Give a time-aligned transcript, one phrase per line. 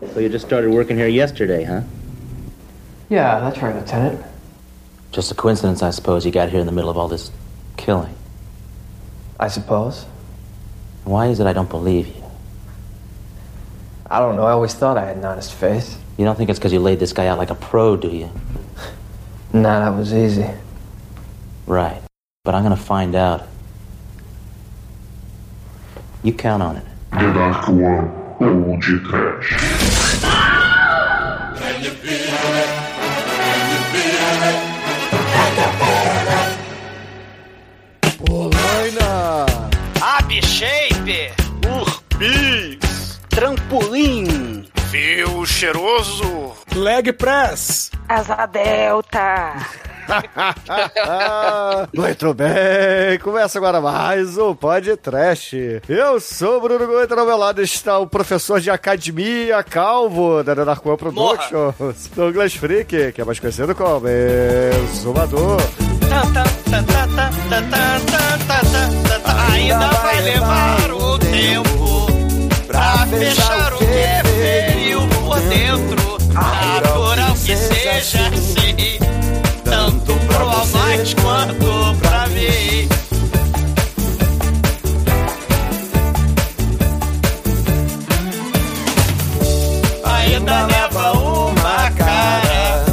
[0.00, 1.82] So you just started working here yesterday, huh?
[3.08, 4.24] Yeah, that's right, Lieutenant.
[5.12, 7.30] Just a coincidence, I suppose, you got here in the middle of all this
[7.76, 8.14] killing.
[9.38, 10.06] I suppose.
[11.04, 12.22] Why is it I don't believe you?
[14.08, 14.44] I don't know.
[14.44, 15.96] I always thought I had an honest face.
[16.16, 18.30] You don't think it's because you laid this guy out like a pro, do you?
[19.52, 20.48] Nah, that was easy.
[21.66, 22.00] Right.
[22.44, 23.48] But I'm gonna find out.
[26.22, 26.84] You count on it.
[27.10, 29.54] The Dark One, de trash.
[38.24, 39.46] Polaina!
[40.00, 41.32] Abshape,
[41.66, 47.90] Urbis, trampolim, fio cheiroso, Leg Press!
[48.08, 49.89] Asa Delta.
[51.94, 55.52] Muito bem, começa agora mais um Pod Trash.
[55.88, 60.54] Eu sou o Bruno Gomes, ao meu lado está o professor de academia calvo da
[60.54, 65.60] Darkwan Productions, Douglas Freak, que é mais conhecido como Exumador.
[69.52, 72.06] Ainda vai levar o tempo
[72.66, 76.00] pra fechar o que feio por dentro.
[76.32, 79.19] Natural que seja tanto
[80.40, 82.88] pro Almighty quanto pra mim.
[90.04, 92.84] Ainda leva uma cara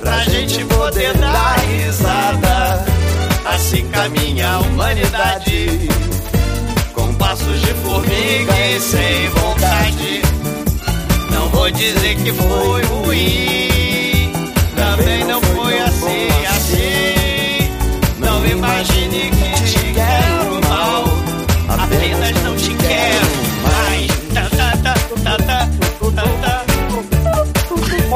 [0.00, 2.84] pra gente poder dar risada.
[3.44, 5.88] Assim caminha a humanidade
[6.92, 10.22] com passos de formiga e sem vontade.
[11.30, 13.68] Não vou dizer que foi ruim,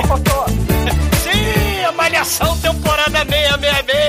[0.03, 0.47] tá.
[1.23, 4.08] Sim, a Malhação temporada 666!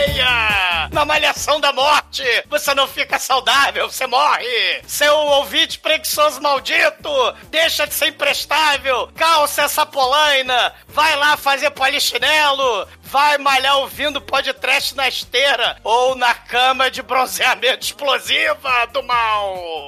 [1.10, 4.84] Malhação da Morte, você não fica saudável, você morre!
[4.86, 7.10] Seu ouvinte preguiçoso maldito,
[7.50, 14.96] deixa de ser imprestável, calça essa polaina, vai lá fazer polichinelo, vai malhar ouvindo podcast
[14.96, 19.88] na esteira ou na cama de bronzeamento explosiva do mal!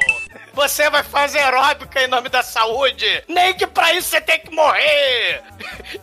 [0.54, 3.24] Você vai fazer aeróbica em nome da saúde.
[3.28, 5.44] Nem que pra isso você tem que morrer.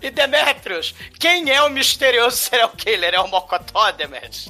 [0.01, 3.15] E Demetrius, quem é o misterioso serial killer?
[3.15, 4.49] É o Mocotó, Demetrius?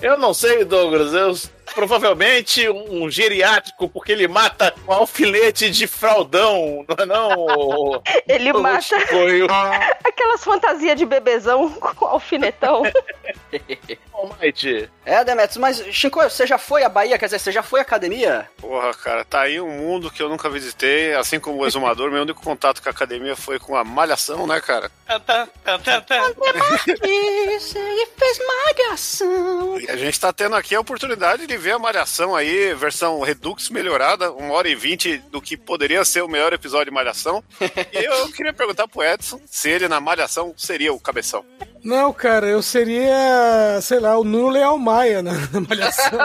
[0.00, 1.12] Eu não sei, Douglas.
[1.14, 8.02] Eu provavelmente um geriátrico, porque ele mata com alfinete de fraldão, não é não?
[8.28, 8.96] Ele o mata
[10.04, 12.82] aquelas fantasias de bebezão com alfinetão.
[14.20, 14.88] Almighty.
[15.04, 17.18] É, Demetrius, mas, Chico, você já foi à Bahia?
[17.18, 18.48] Quer dizer, você já foi à academia?
[18.58, 22.22] Porra, cara, tá aí um mundo que eu nunca visitei, assim como o exumador, meu
[22.22, 24.90] único contato com a academia foi com a malhação, né, cara?
[26.92, 29.80] Ele fez malhação.
[29.80, 33.68] E a gente tá tendo aqui a oportunidade de ver a malhação aí, versão Redux
[33.70, 37.44] melhorada, uma hora e vinte do que poderia ser o melhor episódio de malhação.
[37.92, 41.44] E eu queria perguntar pro Edson se ele na malhação seria o cabeção.
[41.82, 46.18] Não, cara, eu seria, sei lá, o Nuno Leal Maia na, na malhação.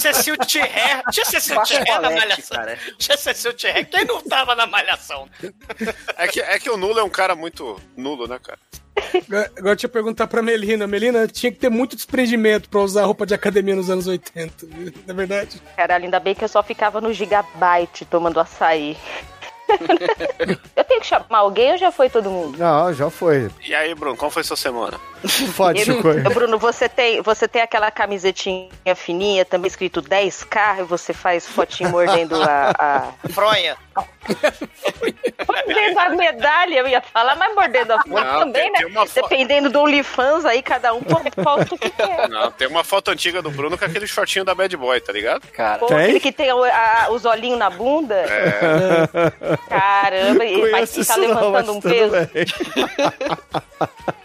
[0.00, 0.70] Cecil Thierry.
[1.10, 2.56] Tinha Cecil Baixo Thierry na Valete, malhação.
[2.56, 2.78] cara.
[2.98, 3.84] Tinha Cecil Thierry.
[3.86, 5.28] Quem não tava na malhação?
[6.16, 8.58] É que, é que o Nulo é um cara muito nulo, né, cara?
[9.56, 10.86] Agora deixa eu perguntar pra Melina.
[10.86, 14.92] Melina, tinha que ter muito desprendimento pra usar roupa de academia nos anos 80, não
[15.08, 15.62] é verdade?
[15.76, 18.96] Caralho, ainda bem que eu só ficava no Gigabyte tomando açaí.
[20.76, 22.58] Eu tenho que chamar alguém ou já foi todo mundo?
[22.58, 23.50] Não, já foi.
[23.64, 24.98] E aí, Bruno, como foi sua semana?
[25.54, 26.08] Fode, Chico.
[26.32, 31.90] Bruno, você tem, você tem aquela camisetinha fininha, também escrito 10K, e você faz fotinho
[31.90, 32.72] mordendo a.
[32.78, 33.28] a...
[33.32, 33.76] Fronha.
[35.46, 39.04] mordendo a medalha, eu ia falar, mas mordendo a Não, também, tem- né?
[39.06, 42.28] tem Dependendo do OnlyFans aí, cada um posta o que quer.
[42.28, 45.42] Não, tem uma foto antiga do Bruno com aquele shortinho da Bad Boy, tá ligado?
[45.48, 45.98] Cara, Pô, Tem?
[45.98, 48.14] aquele que tem o- a- os olhinhos na bunda.
[48.14, 49.57] É.
[49.68, 52.14] Caramba, e Conheço estar isso não, levantando mas um peso.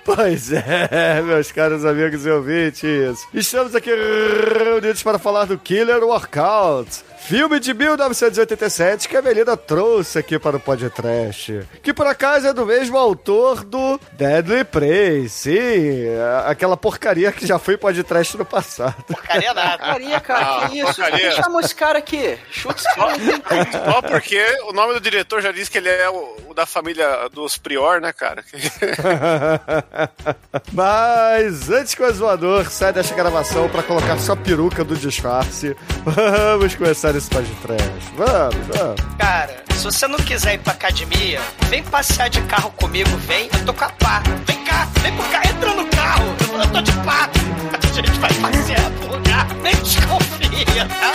[0.05, 3.25] Pois é, meus caros amigos e ouvintes.
[3.33, 6.89] Estamos aqui reunidos para falar do Killer Workout.
[7.25, 11.65] Filme de 1987 que a Melina trouxe aqui para o podcast.
[11.81, 15.29] Que por acaso é do mesmo autor do Deadly Prey.
[15.29, 16.03] Sim,
[16.45, 19.01] aquela porcaria que já foi podcast no passado.
[19.07, 19.77] Porcaria nada.
[19.77, 20.85] porcaria, cara, Ah, que isso?
[20.95, 21.29] porcaria.
[21.31, 22.37] Quem chamou esse cara aqui?
[22.51, 23.91] Chuta esse cara.
[23.91, 27.29] Só porque o nome do diretor já diz que ele é o, o da família
[27.31, 28.43] dos Prior, né, cara?
[30.73, 35.73] Mas antes que o zoador saia desta gravação para colocar sua peruca do disfarce,
[36.03, 38.11] vamos começar esse Pod Trash.
[38.17, 39.01] Vamos, vamos.
[39.17, 41.39] Cara, se você não quiser ir pra academia,
[41.69, 43.49] vem passear de carro comigo, vem.
[43.53, 44.23] Eu tô com a pá.
[44.45, 46.35] Vem cá, vem pro carro, entra no carro.
[46.51, 47.29] Eu, eu tô de pá.
[47.73, 49.47] A gente vai passear pro lugar.
[49.61, 51.13] Nem desconfia, tá?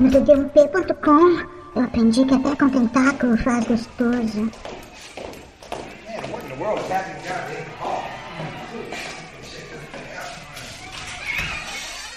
[0.00, 4.50] No td1p.com eu aprendi que até com tentáculo faz gostoso.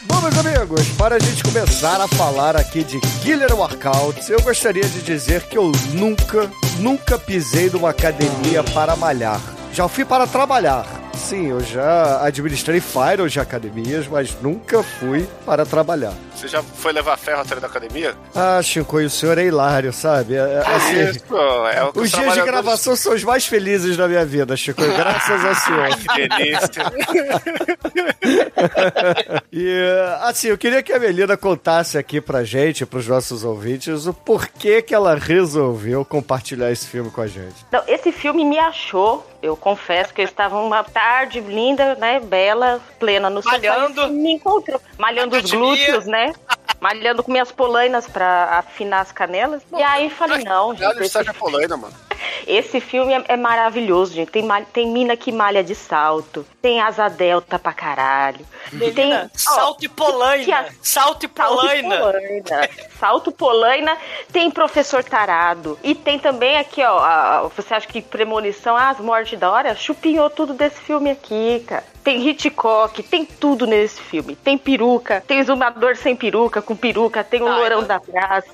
[0.01, 4.83] Bom, meus amigos, para a gente começar a falar aqui de Killer Workouts, eu gostaria
[4.83, 6.49] de dizer que eu nunca,
[6.79, 9.39] nunca pisei numa academia para malhar.
[9.73, 10.87] Já fui para trabalhar.
[11.13, 16.13] Sim, eu já administrei Fire de academias, mas nunca fui para trabalhar.
[16.35, 18.15] Você já foi levar ferro atrás da academia?
[18.35, 20.35] Ah, Shinkoi, o senhor é hilário, sabe?
[20.35, 21.37] É, é assim, Isso,
[21.73, 24.81] é o que os dias de gravação são os mais felizes da minha vida, Chico,
[24.81, 25.89] graças ao senhor.
[25.97, 26.83] Que delícia.
[29.51, 29.75] E,
[30.21, 34.81] assim, eu queria que a Melina contasse aqui pra gente, pros nossos ouvintes, o porquê
[34.81, 37.55] que ela resolveu compartilhar esse filme com a gente.
[37.71, 39.27] Não, esse filme me achou.
[39.41, 44.03] Eu confesso que eu estava uma tarde linda, né, bela, plena no sofá, Malhando.
[44.03, 44.79] e Me encontrou.
[44.99, 46.31] Malhando os glúteos, né?
[46.79, 49.63] Malhando com minhas polainas pra afinar as canelas.
[49.75, 51.93] E aí falei, não, gente, esse, Sérgio Polaina, mano.
[52.47, 54.31] Esse filme é, é maravilhoso, gente.
[54.31, 58.45] Tem, tem mina que malha de salto, tem asa delta pra caralho.
[58.95, 60.63] Tem, ó, Salto e polaina.
[60.63, 61.97] que Salto e Salto polaina.
[61.97, 62.69] Polaina.
[62.99, 63.97] Salto Polaina,
[64.31, 65.77] tem professor tarado.
[65.83, 69.75] E tem também aqui, ó, a- você acha que premonição, ah, as mortes da hora,
[69.75, 71.83] chupinhou tudo desse filme aqui, cara.
[72.03, 74.35] Tem Hitchcock, tem tudo nesse filme.
[74.35, 78.47] Tem peruca, tem exumador sem peruca, com peruca, tem o Ah, lourão eu- da praça.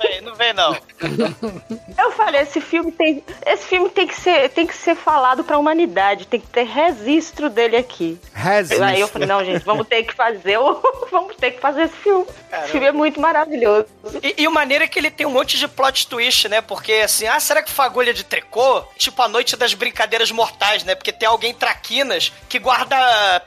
[0.00, 0.76] Vem, não vem, não.
[1.98, 5.58] Eu falei, esse filme tem, esse filme tem que ser, tem que ser falado pra
[5.58, 8.18] humanidade, tem que ter registro dele aqui.
[8.32, 8.82] Resiste.
[8.82, 10.80] Aí eu falei, não, gente, vamos ter que fazer o,
[11.10, 12.24] vamos ter que fazer esse filme.
[12.50, 12.64] Caramba.
[12.64, 13.86] Esse filme é muito maravilhoso.
[14.22, 16.60] E, e o maneiro é que ele tem um monte de plot twist, né?
[16.60, 18.82] Porque assim, ah, será que fagulha de tricô?
[18.96, 20.94] Tipo a noite das brincadeiras mortais, né?
[20.94, 22.87] Porque tem alguém traquinas que guarda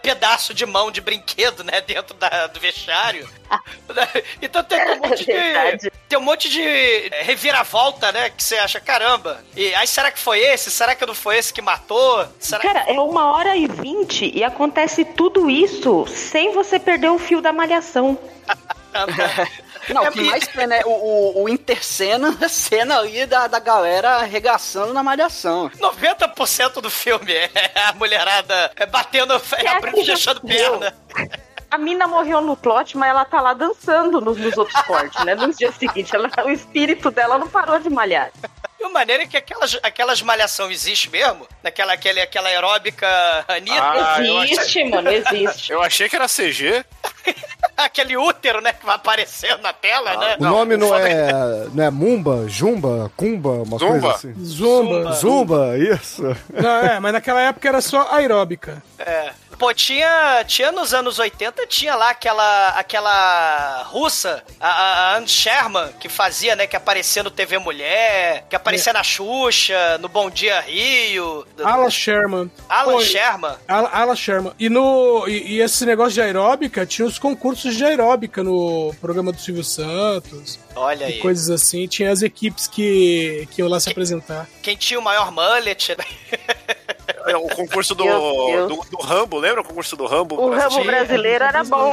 [0.01, 1.81] pedaço de mão de brinquedo, né?
[1.81, 3.27] Dentro da- do vestiário.
[4.41, 5.91] então tem um monte de.
[6.07, 8.29] Tem um monte de reviravolta, né?
[8.29, 9.43] Que você acha, caramba.
[9.55, 10.69] E aí será que foi esse?
[10.71, 12.27] Será que não foi esse que matou?
[12.39, 17.19] Será Cara, é uma hora e vinte e acontece tudo isso sem você perder o
[17.19, 18.17] fio da malhação.
[19.89, 20.81] Não, É o que mais tem, né?
[20.85, 25.69] O, o, o intercena, a cena ali da, da galera arregaçando na malhação.
[25.69, 27.49] 90% do filme é
[27.87, 30.79] a mulherada é batendo, É abrindo e já fechando morreu.
[30.79, 30.97] perna.
[31.69, 35.35] A mina morreu no plot, mas ela tá lá dançando nos, nos outros cortes, né?
[35.35, 38.29] Nos dias seguintes, ela- o espírito dela não parou de malhar.
[38.77, 41.47] E o maneiro é que aquelas, aquelas malhação existe mesmo?
[41.63, 43.07] Naquela aquele, aquela aeróbica
[43.47, 43.79] Anitta?
[43.79, 45.71] Ah, eu existe, mano, existe.
[45.71, 46.83] Eu achei que era CG.
[47.91, 50.35] Aquele útero, né, que vai aparecendo na tela, né?
[50.39, 51.31] O nome não, o foda é,
[51.73, 53.91] não é Mumba, Jumba, Kumba, uma Zumba.
[53.91, 54.33] coisa assim?
[54.43, 55.11] Zumba.
[55.13, 56.23] Zumba, isso.
[56.53, 58.81] Não, é, mas naquela época era só aeróbica.
[58.99, 59.31] É.
[59.61, 65.93] Pô, tinha, tinha nos anos 80, tinha lá aquela, aquela russa, a, a, Anne Sherman,
[65.99, 70.61] que fazia, né, que aparecia no TV Mulher, que aparecia na Xuxa, no Bom Dia
[70.61, 71.45] Rio.
[71.63, 72.49] Alan Sherman.
[72.67, 73.55] Alan Pô, Sherman.
[73.67, 74.51] Ala, Ala Sherman.
[74.57, 79.31] E, no, e, e esse negócio de aeróbica, tinha os concursos de aeróbica no programa
[79.31, 80.59] do Silvio Santos.
[80.75, 81.19] Olha E aí.
[81.19, 81.85] coisas assim.
[81.85, 84.49] Tinha as equipes que, que iam lá se apresentar.
[84.63, 86.05] Quem tinha o maior mullet, né?
[87.27, 88.05] É o concurso do,
[88.67, 90.41] do, do Rambo, lembra o concurso do Rambo?
[90.41, 90.83] O Brasil?
[90.83, 91.91] brasileiro era bom.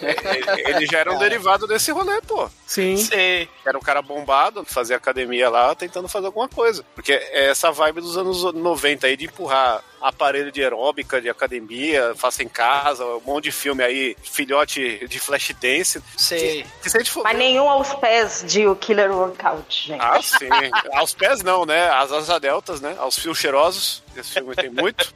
[0.00, 2.50] Ele, ele já era um derivado desse rolê, pô.
[2.66, 2.96] Sim.
[2.96, 3.48] Sei.
[3.64, 6.84] Era um cara bombado, que fazia academia lá, tentando fazer alguma coisa.
[6.94, 12.14] Porque é essa vibe dos anos 90 aí de empurrar aparelho de aeróbica, de academia,
[12.16, 16.02] faça em casa, um monte de filme aí, filhote de flash dance.
[16.16, 16.66] Sei.
[16.82, 20.00] Que gente for Mas nenhum aos pés de O Killer Workout, gente.
[20.02, 20.48] Ah, sim.
[20.94, 21.88] Aos pés não, né?
[21.90, 22.96] As asa deltas, né?
[22.98, 24.02] Aos fios cheirosos.
[24.14, 25.10] Esse filme tem muito.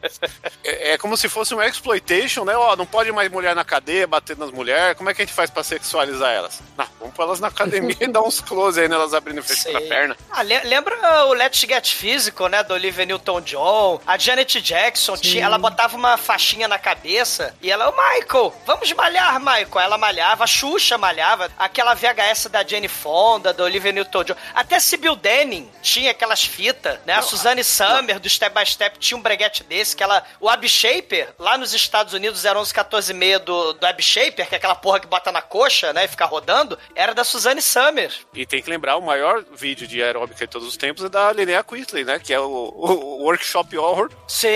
[0.64, 2.56] É, é como se fosse um exploitation, né?
[2.56, 4.96] Ó, não pode mais mulher na cadeia, bater nas mulheres.
[4.96, 6.62] Como é que a gente faz pra sexualizar elas?
[6.78, 9.76] Não, vamos pôr elas na academia e dar uns close aí nelas abrindo e fechando
[9.76, 10.16] a perna.
[10.30, 12.62] Ah, le- lembra o Let's Get Physical, né?
[12.62, 14.75] Do Olivia Newton-John, a Janet Jackson,
[15.16, 19.80] tinha, ela botava uma faixinha na cabeça e ela, ô Michael, vamos malhar, Michael.
[19.80, 24.35] Ela malhava, a Xuxa malhava, aquela VHS da Jane Fonda, do Olivia Newton-John.
[24.54, 27.14] Até Sibyl Denning tinha aquelas fitas, né?
[27.14, 30.23] A Suzanne Summer, do Step by Step, tinha um breguete desse, que ela...
[30.40, 34.02] O Ab Shaper, lá nos Estados Unidos, era 11, 14 e meia do, do Ab
[34.02, 36.04] Shaper, que é aquela porra que bota na coxa, né?
[36.04, 38.12] E fica rodando, era da Suzanne Summer.
[38.35, 41.33] E tem que lembrar, o maior vídeo de aeróbica de todos os tempos é da
[41.33, 42.18] Linnea Quigley, né?
[42.18, 44.11] Que é o, o- o Workshop Horror.
[44.28, 44.49] Sim,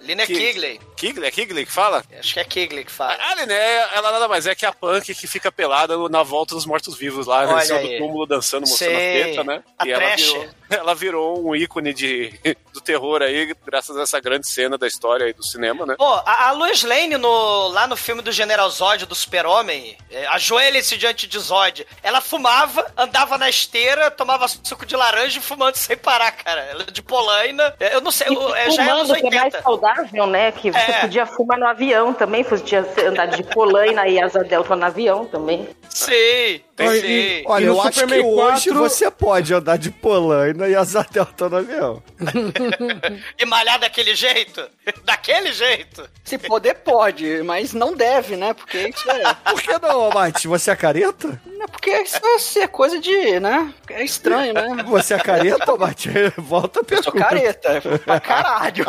[0.00, 0.80] Lina Que- Kigley.
[0.96, 1.26] Kigley?
[1.28, 2.02] É Kigley que fala?
[2.18, 3.16] Acho que é Kigley que fala.
[3.20, 6.66] A Linnea, ela nada mais é que a punk que fica pelada na volta dos
[6.66, 7.92] mortos-vivos lá, Olha em cima aí.
[7.92, 9.22] do túmulo dançando, mostrando Sei.
[9.22, 9.62] a teta, né?
[9.78, 12.32] A e ela virou, ela virou um ícone de,
[12.72, 15.94] do terror aí, graças a essa grande cena da história aí do cinema, né?
[15.96, 20.26] Pô, a, a Lois Lane no, lá no filme do General Zod, do Super-Homem, é,
[20.28, 21.86] ajoelha-se diante de Zod.
[22.02, 26.60] Ela fumava, andava na esteira, tomava suco de laranja e fumando sem parar, cara.
[26.62, 27.74] Ela é de Polaina.
[27.80, 29.62] É, Eu não sei, o- é, já é anos Fumando, que é mais 80.
[29.62, 30.52] saudável, né?
[30.52, 31.00] Que você É.
[31.00, 35.68] podia fumar no avião também, podia andar de polaina e asa delta no avião também.
[35.88, 37.06] Sim, Olha, sim.
[37.06, 41.06] e- Olha, no eu acho que hoje 4 você pode andar de polaina e asa
[41.10, 42.02] delta no avião.
[43.38, 44.68] E malhar daquele jeito?
[45.04, 46.08] daquele jeito?
[46.24, 48.54] Se poder, pode, mas não deve, né?
[48.54, 49.34] Porque isso é.
[49.34, 50.48] Por que não, Mate?
[50.48, 51.40] Você é careta?
[51.64, 53.72] É porque isso é ser coisa de, né?
[53.90, 54.82] É estranho, né?
[54.88, 56.08] Você é careta, Mate?
[56.36, 57.28] Volta a Eu sou pergunta.
[57.34, 58.84] careta, pra caralho.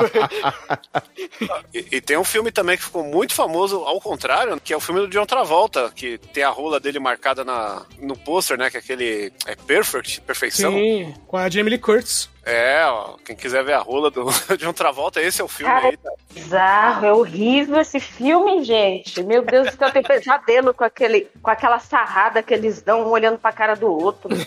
[1.73, 4.79] E, e tem um filme também que ficou muito famoso, ao contrário, que é o
[4.79, 8.69] filme do John Travolta, que tem a rola dele marcada na, no pôster, né?
[8.69, 9.33] Que é aquele.
[9.45, 10.71] É Perfect, perfeição.
[10.73, 12.29] Sim, com a Jamie Lee Curtis.
[12.45, 14.23] É, ó, quem quiser ver a rola do
[14.59, 15.97] John Travolta, esse é o filme Cara, aí.
[16.31, 19.23] bizarro, é horrível esse filme, gente.
[19.23, 23.39] Meu Deus eu tenho pesadelo com, aquele, com aquela sarrada que eles dão um olhando
[23.39, 24.29] pra cara do outro.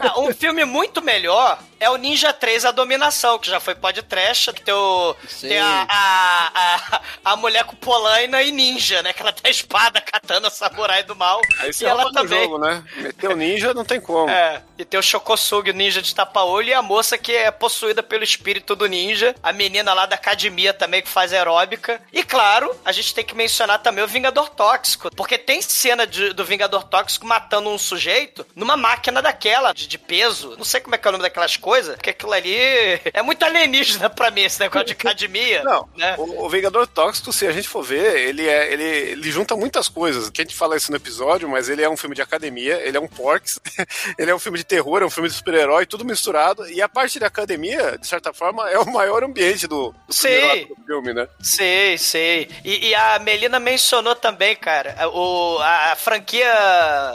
[0.00, 4.52] Ah, um filme muito melhor é o Ninja 3 A Dominação, que já foi podcast,
[4.52, 6.50] que tem, o, tem a, a,
[6.96, 7.00] a,
[7.32, 9.12] a mulher com polaina e ninja, né?
[9.12, 11.40] Que ela tem a espada, katana, samurai do mal.
[11.60, 12.42] Aí e você ela rouba no também.
[12.44, 12.84] jogo, né?
[12.96, 14.28] Meteu ninja, não tem como.
[14.28, 18.02] É, e tem o Shokosugi, o ninja de tapa-olho, e a moça que é possuída
[18.02, 22.00] pelo espírito do ninja, a menina lá da academia também que faz aeróbica.
[22.12, 26.32] E claro, a gente tem que mencionar também o Vingador Tóxico, porque tem cena de-
[26.32, 30.54] do Vingador Tóxico matando um sujeito numa máquina daquela, de, de peso.
[30.58, 32.56] Não sei como é que é o nome daquelas coisas, porque aquilo ali
[33.12, 35.62] é muito alienígena pra mim, esse negócio de academia.
[35.62, 36.14] Não, né?
[36.18, 39.88] o, o Vingador Tóxico, se a gente for ver, ele, é, ele, ele junta muitas
[39.88, 40.28] coisas.
[40.30, 42.96] Que a gente fala isso no episódio, mas ele é um filme de academia, ele
[42.96, 43.60] é um porks,
[44.18, 46.68] ele é um filme de terror, é um filme de super-herói, tudo misturado.
[46.70, 50.50] E a parte da academia, de certa forma, é o maior ambiente do, do Sim.
[50.50, 51.28] ato do filme, né?
[51.40, 52.48] Sei, sei.
[52.64, 56.52] E, e a Melina mencionou também, cara, o, a, a franquia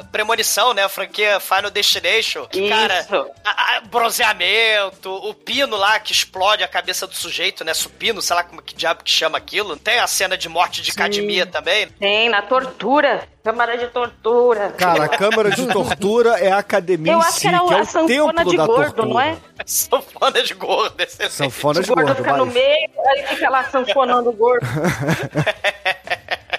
[0.09, 0.83] Premonição, né?
[0.85, 2.45] A franquia Final Destination.
[2.47, 3.29] Que, cara, Isso.
[3.43, 7.73] a- a- bronzeamento, o pino lá que explode a cabeça do sujeito, né?
[7.73, 9.75] Supino, sei lá como que diabo que chama aquilo.
[9.75, 11.87] Tem a cena de morte de academia também.
[11.99, 13.27] Tem, na tortura.
[13.43, 14.69] Câmara de tortura.
[14.77, 17.73] Cara, a câmara de tortura é a academia Eu em acho si, que era que
[17.73, 19.07] é a o sanfona de gordo, tortura.
[19.07, 19.37] não é?
[19.65, 21.01] Sanfona de gordo.
[21.01, 21.33] excelente.
[21.33, 22.53] Sanfona O de gordo gordo, fica no vai.
[22.53, 24.65] meio, aí fica lá sanfonando o gordo.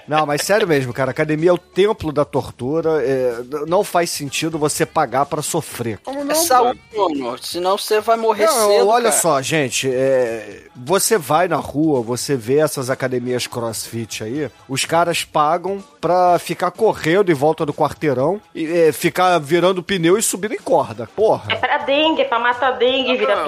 [0.07, 3.01] Não, mas sério mesmo, cara, a academia é o templo da tortura.
[3.03, 3.35] é,
[3.67, 5.99] não faz sentido você pagar pra sofrer.
[6.29, 6.79] é saúde,
[7.19, 7.37] mano.
[7.41, 8.87] Senão você vai morrer Não, cedo.
[8.87, 9.15] olha cara.
[9.21, 15.23] só, gente, é, você vai na rua, você vê essas academias crossfit aí, os caras
[15.23, 20.53] pagam pra ficar correndo em volta do quarteirão e é, ficar virando pneu e subindo
[20.53, 21.09] em corda.
[21.15, 21.51] Porra.
[21.51, 23.45] É pra dengue, é pra matar dengue, vira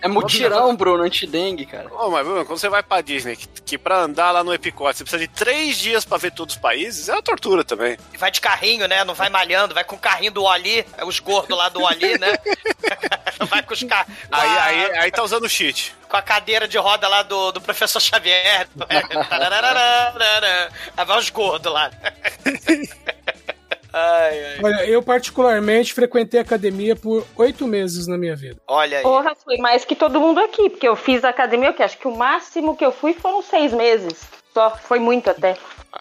[0.00, 1.88] É mutirão, Bruno, anti-dengue, cara.
[1.92, 4.98] Ô, mas Bruno, quando você vai pra Disney, que, que pra andar lá no Epicote
[4.98, 7.98] você precisa de três dias pra ver todos os países, é uma tortura também.
[8.14, 9.04] E vai de carrinho, né?
[9.04, 12.18] Não vai malhando, vai com o carrinho do Oli, é os gordos lá do Oli,
[12.18, 12.38] né?
[13.48, 14.06] vai com os car...
[14.06, 15.94] com Aí, a- aí, aí tá usando cheat.
[16.08, 18.66] com a cadeira de roda lá do, do professor Xavier.
[18.88, 19.02] Aí
[21.04, 21.90] vai os gordos lá.
[23.94, 24.58] Ai, ai.
[24.62, 28.58] Olha, eu particularmente frequentei academia por oito meses na minha vida.
[28.66, 29.02] Olha aí.
[29.02, 32.16] Porra, foi mais que todo mundo aqui, porque eu fiz academia, que acho que o
[32.16, 34.22] máximo que eu fui foram seis meses.
[34.52, 35.56] Só foi muito até.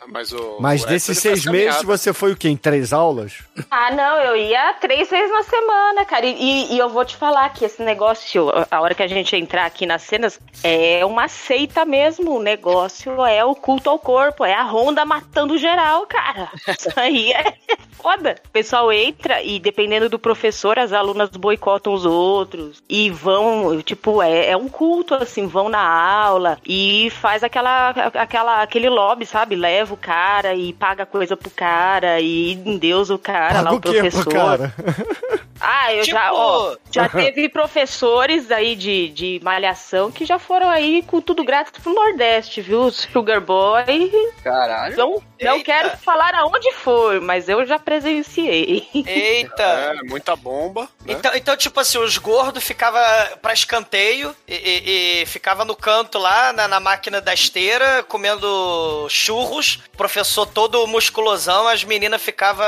[0.08, 1.86] Mas, o, Mas o desses ele seis meses caminhada.
[1.98, 2.48] você foi o quê?
[2.50, 3.40] Em três aulas?
[3.70, 6.26] Ah, não, eu ia três vezes na semana, cara.
[6.26, 9.66] E, e- eu vou te falar que esse negócio, a hora que a gente entrar
[9.66, 12.38] aqui nas cenas, é uma seita mesmo.
[12.38, 16.50] O negócio é o culto ao corpo, é a Honda matando geral, cara.
[16.68, 17.54] Isso aí é
[17.92, 18.36] foda.
[18.46, 22.82] O pessoal entra e, dependendo do professor, as alunas boicotam os outros.
[22.90, 28.62] E vão, tipo, é, é um culto, assim, vão na aula e faz aquela, aquela,
[28.62, 29.56] aquele lobby, sabe?
[29.56, 33.78] Leva o cara e paga coisa pro cara e endeusa o cara Paga lá, o,
[33.78, 34.34] o quê pro professor.
[34.34, 34.74] cara?
[35.62, 40.68] Ah, eu Tipo- já, ó, já teve professores aí de, de malhação que já foram
[40.70, 42.90] aí com tudo grátis pro Nordeste, viu?
[42.92, 44.12] Sugar Boy.
[44.44, 44.98] Caralho.
[44.98, 45.64] Não, não Eita.
[45.66, 48.88] quero falar aonde foi, mas eu já presenciei.
[48.94, 49.64] Eita.
[49.64, 50.82] É, muita bomba.
[51.06, 51.14] Né?
[51.14, 53.00] Então, então, tipo assim, os gordos ficava
[53.42, 59.08] pra escanteio e, e- e ficava no canto lá, na, na máquina da esteira, comendo
[59.10, 59.80] churros.
[59.98, 62.66] Professor todo musculosão, as meninas ficavam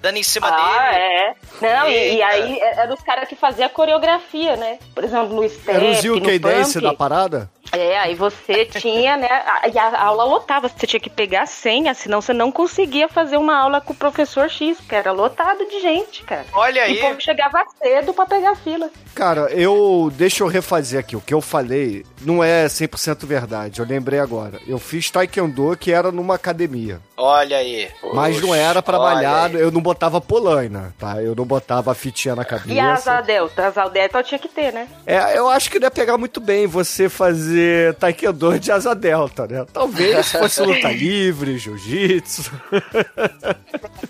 [0.00, 0.96] dando em cima ah, dele.
[1.04, 1.34] é.
[1.60, 2.33] Não, e, e Eita.
[2.34, 4.78] Aí é- era os caras que faziam a coreografia, né?
[4.94, 7.50] Por exemplo, no step, Era os UK Dance da parada?
[7.72, 9.26] É, aí você tinha, né?
[9.28, 13.08] a- E a aula lotava, você tinha que pegar a senha, senão você não conseguia
[13.08, 16.44] fazer uma aula com o professor X, que era lotado de gente, cara.
[16.52, 16.98] Olha E aí.
[16.98, 18.90] o povo chegava cedo pra pegar a fila.
[19.14, 20.12] Cara, eu.
[20.14, 21.16] Deixa eu refazer aqui.
[21.16, 23.80] O que eu falei não é 100% verdade.
[23.80, 24.60] Eu lembrei agora.
[24.66, 27.00] Eu fiz Taekwondo que era numa academia.
[27.16, 27.88] Olha aí.
[28.12, 31.22] Mas não era pra malhar, eu não botava polaina, tá?
[31.22, 32.82] Eu não botava a fitinha na E a cabeça.
[33.12, 33.62] asa delta?
[33.62, 34.88] A asa delta tinha que ter, né?
[35.06, 39.46] É, eu acho que não ia pegar muito bem você fazer taekwondo de asa delta,
[39.46, 39.64] né?
[39.72, 42.50] Talvez se fosse luta livre, jiu-jitsu.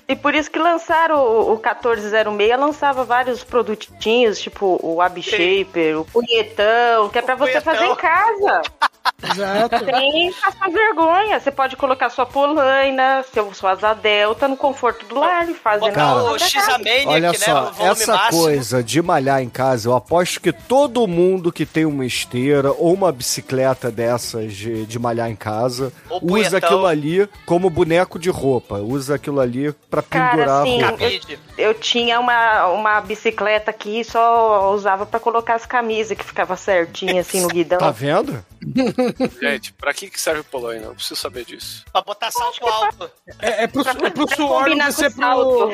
[0.06, 5.98] E por isso que lançaram o, o 1406, lançava vários produtinhos, tipo o Ab Shaper,
[6.00, 7.74] o punhetão, que é pra você punhetão.
[7.74, 8.62] fazer em casa.
[9.32, 9.84] Exato.
[9.84, 11.40] Sem passar vergonha.
[11.40, 12.93] Você pode colocar sua polaina,
[13.32, 17.32] seu, sua asa delta no conforto do lar e fazer Botar Cara, o X-Amaniac, Olha
[17.32, 17.38] né?
[17.38, 18.42] só, essa máximo.
[18.42, 22.92] coisa de malhar em casa, eu aposto que todo mundo que tem uma esteira ou
[22.94, 26.58] uma bicicleta dessas de, de malhar em casa Ou usa punhetão.
[26.58, 28.78] aquilo ali como boneco de roupa.
[28.78, 31.04] Usa aquilo ali pra Cara, pendurar assim, a roupa.
[31.04, 31.38] Cabide.
[31.56, 36.56] Eu tinha uma, uma bicicleta aqui e só usava pra colocar as camisas que ficava
[36.56, 37.78] certinha assim no guidão.
[37.78, 38.44] Tá vendo?
[39.40, 40.86] Gente, pra que que serve polaina?
[40.86, 41.84] Eu preciso saber disso.
[41.92, 43.10] Pra botar salto alto.
[43.40, 45.68] É, é pro, é pro suor não descer o pro.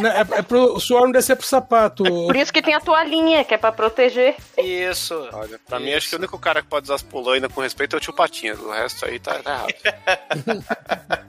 [0.00, 2.04] né, É, é pro suor não descer pro sapato.
[2.04, 4.36] Por isso que tem a toalhinha, que é pra proteger.
[4.58, 5.14] Isso.
[5.32, 7.94] Olha, pra mim, acho que o único cara que pode usar as polainas com respeito
[7.94, 8.60] é o tio Patinhas.
[8.60, 10.64] O resto aí tá, tá errado.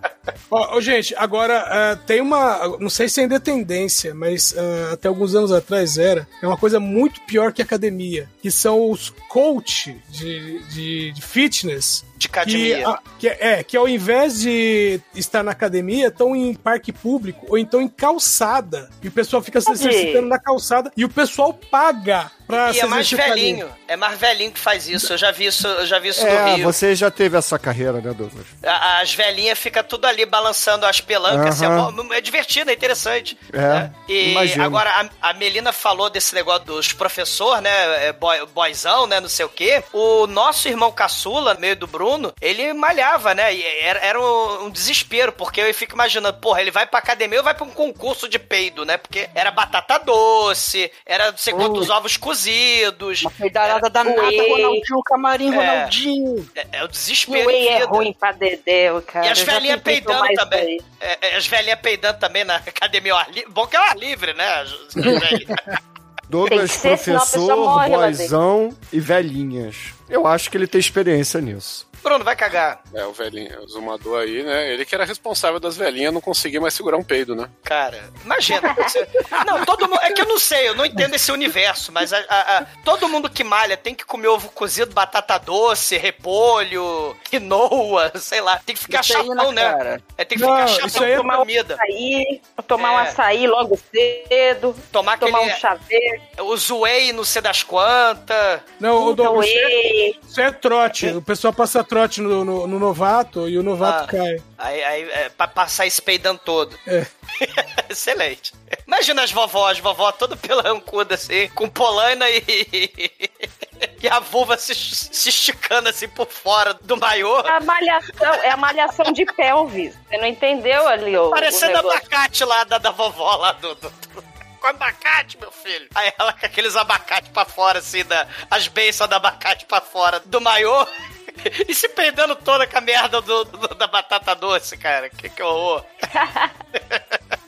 [0.49, 2.77] Ó, gente, agora ah, tem uma.
[2.79, 6.27] Não sei se ainda é tendência, mas ah, até alguns anos atrás era.
[6.41, 8.29] É uma coisa muito pior que academia.
[8.41, 12.05] Que são os coach de, de, de fitness.
[12.17, 12.87] De Que, academia.
[12.89, 17.57] a- que é, que ao invés de estar na academia, estão em parque público ou
[17.57, 18.89] então em calçada.
[19.03, 22.79] E o pessoal fica se exercitando na calçada e o pessoal paga pra E se
[22.81, 23.69] é mais velhinho.
[23.87, 25.13] É mais velhinho que faz isso.
[25.13, 26.63] Eu já vi isso, eu já vi isso no É, Rio.
[26.63, 28.45] você já teve essa carreira, né, Douglas?
[28.63, 31.61] A- As velhinhas ficam tudo ali balançando as pelancas.
[31.61, 31.65] assim,
[32.13, 33.37] é, é divertido, é interessante.
[33.51, 33.91] É, né?
[34.07, 34.63] E imagino.
[34.63, 34.89] agora,
[35.21, 38.07] a, a Melina falou desse negócio dos professor, né?
[38.07, 39.19] é, Boy, boyzão, né?
[39.19, 39.83] Não sei o quê.
[39.91, 42.04] O nosso irmão caçula, no meio do Bruno,
[42.41, 43.53] ele malhava, né?
[43.53, 47.39] E era, era um, um desespero, porque eu fico imaginando, porra, ele vai pra academia
[47.39, 48.97] ou vai pra um concurso de peido, né?
[48.97, 53.23] Porque era batata doce, era não sei quantos ovos cozidos.
[53.37, 54.51] Peidalada danada, Whey.
[54.51, 55.55] Ronaldinho, camarim, É.
[55.55, 56.49] Ronaldinho.
[56.55, 57.45] É, é o desespero.
[57.45, 59.27] o whey é ruim pra dedéu, cara.
[59.27, 60.81] E as velhinhas peidando também.
[60.99, 63.49] É, é, as velhinhas peidando também na academia ao ar livre.
[63.49, 64.65] Bom que é ao ar livre, né?
[66.29, 69.93] Douglas, ser, professor, morre boyzão e velhinhas.
[70.09, 71.84] Eu acho que ele tem experiência nisso.
[72.05, 72.81] Bruno, vai cagar.
[72.93, 74.71] É, o velhinho, o zumador aí, né?
[74.71, 77.49] Ele que era responsável das velhinhas não conseguir mais segurar um peido, né?
[77.63, 78.73] Cara, imagina.
[78.75, 79.07] você-
[79.43, 79.99] Não, todo mundo.
[80.03, 83.09] É que eu não sei, eu não entendo esse universo, mas a- a- a- todo
[83.09, 88.59] mundo que malha tem que comer ovo cozido, batata doce, repolho, quinoa, sei lá.
[88.63, 89.63] Tem que ficar Proteína, chapão, né?
[89.73, 90.01] cara.
[90.15, 91.73] É, tem que Não, ficar chapão é com Tomar um comida.
[91.73, 93.01] açaí, tomar um É.
[93.01, 95.53] açaí logo cedo, Tomar tomar aquele.
[95.53, 98.61] um chá verde, O zoei, não sei das quantas.
[98.79, 101.07] Não, o Douglas, isso é- isso é trote.
[101.07, 104.07] O pessoal passa trote no, no- no novato e o novato Ah.
[104.07, 104.41] cai.
[104.57, 106.77] Aí, aí é, pra passar esse peidando todo.
[106.87, 107.05] É.
[107.89, 108.53] Excelente.
[108.87, 112.43] Imagina as vovós, vovó toda pelancuda assim, com polaina e.
[114.01, 117.37] e a vulva se, se esticando assim por fora do maiô.
[117.39, 119.95] A malhação, é a malhação de pelvis.
[120.07, 121.29] Você não entendeu ali, ô?
[121.29, 123.75] Parecendo abacate lá da, da vovó lá do.
[123.75, 124.35] do, do...
[124.59, 125.87] Com abacate, meu filho.
[125.93, 130.19] Aí ela com aqueles abacates pra fora, assim, da, as beiças do abacate pra fora
[130.25, 130.87] do maiô.
[131.67, 135.09] E se peidando toda com a merda do, do- da batata doce, cara.
[135.09, 135.85] Que, que horror.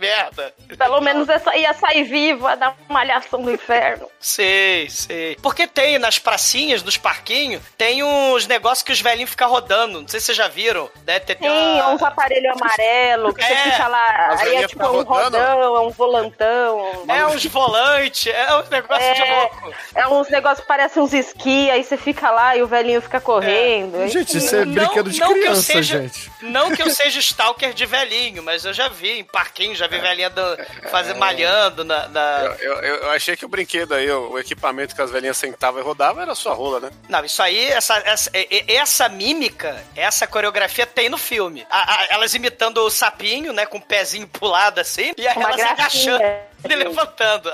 [0.00, 0.54] merda.
[0.78, 4.08] Pelo menos essa ia sair viva da malhação do inferno.
[4.18, 5.36] Sei, sei.
[5.42, 10.00] Porque tem nas pracinhas, dos parquinhos, tem uns negócios que os velhinhos ficam rodando.
[10.00, 10.88] Não sei se vocês já viram.
[11.06, 11.18] Né?
[11.20, 14.66] Tem, tem Tem uma- uns aparelhos amarelo que É, você fica lá, as aí é
[14.68, 15.38] tipo um rodando.
[15.38, 17.04] rodão, é um volantão.
[17.08, 19.74] É uns volantes, é uns negócios de É, louco.
[19.94, 23.20] é uns negócios que parecem uns esqui, aí você fica lá e o velhinho fica
[23.20, 23.96] correndo.
[24.00, 26.30] aí- Gente, isso é Não- brinquedo de não criança, seja- gente.
[26.42, 29.96] Não que eu seja stalker de velhinho, mas eu já vi em parquinho, já vi
[29.96, 30.42] vi velhinha do,
[30.90, 32.08] fazer, malhando na...
[32.08, 35.36] na- Eu, eu- eu achei que o brinquedo aí, o, o equipamento que as velhinhas
[35.36, 36.90] sentavam e rodavam era sua rola, né?
[37.08, 38.30] Não, isso aí, essa, essa,
[38.68, 41.66] essa mímica, essa coreografia tem no filme.
[41.70, 45.50] A- a- elas imitando o sapinho, né, com o pezinho pulado assim, e aí Uma
[45.50, 46.40] elas agachando gracinha.
[46.68, 47.50] e levantando.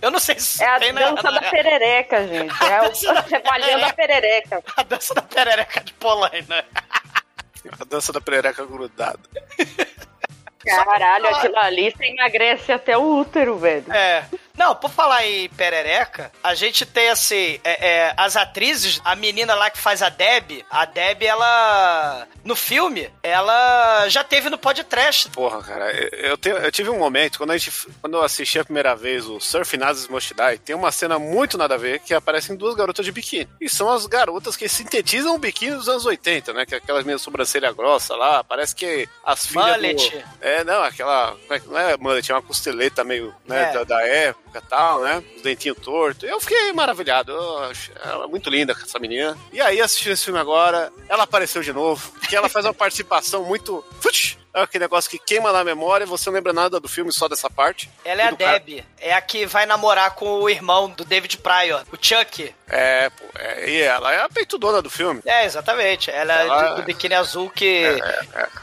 [0.00, 2.54] Eu não sei se É a tem dança na- da perereca, gente.
[2.64, 4.62] É o revalhando a perereca.
[4.76, 6.64] A dança da perereca de Polaina.
[7.78, 9.18] A dança da perereca grudada.
[10.64, 13.90] Caralho, aquilo ali você emagrece até o útero, velho.
[13.92, 14.24] É.
[14.60, 19.54] Não, por falar em perereca, a gente tem assim, é, é, as atrizes, a menina
[19.54, 22.28] lá que faz a Deb, a Deb, ela.
[22.44, 25.30] No filme, ela já teve no podcast.
[25.30, 27.70] Porra, cara, eu, tenho- eu tive um momento, quando, a gente,
[28.02, 31.56] quando eu assisti a primeira vez o Surf Nazis Must Die, tem uma cena muito
[31.56, 33.48] nada a ver que aparecem duas garotas de biquíni.
[33.60, 36.66] E são as garotas que sintetizam o biquíni dos anos 80, né?
[36.66, 40.10] Que é aquelas minhas sobrancelha grossa lá, parece que as filhas Mullet.
[40.10, 40.24] do...
[40.42, 41.34] É, não, aquela...
[41.50, 43.72] é Não é mullet, é uma costeleta meio, né, É.
[43.72, 45.22] da, da época e tal, né?
[45.36, 46.28] Os dentinhos tortos.
[46.28, 47.32] Eu fiquei maravilhado.
[47.32, 47.72] Eu
[48.04, 49.36] ela muito linda, essa menina.
[49.52, 52.12] E aí, assistindo esse filme agora, ela apareceu de novo.
[52.28, 53.84] Que ela faz uma participação muito...
[54.00, 54.39] Futs!
[54.52, 57.48] É aquele negócio que queima na memória, você não lembra nada do filme, só dessa
[57.48, 57.88] parte.
[58.04, 61.04] Ela é a do cara- Deb, é a que vai namorar com o irmão do
[61.04, 62.52] David Pryor, o Chuck.
[62.68, 65.20] É, pô, é, e ela é a peitudona do filme.
[65.24, 66.10] É, exatamente.
[66.10, 67.84] Ela é Ela- de- do biquíni azul que.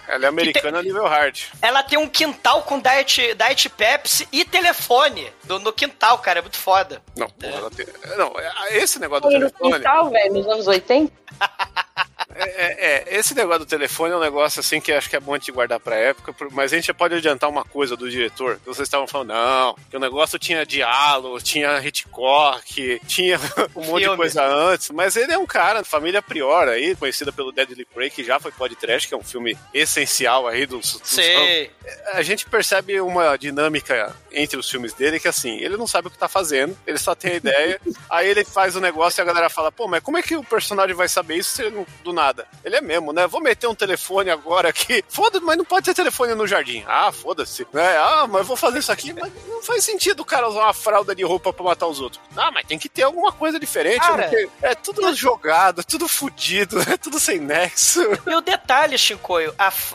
[0.10, 1.39] Ela é americana nível hard.
[1.62, 6.39] Ela tem um quintal com Diet, Diet Pepsi e telefone do- no quintal, cara.
[6.39, 7.02] É muito foda.
[7.15, 7.86] Não, pô, ela tem...
[8.17, 9.73] Não, é- esse negócio do Foi no telefone...
[9.76, 11.12] quintal, velho, nos anos 80.
[12.38, 15.19] É, é, é, esse negócio do telefone é um negócio assim que acho que é
[15.19, 18.60] bom de guardar pra época, mas a gente já pode adiantar uma coisa do diretor.
[18.63, 23.39] Vocês estavam falando, não, que o negócio tinha diálogo, tinha Hitchcock, tinha
[23.76, 24.17] um monte de Filme.
[24.17, 28.23] coisa antes, mas ele é um cara, família Prior aí, conhecida pelo Deadly Prey, que
[28.23, 31.71] já foi podcast, que é um filme essencial aí dos Sei.
[32.13, 36.12] a gente percebe uma dinâmica entre os filmes dele que assim, ele não sabe o
[36.12, 39.26] que tá fazendo, ele só tem a ideia, aí ele faz o negócio e a
[39.26, 41.88] galera fala, pô, mas como é que o personagem vai saber isso se ele não,
[42.04, 42.27] do nada?
[42.63, 43.28] Ele é mesmo, né?
[43.28, 45.04] Vou meter um telefone agora aqui.
[45.10, 46.84] Foda-se, mas não pode ter telefone no jardim.
[46.88, 47.68] Ah, foda-se.
[47.74, 47.98] Né?
[47.98, 51.16] Ah, mas vou fazer isso aqui, mas não faz sentido o cara usar uma fralda
[51.16, 52.22] de roupa pra matar os outros.
[52.36, 54.00] Ah, mas tem que ter alguma coisa diferente.
[54.00, 58.02] Cara, porque é tudo jogado, tudo fudido, é tudo sem nexo.
[58.26, 58.98] E o detalhe,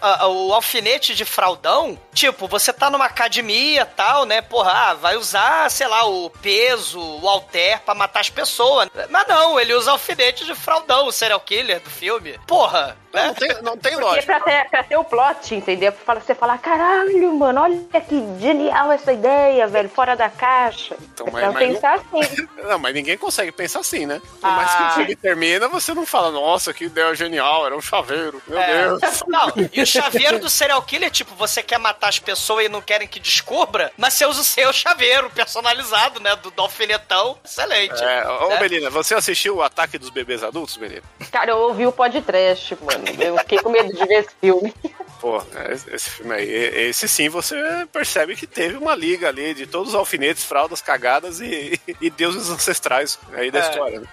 [0.03, 4.41] a- o alfinete de fraldão, tipo, você tá numa academia tal, né?
[4.43, 8.89] Porra, ah, vai usar, sei lá, o peso, o halter pra matar as pessoas.
[9.11, 12.22] Mas não, ele usa alfinete de fraldão, o serial killer do filme.
[12.47, 13.27] Porra, né?
[13.27, 14.27] Não tem, não tem Porque lógica.
[14.27, 15.93] pra ter, pra ter o plot, entendeu?
[15.93, 20.97] Pra você falar, caralho, mano, olha que genial essa ideia, velho, fora da caixa.
[21.01, 22.49] Então, é mas- mas pensar assim.
[22.63, 24.21] Não, mas ninguém consegue pensar assim, né?
[24.41, 24.89] Por mais que Ah.
[24.89, 28.73] o filme termina, você não fala, nossa, que ideia genial, era um chaveiro, meu É.
[28.89, 29.01] Deus.
[29.27, 32.81] Não, e o chaveiro do serial killer, tipo, você quer matar as pessoas e não
[32.81, 36.35] querem que descubra, mas você usa o seu chaveiro personalizado, né?
[36.37, 37.37] Do, do alfinetão.
[37.45, 38.03] Excelente.
[38.03, 38.57] É, ô, Né?
[38.59, 41.03] Belina, você assistiu o Ataque dos Bebês Adultos, Belina?
[41.31, 43.05] Cara, eu ouvi o podcast, mano.
[43.21, 44.75] Eu fiquei com medo de ver esse filme.
[45.21, 47.57] Pô, é, esse filme aí, e- esse sim você
[47.93, 52.51] percebe que teve uma liga ali de todos os alfinetes, fraldas, cagadas e, e deuses
[52.51, 53.63] ancestrais aí da É.
[53.71, 54.01] história.
[54.01, 54.07] Né?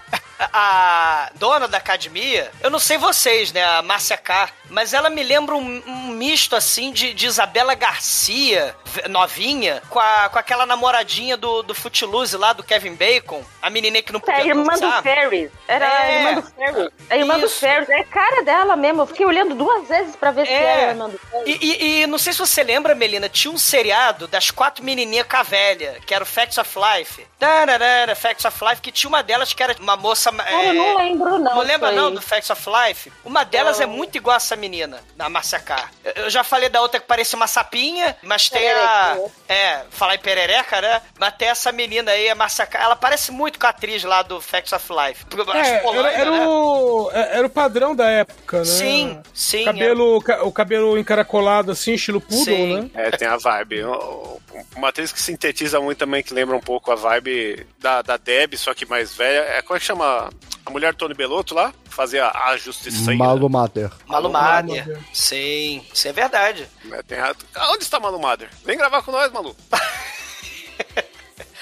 [0.52, 3.62] A dona da academia, eu não sei vocês, né?
[3.64, 8.74] A Márcia K, mas ela me lembra um, um misto assim de, de Isabela Garcia,
[9.08, 14.02] novinha, com, a, com aquela namoradinha do, do Footloose lá, do Kevin Bacon, a menininha
[14.02, 15.02] que não É podia a irmã do.
[15.02, 15.50] Ferris.
[15.68, 16.14] Era a É.
[16.28, 16.88] irmã do Ferris.
[17.10, 17.58] A irmã do Isso.
[17.60, 17.88] Ferris.
[17.90, 19.02] É a cara dela mesmo.
[19.02, 20.62] Eu fiquei olhando duas vezes pra ver se É.
[20.62, 21.46] era a irmã do Ferris.
[21.60, 25.26] E, e- e não sei se você lembra, Melina, tinha um seriado das quatro menininhas
[25.26, 27.26] cavelha, que era o Facts of Life.
[27.38, 30.29] Tararara, Facts of Life, que tinha uma delas que era uma moça.
[30.36, 31.54] Cara, eu não lembro, não.
[31.56, 33.12] Não lembra, não, do Facts of Life?
[33.24, 33.84] Uma delas Não.
[33.84, 35.88] é muito igual a essa menina, da Márcia K.
[36.16, 39.18] Eu, já falei da outra que parecia uma sapinha, mas tem a.
[39.48, 41.02] É, falar em perereca, né?
[41.18, 42.78] Mas tem essa menina aí, a Márcia K.
[42.82, 45.24] Ela parece muito com a atriz lá do Facts of Life.
[45.26, 46.46] Porque eu acho É, Polônia, era, era né?
[46.46, 48.64] o, é- era o padrão da época, né?
[48.64, 49.64] Sim, sim.
[49.64, 52.80] Cabelo, ca- o cabelo encaracolado assim, estilo poodle, Sim.
[52.94, 53.06] né?
[53.06, 53.84] É, tem a vibe.
[53.84, 54.40] O-
[54.76, 58.54] Uma atriz que sintetiza muito também, que lembra um pouco a vibe da, da Deb,
[58.56, 59.44] só que mais velha.
[59.44, 60.30] É, como é que chama?
[60.64, 61.72] A mulher do Tony Belotto lá?
[61.88, 63.12] Fazia a justiça.
[63.14, 63.90] Malu Mater.
[64.06, 64.98] Malu Mader.
[65.12, 66.68] Sim, isso é verdade.
[66.92, 67.34] É, tem a...
[67.54, 68.48] Ah, Onde está Malu Mader?
[68.64, 69.56] Vem gravar com nós, Malu.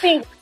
[0.01, 0.23] Sim.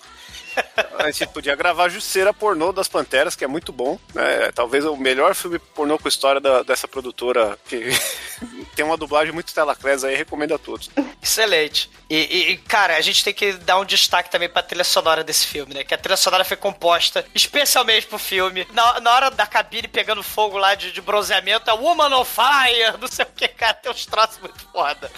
[0.99, 3.99] A gente podia gravar Jusceira Pornô das Panteras, que é muito bom.
[4.15, 4.51] né?
[4.55, 7.91] Talvez o melhor filme pornô com história da- dessa produtora, que
[8.75, 10.91] tem uma dublagem muito telacrés aí, recomendo a todos.
[11.23, 11.91] Excelente.
[12.09, 15.47] E, e- cara, a gente tem que dar um destaque também pra trilha sonora desse
[15.47, 15.85] filme, né?
[15.85, 18.67] Que a trilha sonora foi composta especialmente pro filme.
[18.73, 22.97] Na, na hora da cabine pegando fogo lá de, de bronzeamento, a Woman on Fire,
[22.99, 25.11] não sei o que, cara, tem uns troços muito foda.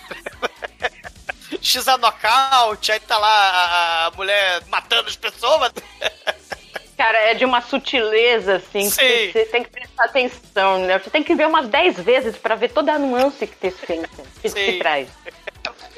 [1.60, 5.72] X a nocaute, aí tá lá a, mulher matando as pessoas.
[6.96, 9.32] Cara, é de uma sutileza, assim, que Sim.
[9.32, 10.98] você tem que prestar atenção, né?
[10.98, 14.50] Você tem que ver umas 10 vezes pra ver toda a nuance que tem que,
[14.50, 15.08] que traz.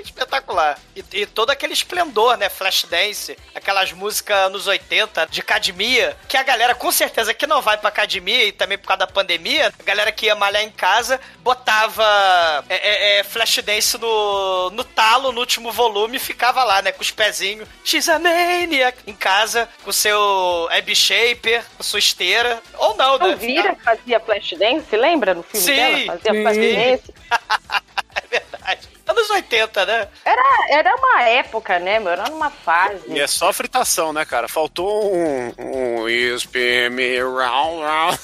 [0.02, 0.78] Espetacular.
[0.94, 2.48] E, e todo aquele esplendor, né?
[2.48, 7.76] Flashdance, aquelas músicas anos 80 de academia, que a galera com certeza que não vai
[7.76, 11.20] pra academia e também por causa da pandemia, a galera que ia malhar em casa
[11.40, 16.92] botava é, é, é, Flashdance no, no talo, no último volume, e ficava lá, né?
[16.92, 17.68] Com os pezinhos.
[17.84, 18.98] She's a maniac.
[19.06, 22.62] Em casa, com seu Abby Shaper, com sua esteira.
[22.74, 23.34] Ou não, né?
[23.36, 26.18] Vira fazia flash dance, lembra no filme Sim, dela?
[26.18, 26.42] Fazia sim.
[26.42, 27.14] flash dance.
[28.12, 28.88] É verdade.
[29.10, 30.08] Anos 80, né?
[30.24, 32.12] Era, era uma época, né, meu?
[32.12, 33.02] Era uma fase.
[33.08, 34.48] E é só fritação, né, cara?
[34.48, 35.52] Faltou um.
[35.58, 36.08] Um.
[36.08, 38.18] You spin me round, round.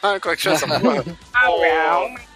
[0.20, 1.04] Como é que chama essa porra?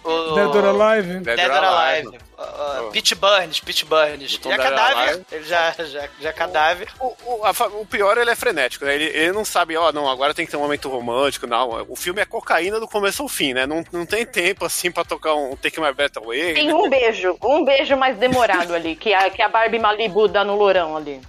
[0.03, 1.19] O- Dead or Alive.
[1.21, 2.07] Dead Dead or Alive.
[2.07, 2.25] Alive.
[2.37, 4.35] Uh, Pit Burns, Pit Burns.
[4.45, 5.25] É Dead or cadáver.
[5.31, 6.87] Ele já, já, já é cadáver.
[6.99, 8.93] O, o, a o pior, ele é frenético, né?
[8.95, 11.85] Ele, ele não sabe, ó, não, agora tem que ter um momento romântico, não.
[11.89, 13.65] O filme é cocaína do começo ao fim, né?
[13.65, 16.53] Não, não tem tempo, assim, pra tocar um Take My Breath Away.
[16.53, 20.43] Tem um beijo, um beijo mais demorado ali, que a, que a Barbie Malibu dá
[20.43, 21.21] no lourão ali.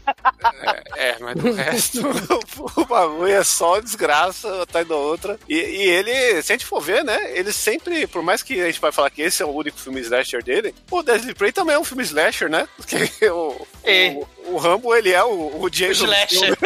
[0.97, 2.01] É, é, mas do resto,
[2.77, 5.39] o bagulho é só desgraça atrás da outra.
[5.49, 7.19] E, e ele, se a gente for ver, né?
[7.33, 10.01] Ele sempre, por mais que a gente vai falar que esse é o único filme
[10.01, 12.67] slasher dele, o Deadly Prey também é um filme slasher, né?
[12.77, 14.11] Porque o, É.
[14.47, 16.07] o, o Rambo, ele é o, o Jason.
[16.07, 16.57] do slasher.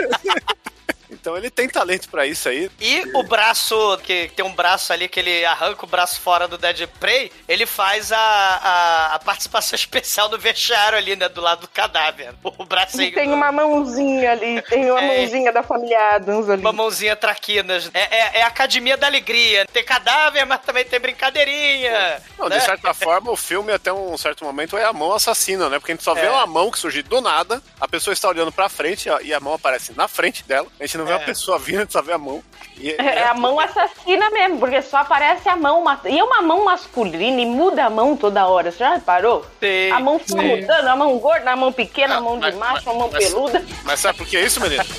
[1.20, 2.70] Então ele tem talento pra isso aí.
[2.80, 6.56] E o braço, que tem um braço ali que ele arranca o braço fora do
[6.56, 11.28] Dead Prey, ele faz a, a, a participação especial do vestiário ali, né?
[11.28, 12.34] Do lado do cadáver.
[12.42, 13.04] O bracinho.
[13.04, 15.18] E tem uma mãozinha ali, tem uma É.
[15.18, 16.60] mãozinha da família Adams ali.
[16.60, 17.90] Uma mãozinha traquinas.
[17.92, 19.66] É, é, é a academia da alegria.
[19.66, 22.22] Tem cadáver, mas também tem brincadeirinha.
[22.38, 22.58] Não, né?
[22.58, 25.78] de certa forma, o filme, até um certo momento, é a mão assassina, né?
[25.78, 26.30] Porque a gente só vê É.
[26.30, 29.54] uma mão que surge do nada, a pessoa está olhando pra frente e a mão
[29.54, 30.66] aparece na frente dela.
[30.78, 31.16] A gente não vê É.
[31.16, 32.42] a pessoa vindo, só vê a mão.
[32.78, 35.84] E, É a mão assassina mesmo, porque só aparece a mão.
[36.06, 38.70] E é uma mão masculina e muda a mão toda hora.
[38.72, 39.44] Você já reparou?
[39.60, 40.46] Sim, a mão fica sim.
[40.48, 43.24] mudando, a mão gorda, a mão pequena, a mão de mas- macho, a mão mas-
[43.28, 43.64] peluda.
[43.84, 44.82] Mas sabe por que é isso, menino?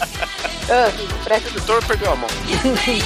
[0.70, 0.90] Ah,
[1.30, 2.30] O editor perdeu a mão.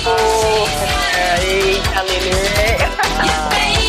[0.03, 3.85] Porra, eita, neném.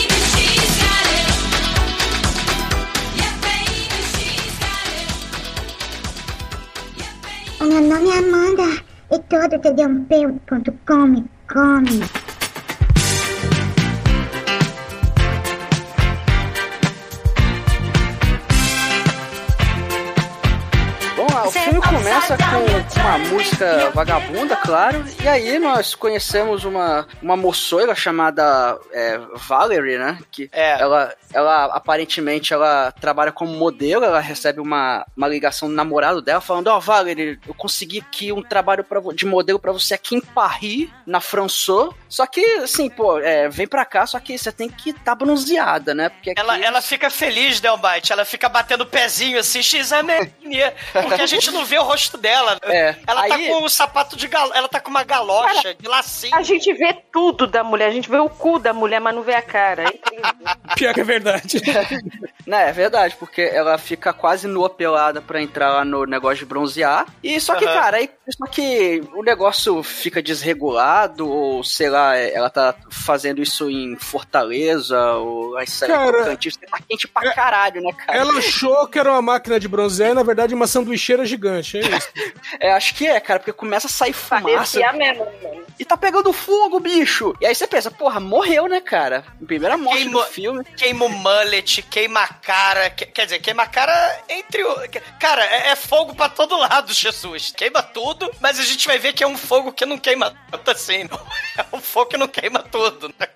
[7.60, 12.35] O meu nome é Amanda e todo td1p.com me come.
[21.42, 27.36] Bom, o filme começa com uma música vagabunda, claro, e aí nós conhecemos uma, uma
[27.36, 30.18] moçoila chamada é, Valerie, né?
[30.30, 30.80] Que É.
[30.80, 36.40] ela, ela aparentemente ela trabalha como modelo, ela recebe uma, uma ligação do namorado dela
[36.40, 40.20] falando: Ó, Valerie, eu consegui aqui um trabalho pra, de modelo pra você aqui em
[40.20, 41.90] Paris, na François.
[42.08, 45.14] Só que, assim, pô, é, vem pra cá, só que você tem que estar tá
[45.14, 46.08] bronzeada, né?
[46.08, 46.40] Porque aqui...
[46.40, 48.12] Ela, ela fica feliz, Delbite.
[48.12, 52.16] Ela fica batendo o pezinho assim, X mania, Porque a gente não vê o rosto
[52.16, 52.58] dela.
[52.62, 54.52] É, Ela tá aí- com um sapato de galo.
[54.54, 56.34] Ela tá com uma galocha de lacinho.
[56.34, 59.22] A gente vê tudo da mulher, a gente vê o cu da mulher, mas não
[59.22, 59.84] vê a cara.
[59.84, 60.34] É incrível.
[60.76, 61.60] Pior que é verdade.
[62.46, 66.44] Né, é verdade, porque ela fica quase nua pelada pra entrar lá no negócio de
[66.44, 67.04] bronzear.
[67.20, 67.74] E só que, Aham.
[67.74, 73.70] cara, aí só que o negócio fica desregulado, ou sei lá, ela tá fazendo isso
[73.70, 75.56] em Fortaleza, ou
[76.24, 78.18] cantinho, você tá quente pra caralho, né, cara?
[78.18, 81.78] Ela achou que era uma máquina de bronzear e, na verdade, uma sanduicheira gigante.
[81.78, 82.08] É isso.
[82.60, 84.78] É, acho que é, cara, porque começa a sair fumaça.
[84.92, 85.24] Mesmo.
[85.24, 85.64] mano.
[85.78, 87.34] E tá pegando fogo, bicho!
[87.40, 89.24] E aí você pensa, porra, morreu, né, cara?
[89.46, 90.64] Primeira morte Queimou- do filme.
[90.76, 92.88] Queima o mullet, queima a cara.
[92.90, 94.74] que- quer dizer, queima a cara entre o.
[95.20, 97.52] Cara, é, é fogo pra todo lado, Jesus.
[97.54, 100.70] Queima tudo, mas a gente vai ver que é um fogo que não queima tanto
[100.70, 101.04] assim.
[101.04, 101.20] Não.
[101.58, 103.08] É um fogo que não queima tudo.
[103.08, 103.28] né?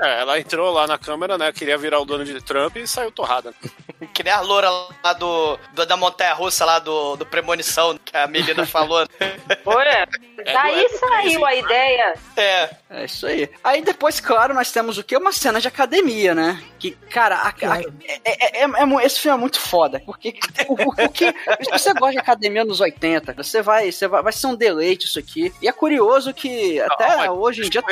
[0.00, 1.52] É, ela entrou lá na câmera, né?
[1.52, 3.52] Queria virar o dono de Trump e saiu torrada.
[4.14, 4.68] Que nem a loura
[5.04, 9.06] lá do, do- da montanha russa lá do, do Premonição, que a menina falou.
[9.66, 12.14] Olha, É daí do- é do saiu a ideia.
[12.34, 12.70] É.
[12.88, 13.48] É isso aí.
[13.62, 15.16] Aí depois, claro, nós temos o quê?
[15.18, 16.62] Uma cena de academia, né?
[16.78, 20.00] Que, cara, a- a- é- é- é- é esse filme é muito foda.
[20.04, 20.34] Porque
[20.66, 21.26] o, o- o que.
[21.62, 25.06] Se você gosta de academia nos 80, você vai, você vai, vai ser um deleite
[25.06, 25.52] isso aqui.
[25.62, 27.82] E é curioso que até mas- hoje em dia.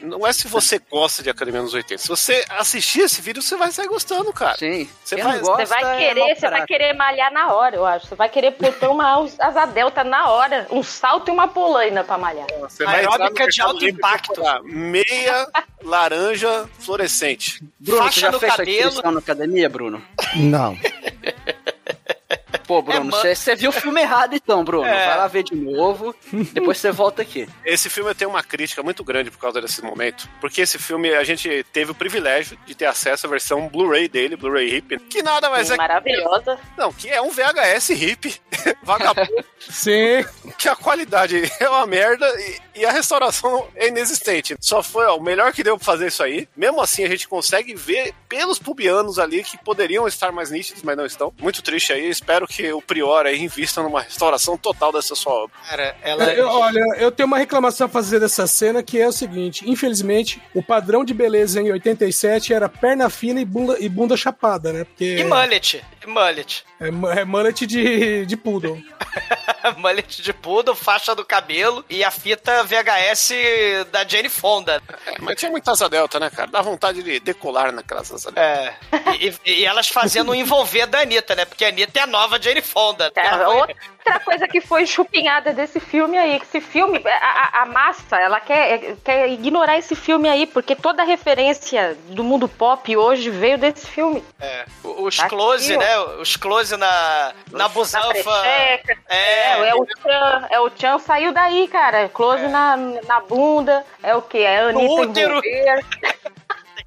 [0.00, 2.02] Não é se você gosta de Academia nos 80.
[2.02, 4.56] Se você assistir esse vídeo, você vai sair gostando, cara.
[4.56, 4.88] Sim.
[5.04, 8.06] Você vai- gosta Você vai é querer, você vai querer malhar na hora, eu acho.
[8.06, 10.66] Você vai querer botar uma asa delta na hora.
[10.70, 12.46] Um salto e uma polaina pra malhar.
[12.60, 14.40] Você Aeróbica de alto impacto.
[14.64, 15.46] Meia
[15.82, 17.62] laranja fluorescente.
[17.78, 18.78] Bruno, Faixa você já no fez cabelo.
[18.88, 20.02] inscrição na academia, Bruno?
[20.36, 20.76] Não.
[22.66, 24.86] Pô, Bruno, É, você viu o filme errado então, Bruno.
[24.86, 25.06] É.
[25.06, 26.14] Vai lá ver de novo,
[26.52, 27.48] depois você volta aqui.
[27.64, 31.22] Esse filme tem uma crítica muito grande por causa desse momento, porque esse filme a
[31.24, 35.48] gente teve o privilégio de ter acesso à versão Blu-ray dele, Blu-ray hip, que nada
[35.50, 36.58] mais é Maravilhosa.
[36.76, 38.34] não, que é um VHS hip,
[38.82, 40.24] vagabundo, Sim.
[40.58, 42.26] que a qualidade é uma merda
[42.74, 44.56] e, e a restauração é inexistente.
[44.60, 46.48] Só foi ó, o melhor que deu pra fazer isso aí.
[46.56, 50.96] Mesmo assim, a gente consegue ver pelos pubianos ali que poderiam estar mais nítidos, mas
[50.96, 51.32] não estão.
[51.40, 52.08] Muito triste aí.
[52.08, 55.56] Espero que o Prior aí invista numa restauração total dessa sua obra.
[55.68, 56.24] Cara, ela.
[56.32, 60.40] Eu- olha, eu tenho uma reclamação a fazer dessa cena que é o seguinte: infelizmente,
[60.54, 64.84] o padrão de beleza em 87 era perna fina e bunda, e bunda chapada, né?
[64.84, 65.84] Porque E mullet.
[66.06, 66.64] Mullet.
[66.80, 66.88] é,
[67.20, 68.82] é mullet de, de poodle.
[69.76, 73.30] mullet de poodle, faixa do cabelo e a fita VHS
[73.90, 74.82] da Jane Fonda.
[75.06, 76.50] É, mas tinha muita asa delta, né, cara?
[76.50, 78.40] Dá vontade de decolar naquelas asa delta.
[78.40, 78.74] É.
[79.20, 81.44] E, e- e elas fazendo envolver da Anitta, né?
[81.44, 83.10] Porque a Anitta é a nova Jane Fonda.
[83.16, 83.74] É, Ela foi-
[84.06, 87.10] outra coisa que foi chupinhada desse filme aí, que esse filme, a,
[87.58, 92.22] a- a massa, ela quer, quer ignorar esse filme aí, porque toda a referência do
[92.22, 94.22] mundo pop hoje veio desse filme.
[94.40, 95.98] É, os Tá close, aqui, né?
[96.20, 98.08] Os close na, na Na busanfa.
[98.12, 98.96] precheca.
[99.08, 102.08] É, É, é o Chan, é o Chan saiu daí, cara.
[102.08, 104.38] Close na, na bunda, é o que?
[104.38, 105.40] É a No Anitta útero.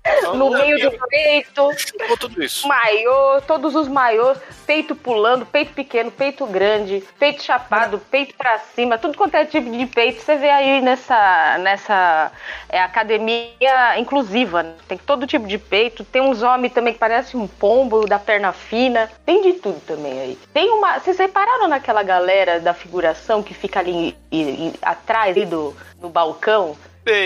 [0.05, 1.71] envolver, no meio do peito.
[1.77, 2.67] Chupou tudo isso.
[2.67, 8.97] Maiô, todos os maiôs, peito pulando, peito pequeno, peito grande, peito chapado, peito pra cima,
[8.97, 10.21] tudo quanto é tipo de peito.
[10.21, 12.31] Você vê aí nessa, nessa
[12.69, 14.63] é, academia inclusiva.
[14.63, 14.73] né?
[14.87, 16.03] Tem todo tipo de peito.
[16.03, 19.09] Tem uns homens também que parecem um pombo da perna fina.
[19.25, 20.39] Tem de tudo também aí.
[20.53, 20.99] Tem uma.
[20.99, 26.09] Vocês repararam naquela galera da figuração que fica ali e- e- atrás ali do, no
[26.09, 26.77] balcão?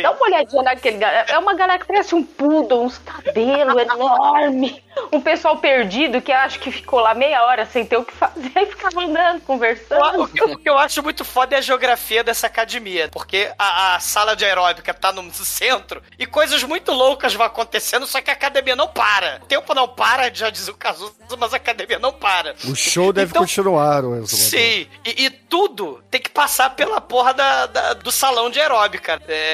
[0.01, 1.03] Dá uma olhadinha naquele.
[1.03, 4.75] É uma galera que parece um poodle, uns cabelos enormes.
[5.11, 8.51] Um pessoal perdido que acho que ficou lá meia hora sem ter o que fazer
[8.55, 10.23] e ficava andando, conversando.
[10.23, 13.09] o que, eu- o que eu acho muito foda é a geografia dessa academia.
[13.11, 18.05] Porque a, a sala de aeróbica tá no centro e coisas muito loucas vão acontecendo,
[18.05, 19.39] só que a academia não para.
[19.43, 22.55] O tempo não para, já diz o Cazuza, mas a academia não para.
[22.65, 24.35] O show deve Então- continuar, o Elson.
[24.37, 29.19] Sim, e, e tudo tem que passar pela porra da, da- do salão de aeróbica.
[29.27, 29.53] É,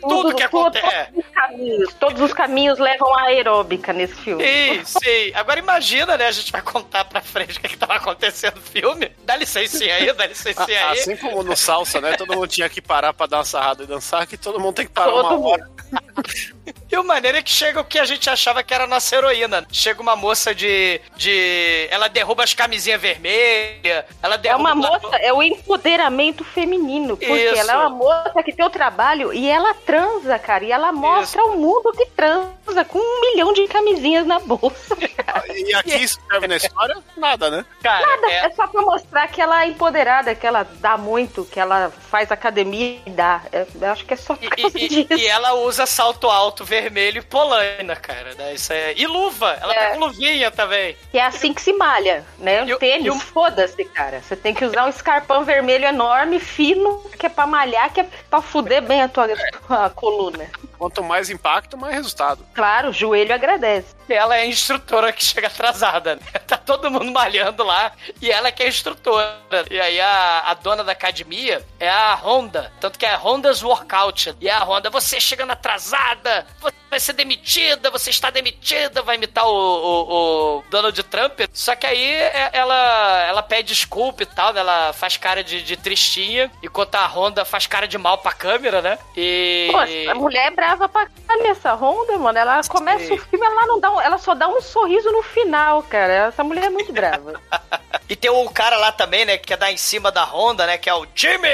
[0.00, 0.86] tudo, que acontece.
[1.12, 4.44] Todos os caminhos, todos os caminhos levam à aeróbica nesse filme.
[4.44, 5.32] Sim, sim.
[5.34, 6.26] Agora imagina, né?
[6.26, 9.10] A gente vai contar pra frente o que, que tava acontecendo no filme.
[9.24, 10.98] Dá licencinha aí, dá licencinha aí.
[10.98, 12.14] Assim como no salsa, né?
[12.16, 14.86] Todo mundo tinha que parar pra dar uma sarrada e dançar, que todo mundo tem
[14.86, 15.48] que parar Todo uma mundo.
[15.50, 15.70] hora.
[16.90, 19.14] E o maneiro é que chega o que a gente achava que era a nossa
[19.14, 19.66] heroína.
[19.70, 21.00] Chega uma moça de.
[21.16, 21.86] de.
[21.90, 24.04] Ela derruba as camisinhas vermelhas.
[24.22, 24.72] Ela É derruba.
[24.72, 27.16] uma moça, é o empoderamento feminino.
[27.16, 27.56] Porque Isso.
[27.58, 30.64] ela é uma moça que tem o trabalho e ela transa, cara.
[30.64, 34.96] E ela mostra ao mundo que transa com um milhão de camisinhas na bolsa.
[35.54, 36.96] E aqui isso serve na história?
[37.16, 37.64] Nada, né?
[37.82, 41.44] Cara, Nada, é- é só pra mostrar que ela é empoderada, que ela dá muito,
[41.44, 43.42] que ela faz academia e dá.
[43.52, 45.12] É, Eu acho que é só por E, causa e- disso.
[45.14, 48.34] e ela usa salto alto vermelho e polaina, cara.
[48.34, 48.54] Né?
[48.54, 48.92] Isso é...
[48.96, 49.56] E luva.
[49.60, 49.86] Ela É.
[49.88, 50.96] tá com luvinha também.
[51.10, 52.64] Que é assim que se malha, né?
[52.66, 54.20] E o- O tênis, e o- foda-se, cara.
[54.22, 58.06] Você tem que usar um escarpão vermelho enorme, fino, que é pra malhar, que é
[58.28, 59.28] pra fuder bem a tua,
[59.66, 60.44] tua coluna.
[60.78, 62.44] Quanto mais impacto, mais resultado.
[62.54, 63.94] Claro, o joelho agradece.
[64.08, 66.22] E ela é a instrutora que chega atrasada, né?
[66.46, 67.90] Tá todo mundo malhando lá
[68.22, 69.36] e ela que é a instrutora.
[69.68, 72.72] E aí a, a dona da academia é a Honda.
[72.80, 74.34] Tanto que é a Honda's Workout.
[74.40, 79.44] E a Honda, você chegando atrasada, você vai ser demitida, você está demitida, vai imitar
[79.46, 81.40] o, o- o Donald Trump.
[81.52, 84.60] Só que aí é- ela, ela pede desculpa e tal, né?
[84.60, 88.80] Ela faz cara de, de tristinha, enquanto a Honda faz cara de mal pra câmera,
[88.80, 88.98] né?
[89.16, 89.68] E...
[89.72, 92.38] Pô, a mulher é brava pra caralho, essa Honda, mano.
[92.38, 95.82] Ela começa o filme, ela não dá um- ela só dá um sorriso no final,
[95.84, 96.28] cara.
[96.28, 97.40] Essa mulher é muito brava.
[98.08, 100.78] E tem o cara lá também, né, que é da em cima da Honda, né,
[100.78, 101.48] que é o Jimmy!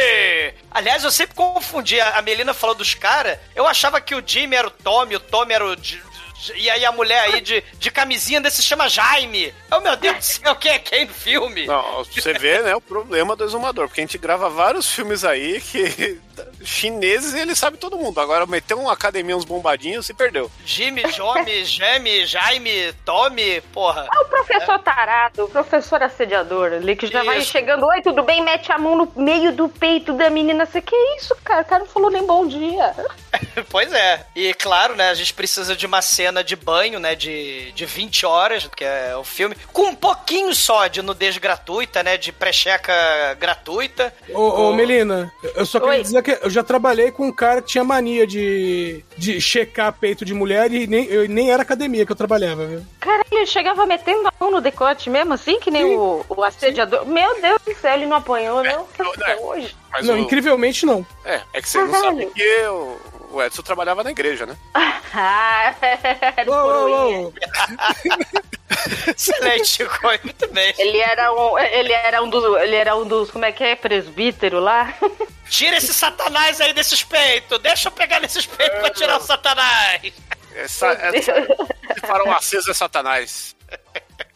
[0.70, 4.68] Aliás, eu sempre confundi, a Melina falou dos caras, eu achava que o Jimmy era
[4.68, 5.75] o Tommy, o Tommy era o...
[6.55, 9.55] E aí a mulher aí de, de camisinha desse chama Jaime.
[9.70, 11.64] Oh, meu Deus do céu, quem é quem no filme?
[11.66, 15.59] Não, você vê, né, o problema do exumador, porque a gente grava vários filmes aí
[15.59, 16.20] que
[16.64, 18.21] chineses e ele sabe todo mundo.
[18.21, 20.51] Agora meteu uma academia, uns bombadinhos, se perdeu.
[20.64, 24.09] Jimmy, Jomi, Jeme, Jaime, Tommy, porra.
[24.14, 27.51] É o professor tarado, o professor assediador ali, que já vai Isso.
[27.51, 27.87] chegando.
[27.87, 28.42] Oi, tudo bem?
[28.42, 30.66] Mete a mão no meio do peito da menina.
[30.66, 31.62] Você que isso, cara?
[31.62, 32.95] O cara não falou nem bom dia.
[33.68, 34.27] Pois é.
[34.35, 38.27] E claro, né, a gente precisa de uma cena de banho, né, de, de 20
[38.27, 42.92] horas, que é o filme, com um pouquinho só de nudez gratuita, né, de pré-checa
[43.38, 44.12] gratuita.
[44.31, 46.03] Ô, ô, Melina, eu só queria Oi.
[46.03, 50.25] dizer que eu já trabalhei com um cara que tinha mania de, de checar peito
[50.25, 52.83] de mulher e nem, eu, nem era academia que eu trabalhava, viu?
[53.01, 57.07] Caralho, ele chegava metendo a no decote mesmo, assim, que nem o, o assediador.
[57.07, 58.87] Meu Deus do céu, ele não apanhou, não?
[59.14, 59.75] Até hoje.
[59.91, 61.07] Mas não, o- incrivelmente não.
[61.25, 62.18] É, é que você não Caralho.
[62.20, 62.97] sabe que o,
[63.33, 64.57] o Edson trabalhava na igreja, né?
[65.14, 65.75] Ah,
[66.39, 67.18] era ô, coroinha.
[67.29, 67.33] ô.
[69.16, 69.85] Excelente.
[70.25, 70.75] Muito bem.
[70.79, 73.77] Ele era um, ele era um dos, ele era um dos, como é que é,
[73.77, 74.95] presbítero lá.
[75.49, 77.59] Tira esse satanás aí desses peitos.
[77.61, 80.12] Deixa eu pegar nesses peitos pra tirar o satanás.
[80.55, 83.55] Essa, essa, esse farol aceso é Satanás.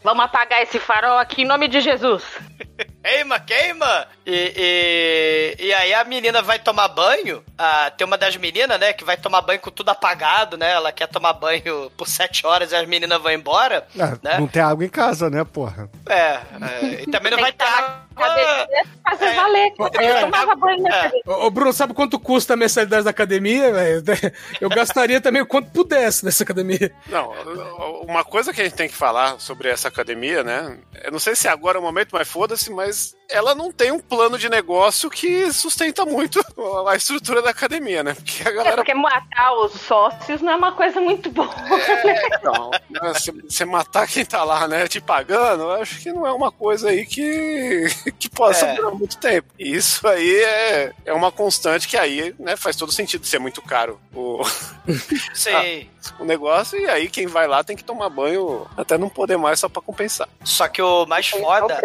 [0.07, 2.22] Vamos apagar esse farol aqui em nome de Jesus.
[3.02, 4.07] Queima, queima!
[4.24, 7.42] E, e, e aí a menina vai tomar banho.
[7.57, 10.72] Ah, tem uma das meninas, né, que vai tomar banho com tudo apagado, né?
[10.72, 13.86] Ela quer tomar banho por sete horas e as meninas vão embora.
[13.98, 14.38] Ah, né?
[14.38, 15.88] Não tem água em casa, né, porra?
[16.09, 18.05] É, é, e também não vai ter água.
[18.24, 19.34] Academia fazer É.
[19.34, 19.72] valer.
[20.00, 20.10] É.
[20.10, 21.00] Eu tomava banho na É.
[21.00, 21.22] academia.
[21.26, 24.02] Ô, Bruno, sabe quanto custa a mensalidade da academia, velho?
[24.60, 26.92] Eu gastaria também o quanto pudesse nessa academia.
[27.08, 27.32] Não,
[28.02, 30.78] uma coisa que a gente tem que falar sobre essa academia, né?
[31.02, 33.99] Eu não sei se agora é o momento, mas foda-se, mas ela não tem um
[33.99, 36.41] plano de negócio que sustenta muito
[36.89, 38.14] a estrutura da academia, né?
[38.14, 38.77] Porque a É galera.
[38.77, 41.49] porque matar os sócios não é uma coisa muito boa.
[42.43, 46.27] Não, né, você, você matar quem tá lá, né, te pagando, eu acho que não
[46.27, 47.87] é uma coisa aí que,
[48.18, 48.74] que possa É.
[48.77, 49.49] durar muito tempo.
[49.59, 53.61] E isso aí é, é uma constante que aí, né, faz todo sentido ser muito
[53.62, 54.41] caro o,
[55.35, 55.91] Sei.
[56.18, 59.61] o negócio, e aí quem vai lá tem que tomar banho até não poder mais
[59.61, 60.29] só pra compensar.
[60.45, 61.81] Só que o mais foda.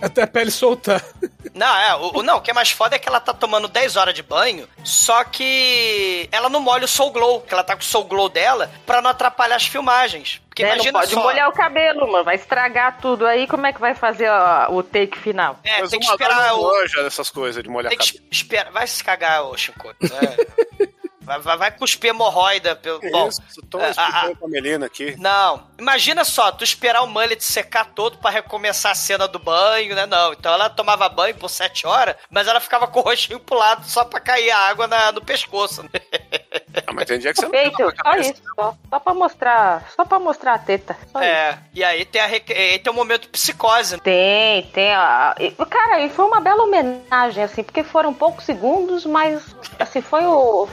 [0.00, 1.02] Até a pele soltar.
[1.54, 3.66] Não, é, o, o- não, o que é mais foda é que ela tá tomando
[3.66, 7.74] 10 horas de banho, só que ela não molha o Soul Glow, que ela tá
[7.74, 10.42] com o Soul Glow dela, pra não atrapalhar as filmagens.
[10.50, 11.22] Porque Né, imagina não pode só.
[11.22, 12.24] molhar o cabelo, mano.
[12.24, 13.46] Vai estragar tudo aí.
[13.46, 15.58] Como é que vai fazer ó, o take final?
[15.64, 16.62] É, Mas tem que esperar o.
[16.62, 18.26] manja dessas coisas de molhar Tem que cabelo.
[18.30, 18.72] es- esperar.
[18.72, 19.88] Vai se cagar, ô Chico.
[19.88, 20.86] É.
[21.26, 22.76] vai, vai, vai cuspir hemorroida.
[22.76, 23.00] Pelo...
[23.10, 25.16] Bom, Isso, tô ah, explicando pra Melina aqui.
[25.18, 29.94] Não, imagina só, tu esperar o mullet secar todo pra recomeçar a cena do banho,
[29.94, 30.06] né?
[30.06, 33.58] Não, então ela tomava banho por sete horas, mas ela ficava com o rostinho pro
[33.58, 35.84] lado só pra cair a água na- no pescoço.
[36.86, 38.42] Ah, mas tem dia que você não Feito, só isso.
[38.54, 39.84] Só, só pra mostrar.
[39.94, 40.96] Só pra mostrar a teta.
[41.12, 41.28] Só isso.
[41.28, 43.94] É, e aí tem, a, aí tem o momento psicose.
[43.94, 44.00] né?
[44.02, 44.92] Tem, tem.
[44.94, 45.34] A...
[45.38, 49.42] e, Cara, e foi uma bela homenagem, assim, porque foram poucos segundos, mas,
[49.78, 50.68] assim, foi o.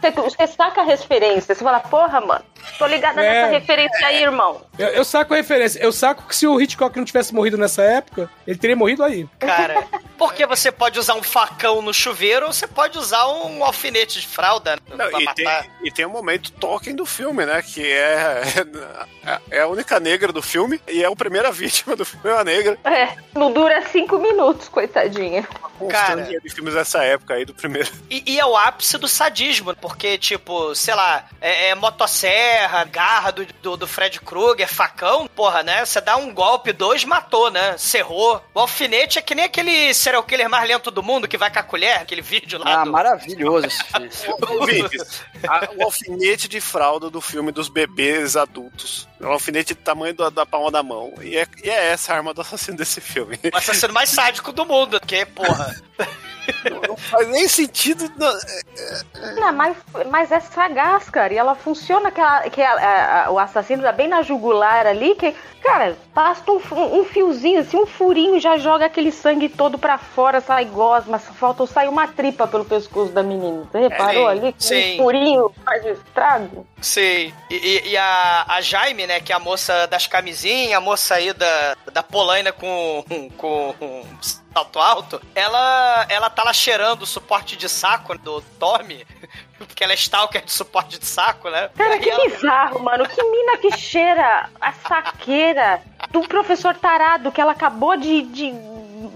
[0.00, 2.44] Você, você saca a referência, você fala, porra, mano,
[2.78, 3.28] tô ligada É.
[3.42, 4.60] nessa referência aí, irmão.
[4.78, 5.80] Eu, eu saco a referência.
[5.80, 9.26] Eu saco que se o Hitchcock não tivesse morrido nessa época, ele teria morrido aí.
[9.38, 9.84] Cara,
[10.18, 14.26] porque você pode usar um facão no chuveiro ou você pode usar um alfinete de
[14.26, 15.66] fralda né, Não, pra e, tem, matar.
[15.82, 17.62] e tem um momento Tolkien do filme, né?
[17.62, 18.42] Que é,
[19.24, 22.34] é, é a única negra do filme e é a primeira vítima do filme, é
[22.34, 22.78] uma negra.
[22.84, 25.46] É, não dura cinco minutos, coitadinha.
[25.78, 27.90] Constante de filmes dessa época aí, do primeiro.
[28.10, 33.30] E, e é o ápice do sadismo, porque, tipo, sei lá, é, é motosserra, garra
[33.30, 35.82] do, do, do Fred Krueger, facão, porra, né?
[35.84, 37.76] Você dá um golpe, dois, matou, né?
[37.78, 38.42] Cerrou.
[38.54, 41.58] O alfinete é que nem aquele serial killer mais lento do mundo que vai com
[41.58, 42.92] a colher, aquele vídeo lá Ah, do...
[42.92, 44.90] maravilhoso esse filme.
[45.48, 49.08] A- o alfinete de fralda do filme dos bebês adultos.
[49.20, 51.12] É um alfinete do tamanho da, da palma da mão.
[51.22, 53.38] E é, e é essa a arma do assassino desse filme.
[53.52, 55.74] O assassino mais sádico do mundo, porque, porra...
[56.88, 58.10] Não faz nem sentido.
[58.16, 58.32] não.
[59.36, 59.76] Não, mas,
[60.10, 61.32] mas é sagaz, cara.
[61.32, 64.84] E ela funciona que, ela- que ela- a- a- o assassino tá bem na jugular
[64.86, 65.32] ali, que,
[65.70, 66.60] cara, basta um,
[67.00, 71.66] um fiozinho, assim, um furinho já joga aquele sangue todo pra fora, sai gosma, falta
[71.66, 73.64] sair uma tripa pelo pescoço da menina.
[73.70, 74.54] Você reparou sim, ali?
[74.58, 74.94] Sim.
[74.94, 76.66] um furinho faz estrago?
[76.80, 77.32] Sim.
[77.48, 81.14] E, e- e a, a Jaime, né, que é a moça das camisinhas, a moça
[81.14, 83.04] aí da, da Polaina com,
[83.36, 83.74] com
[84.52, 89.06] salto alto, ela, ela tá lá cheirando o suporte de saco do Tommy,
[89.58, 91.70] porque ela é stalker de suporte de saco, né?
[91.76, 93.08] Cara, E que ela- bizarro, mano.
[93.08, 98.52] Que mina que cheira a saqueira do professor tarado que ela acabou de, de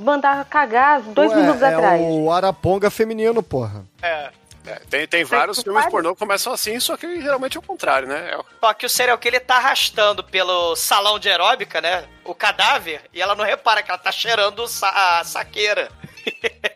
[0.01, 2.01] mandar cagar dois Ué, minutos é atrás.
[2.03, 3.85] o Araponga feminino, porra.
[4.03, 4.31] É.
[4.67, 8.09] É, tem, tem vários filmes pornô que começam assim, só que geralmente é o contrário,
[8.09, 8.31] né?
[8.33, 12.05] É o- Só que o serial killer tá arrastando pelo salão de aeróbica, né?
[12.25, 15.91] O cadáver, e ela não repara que ela tá cheirando sa- a saqueira.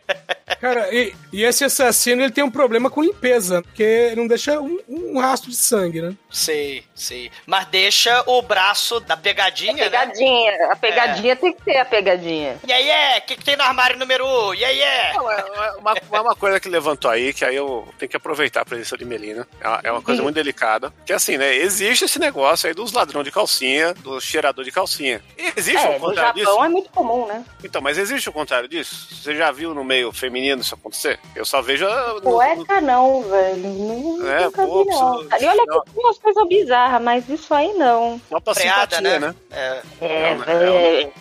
[0.59, 4.59] Cara, e, e esse assassino ele tem um problema com limpeza, porque ele não deixa
[4.59, 6.13] um, um rastro de sangue, né?
[6.29, 7.31] Sei, sei.
[7.45, 9.83] Mas deixa o braço da pegadinha, né?
[9.85, 10.71] Pegadinha.
[10.71, 12.57] A pegadinha tem que ter a pegadinha.
[12.67, 13.17] E aí é?
[13.19, 14.47] O que, que tem no armário número 1?
[14.49, 14.53] Um?
[14.53, 15.11] E aí é?
[15.11, 18.61] É é uma, é uma coisa que levantou aí, que aí eu tenho que aproveitar
[18.61, 19.47] a presença de Melina.
[19.61, 20.93] É uma, é uma coisa muito delicada.
[21.05, 21.55] Que assim, né?
[21.55, 25.21] Existe esse negócio aí dos ladrão de calcinha, do cheirador de calcinha.
[25.37, 26.65] E existe É, o no contrário Japão disso?
[26.65, 27.45] é muito comum, né?
[27.63, 29.07] Então, mas existe o contrário disso?
[29.15, 31.19] Você já viu no meio feminino isso acontecer?
[31.35, 31.85] Eu só vejo.
[31.87, 33.57] ah, no- Cueca não, velho.
[33.69, 35.17] Não, É, nunca pô, vi, não.
[35.27, 38.19] preciso- E olha que meus coisas bizarras, mas isso aí não.
[38.29, 39.27] Só pra Freada, simpatia, né?
[39.27, 39.35] né?
[39.51, 39.81] É.
[40.01, 41.13] É, Não, velho.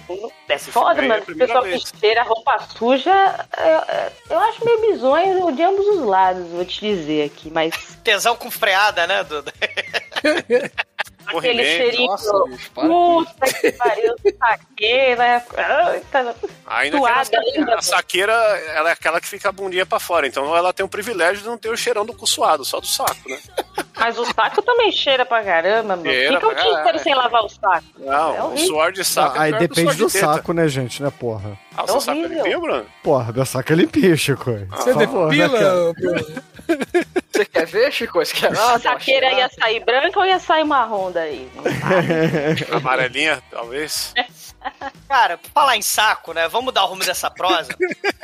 [0.49, 1.22] É Esse foda, é a mano.
[1.29, 6.47] O pessoal que cheira roupa suja, eu, eu acho meio bizonho de ambos os lados,
[6.49, 9.53] vou te dizer aqui, mas Tesão com freada, né, Duda?
[11.37, 12.07] aquele cheirinho.
[12.07, 12.89] Nossa, bicho, para.
[12.89, 15.16] Puta que pariu, saquei?
[15.57, 16.35] Ai, tá
[16.66, 17.74] Ainda suada ainda.
[17.76, 18.33] a saqueira,
[18.74, 20.26] ela é aquela que fica a bundinha pra fora.
[20.26, 22.87] Então ela tem o privilégio de não ter o cheirão do cu suado, só do
[22.87, 23.39] saco, né?
[23.99, 26.05] Mas o saco também cheira pra caramba, mano.
[26.05, 27.85] Cheira Fica o dia inteiro sem lavar o saco.
[27.99, 30.27] Não, É o suor de saco é aí depende do de teta.
[30.35, 31.59] saco, né, gente, né, porra?
[31.77, 32.87] Ah, o seu saco é limpinho, Bruno?
[33.03, 34.51] Porra, meu saco é limpinho, Chico.
[34.71, 36.27] Você depila, Bruno?
[37.33, 38.19] Você quer ver, Chico?
[38.19, 41.49] Você quer ah, A saqueira ia sair branca ou ia sair marrom daí?
[42.73, 44.13] Amarelinha, talvez.
[45.09, 46.49] Cara, falar em saco, né?
[46.49, 47.75] Vamos dar o rumo dessa prosa.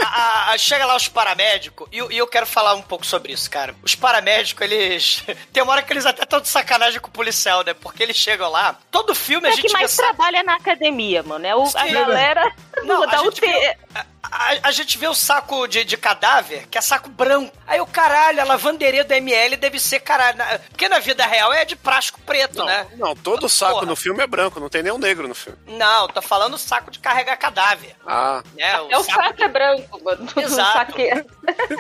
[0.03, 3.07] A- a- a- chega lá os paramédicos, e, eu- e eu quero falar um pouco
[3.07, 3.75] sobre isso, cara.
[3.83, 5.23] Os paramédicos, eles.
[5.53, 7.75] Tem uma hora que eles até estão de sacanagem com o policial, né?
[7.75, 8.77] Porque eles chegam lá.
[8.91, 11.47] Todo filme a É gente que mais trabalha na academia, mano.
[11.47, 13.41] É o, a galera Não, do- a da gente UT.
[13.41, 13.75] viu-
[14.23, 17.55] A, a gente vê o saco de, de cadáver, que é saco branco.
[17.67, 20.37] Aí o caralho, a lavanderia do ML deve ser caralho.
[20.39, 22.87] na- Porque na vida real é de plástico preto, Não, né?
[22.97, 23.87] não, todo saco Porra.
[23.87, 25.59] no filme é branco, não tem nenhum negro no filme.
[25.67, 27.95] Não, tô falando saco de carregar cadáver.
[28.07, 28.73] Ah, Né?
[28.91, 30.27] É o saco é branco, mano.
[30.37, 30.73] Exato.
[30.93, 31.25] saqueiro.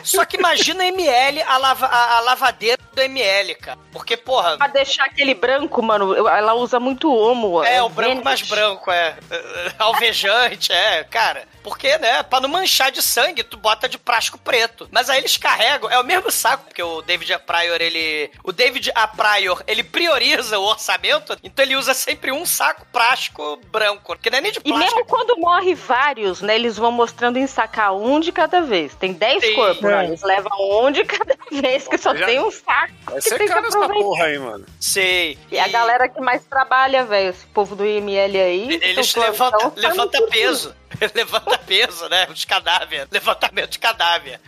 [0.04, 3.78] Só que imagina a ML, a, lava, a, a lavadeira do ML, cara.
[3.90, 7.64] Porque, porra, Pra deixar aquele branco, mano, ela usa muito homo.
[7.64, 8.24] é o branco Vênus.
[8.24, 9.16] mais branco, é.
[9.30, 11.44] É, Alvejante, é, cara.
[11.62, 14.88] Porque, né, pra não manchar de sangue, tu bota de plástico preto.
[14.90, 17.38] Mas aí eles carregam, é o mesmo saco, porque o David A.
[17.38, 18.30] Pryor, ele...
[18.42, 19.06] O David A.
[19.08, 24.38] Pryor, ele prioriza o orçamento, então ele usa sempre um saco plástico branco, que não
[24.38, 24.94] é nem de E plástico.
[24.96, 28.94] mesmo quando morre vários, né, eles vão mostrando em sacar um de cada vez.
[28.94, 29.54] Tem 10 Sim.
[29.54, 29.88] corpos, É.
[29.96, 30.04] né?
[30.06, 30.52] Eles levam
[30.84, 32.92] um de cada vez, que só Já- tem um saco.
[33.06, 34.66] vai que ser tem que caro essa porra aí, mano.
[34.80, 35.38] Sei.
[35.50, 38.78] E a galera que mais trabalha, velho, esse povo do IML aí.
[38.82, 40.74] Eles levantam levanta peso.
[41.14, 42.26] Levanta peso, né?
[42.30, 43.08] Os cadáveres.
[43.10, 44.40] Levantamento de cadáver.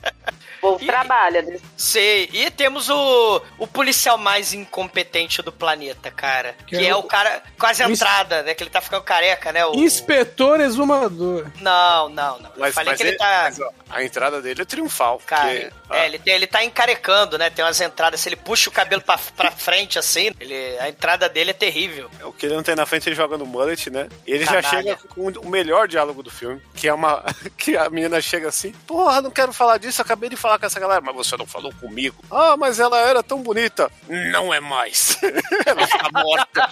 [0.57, 1.37] O povo trabalha.
[1.39, 2.27] eles- Sei.
[2.33, 6.55] E temos o, o policial mais incompetente do planeta, cara.
[6.65, 8.53] Que, Que é é o o- cara quase entrada, né?
[8.55, 9.65] Que ele tá ficando careca, né?
[9.65, 9.75] O...
[9.75, 11.45] Inspetor exumador.
[11.61, 12.49] Não, não, não.
[12.49, 13.41] Eu Mas, falei mas que ele, ele- tá.
[13.43, 15.21] mas, ó, a entrada dele é triunfal.
[15.25, 17.49] Cara, porque, ah, é, ele, tem, ele tá encarecando, né?
[17.51, 18.19] Tem umas entradas.
[18.19, 22.09] Se ele puxa o cabelo pra, pra frente assim, ele, a entrada dele é terrível.
[22.23, 24.09] O que ele não tem na frente, ele joga no mullet, né?
[24.25, 27.23] E ele já chega com o melhor diálogo do filme, que é uma.
[27.57, 30.79] que a menina chega assim, porra, não quero falar disso, acabei de falar com essa
[30.79, 32.15] galera, mas você não falou comigo.
[32.31, 33.91] Ah, mas ela era tão bonita.
[34.07, 35.17] Não é mais.
[35.65, 36.69] ela está morta.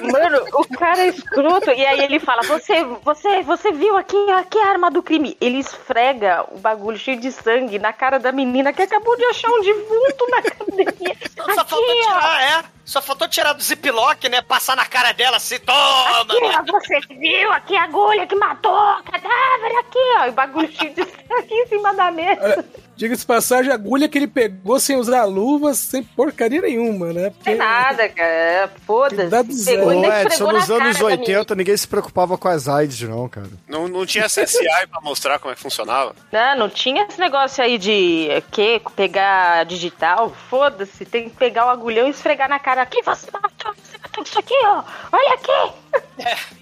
[0.02, 1.70] Mano, o cara é escroto.
[1.70, 5.36] E aí ele fala: Você, você, você viu aqui, aqui é a arma do crime.
[5.40, 9.48] Ele esfrega o bagulho cheio de sangue na cara da menina que acabou de achar
[9.50, 11.16] um defunto na academia.
[11.36, 12.02] Só Aqui, faltou ó.
[12.02, 12.79] tirar, é.
[12.90, 14.42] Só faltou tirar do ziplock, né?
[14.42, 16.22] Passar na cara dela assim, toma!
[16.22, 20.26] Aqui, ó, você viu aqui a agulha que matou, cadáver aqui, ó.
[20.26, 22.64] E o bagulho de sangue em cima da mesa.
[23.00, 27.22] Diga-se de passagem, a agulha que ele pegou sem usar luvas, sem porcaria nenhuma, né?
[27.22, 28.70] Não Porque tem nada, cara.
[28.86, 29.64] Foda-se.
[29.64, 33.26] Pegou Ô, Edson, nos anos cara da 80 ninguém se preocupava com as AIDS, não,
[33.26, 33.48] cara.
[33.66, 36.14] Não, não tinha CSI pra mostrar como é que funcionava.
[36.30, 40.36] Não, não tinha esse negócio aí de que pegar digital.
[40.50, 42.82] Foda-se, tem que pegar o agulhão e esfregar na cara.
[42.82, 44.84] Aqui você matou, você matou isso aqui, ó.
[45.10, 45.79] Olha aqui.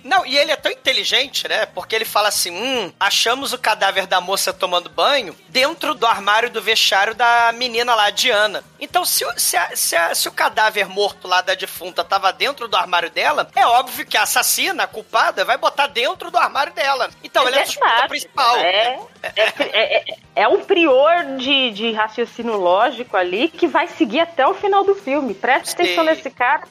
[0.05, 1.66] Não, e ele é tão inteligente, né?
[1.66, 6.49] Porque ele fala assim: hum, achamos o cadáver da moça tomando banho dentro do armário
[6.49, 8.62] do vestiário da menina lá, Diana.
[8.81, 12.33] Então, se, o- se, a- se a- se o cadáver morto lá da defunta tava
[12.33, 16.39] dentro do armário dela, é óbvio que a assassina, a culpada, vai botar dentro do
[16.39, 17.11] armário dela.
[17.24, 18.57] Então, ele é a suspeita verdade, principal.
[18.59, 18.99] É,
[19.35, 19.43] é,
[20.11, 24.85] é, é um prior de, de raciocínio lógico ali que vai seguir até o final
[24.85, 25.35] do filme.
[25.35, 25.83] Presta Sim.
[25.83, 26.62] atenção nesse cara.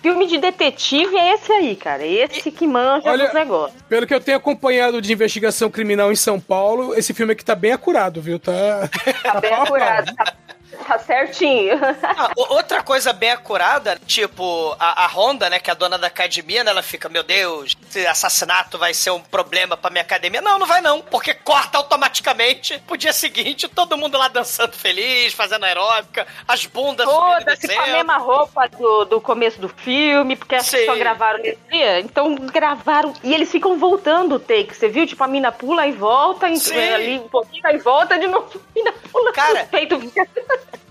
[0.00, 2.06] Filme de detetive é esse aí, cara.
[2.06, 3.82] Esse que manja Olha- dos negócios.
[3.88, 7.54] Pelo que eu tenho acompanhado de investigação criminal em São Paulo, esse filme aqui tá
[7.54, 8.38] bem acurado, viu?
[8.38, 8.52] Tá.
[9.22, 10.14] Tá bem apurado.
[10.14, 10.34] Tá,
[10.86, 11.78] tá certinho.
[12.02, 16.06] Ah, outra coisa bem acurada, tipo, a, a Honda, né, que é a dona da
[16.06, 20.40] academia, né, ela fica, meu Deus, esse assassinato vai ser um problema pra minha academia.
[20.40, 25.32] Não, não vai não, porque corta automaticamente pro dia seguinte, todo mundo lá dançando feliz,
[25.32, 27.96] fazendo aeróbica, as bundas e Foda-se com a descendo.
[27.96, 32.00] mesma roupa do, do começo do filme, porque acho que só gravaram nesse dia.
[32.00, 33.12] Então gravaram.
[33.22, 34.74] E eles ficam voltando o take.
[34.74, 35.06] Você viu?
[35.06, 36.78] Tipo, a mina pula e volta, Sim.
[36.78, 38.48] ali um pouquinho, aí volta de novo.
[38.54, 40.28] A mina pula, Cara, o peito fica.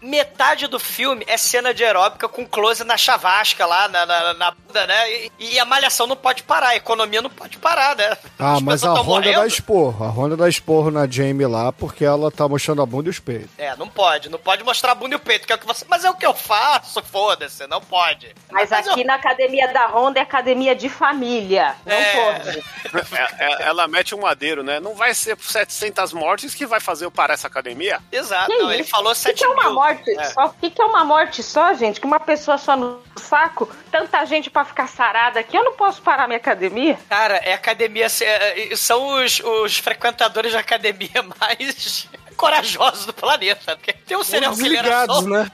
[0.01, 4.51] Metade do filme é cena de aeróbica com close na chavasca lá, na, na, na
[4.51, 5.11] bunda, né?
[5.11, 8.17] E, e a malhação não pode parar, a economia não pode parar, né?
[8.39, 10.03] Ah, As mas a Honda dá esporro.
[10.03, 13.19] A Honda dá esporro na Jamie lá porque ela tá mostrando a bunda e os
[13.19, 13.49] peitos.
[13.57, 15.67] É, não pode, não pode mostrar a bunda e o peito, que é o que
[15.67, 15.85] você.
[15.87, 18.33] Mas é o que eu faço, foda-se, não pode.
[18.51, 21.75] Mas aqui na academia da Honda é academia de família.
[21.85, 22.13] Não É.
[22.39, 22.63] pode.
[23.15, 24.79] É, é, ela mete um madeiro, né?
[24.79, 27.99] Não vai ser por 700 mortes que vai fazer eu parar essa academia?
[28.11, 29.55] Exato, não, ele falou O que, 7 que é mil.
[29.73, 30.23] Morte É.
[30.25, 30.45] só?
[30.45, 31.99] O que, que é uma morte só, gente?
[31.99, 33.69] Que uma pessoa só no saco?
[33.91, 36.97] Tanta gente pra ficar sarada aqui, eu não posso parar minha academia?
[37.09, 38.07] Cara, é academia.
[38.21, 41.09] é, é, São os, os frequentadores de academia
[41.39, 42.07] mais
[42.41, 43.75] corajosos do planeta.
[43.77, 45.29] Porque tem um serial killer desligados, solto.
[45.29, 45.51] né?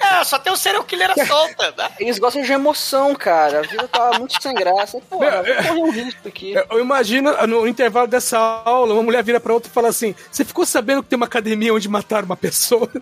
[0.00, 1.74] É, só tem um serial killer solta.
[1.76, 1.90] Né?
[1.98, 3.58] Eles gostam de emoção, cara.
[3.58, 5.00] A vida tá muito sem graça.
[5.10, 6.52] Vou correr um risco aqui.
[6.54, 10.44] Eu- imagino, no intervalo dessa aula, uma mulher vira pra outra e fala assim: Você
[10.44, 12.88] ficou sabendo que tem uma academia onde mataram uma pessoa?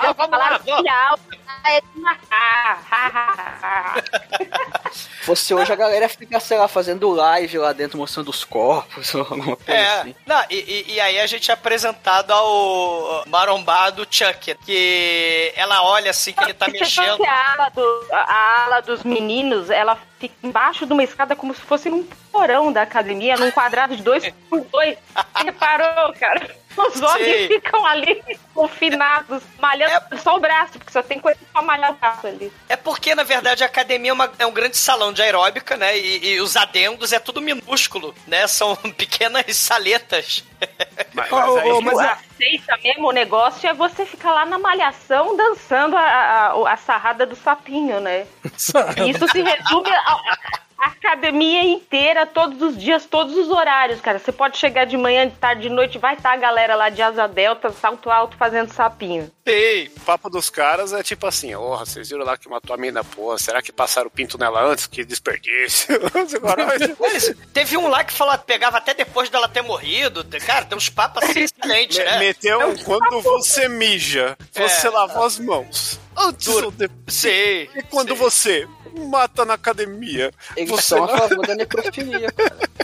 [0.00, 0.84] Ah, vamos lá, vamos.
[1.66, 1.80] É.
[5.22, 9.14] Fosse hoje a galera ia ficar, sei lá, fazendo live lá dentro, mostrando os corpos
[9.14, 10.14] ou alguma coisa É, assim.
[10.26, 10.54] não, e,
[10.88, 12.47] e- e aí a gente é apresentado ao
[13.26, 17.22] marombado Chuck, que ela olha assim que ele tá Você mexendo.
[17.24, 21.60] a ala, do- a ala dos meninos, ela fica embaixo de uma escada como se
[21.60, 24.96] fosse num porão da academia, num quadrado de dois por dois.
[25.34, 26.56] Reparou, cara?
[26.86, 27.48] Os homens Sei.
[27.48, 28.22] ficam ali
[28.54, 32.52] confinados, malhando só o braço, porque só tem coisa pra malhar o braço ali.
[32.68, 35.96] É porque, na verdade, a academia é, uma- é um grande salão de aeróbica, né?
[35.98, 38.46] E, e os adendos é tudo minúsculo, né?
[38.46, 40.44] São pequenas saletas.
[41.14, 45.36] Mas, mas aí- mas a aceita mesmo o negócio é você ficar lá na malhação
[45.36, 48.26] dançando a, a, a sarrada do sapinho, né?
[48.44, 50.18] Isso se resume a
[50.78, 54.18] academia inteira, todos os dias, todos os horários, cara.
[54.18, 57.02] Você pode chegar de manhã, de tarde, de noite, vai estar a galera lá de
[57.02, 59.30] asa delta, salto alto, fazendo sapinho.
[59.46, 59.88] Sei.
[59.96, 63.02] O papo dos caras é tipo assim, porra, vocês viram lá que matou a mina,
[63.02, 64.86] porra, será que passaram o pinto nela antes?
[64.86, 65.98] Que desperdício.
[66.36, 66.66] Agora,
[67.00, 70.24] Mas teve um lá que falou que pegava até depois dela ter morrido.
[70.46, 72.18] Cara, tem uns papos assim excelentes, né?
[72.18, 74.90] meteu um quando você mija, você É.
[74.90, 75.98] lavou as mãos.
[76.16, 76.98] Antes ou depois.
[77.14, 77.70] Sei.
[77.76, 78.16] E quando sei.
[78.16, 78.68] você
[78.98, 82.28] mata na academia, Eles você são a favor da necrofilia.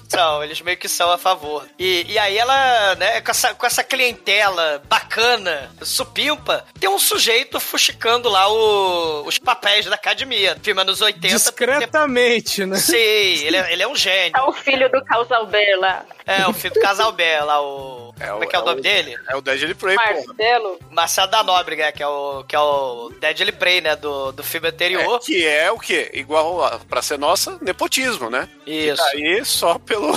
[0.08, 1.66] São, eles meio que são a favor.
[1.78, 7.58] E, e aí ela, né, com essa, com essa clientela bacana, supimpa, tem um sujeito
[7.58, 10.56] fuxicando lá o- os papéis da academia.
[10.62, 11.34] Filme anos 80.
[11.34, 12.76] Discretamente, né?
[12.76, 14.32] Sim, ele é, ele é um gênio.
[14.36, 18.14] É o filho do Casalber lá, É, o filho do casal Bela, o...
[18.18, 19.16] É o- Como é que é o é nome o- dele?
[19.28, 20.14] é o Deadly Prey, porra.
[20.26, 20.78] Marcelo.
[20.90, 24.68] Marcelo da Nóbrega, que é o, que é o Deadly Prey, né, do, do filme
[24.68, 25.16] anterior.
[25.16, 26.03] É, que é o quê?
[26.12, 28.48] Igual a, pra ser nossa, nepotismo, né?
[28.66, 29.02] Isso.
[29.16, 30.12] E aí só pelo.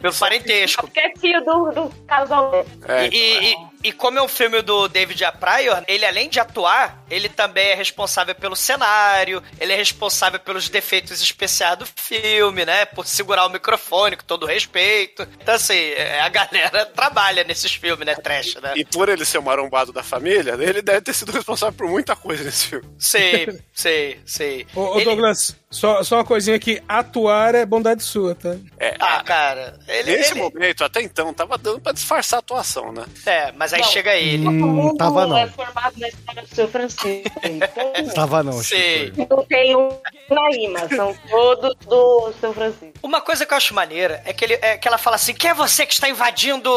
[0.00, 0.82] Pelo parentesco.
[0.86, 2.64] Porque é filho do, do Casalber.
[2.86, 3.56] É, E, e- e-
[3.88, 5.32] e como é um filme do David A.
[5.32, 10.68] Pryor, ele além de atuar, ele também é responsável pelo cenário, ele é responsável pelos
[10.68, 12.84] defeitos especiais do filme, né?
[12.86, 15.22] Por segurar o microfone com todo respeito.
[15.40, 18.14] Então, assim, é, a galera trabalha nesses filmes, né?
[18.14, 18.72] Trash, né?
[18.76, 22.16] E por ele ser o marombado da família, ele deve ter sido responsável por muita
[22.16, 22.88] coisa nesse filme.
[22.98, 24.66] Sei, sei, sei.
[24.74, 28.56] Ô, ô Ele- Douglas, só, só uma coisinha aqui: atuar é bondade sua, tá?
[28.78, 30.16] É, Ah, cara, ele.
[30.16, 33.04] nesse ele- momento, até então, tava dando pra disfarçar a atuação, né?
[33.26, 33.88] É, mas aí Não.
[33.88, 34.46] chega ele.
[34.46, 35.36] Hum, tava não.
[35.36, 37.30] é formado na história do seu Francisco.
[37.42, 38.62] Então, Tava não.
[38.62, 39.26] Chico.
[39.28, 39.88] não tem um
[40.30, 42.94] aí, mas são todos do seu Francisco.
[43.02, 45.50] Uma coisa que eu acho maneira é que, ele, é que ela fala assim: quem
[45.50, 46.70] é você que está invadindo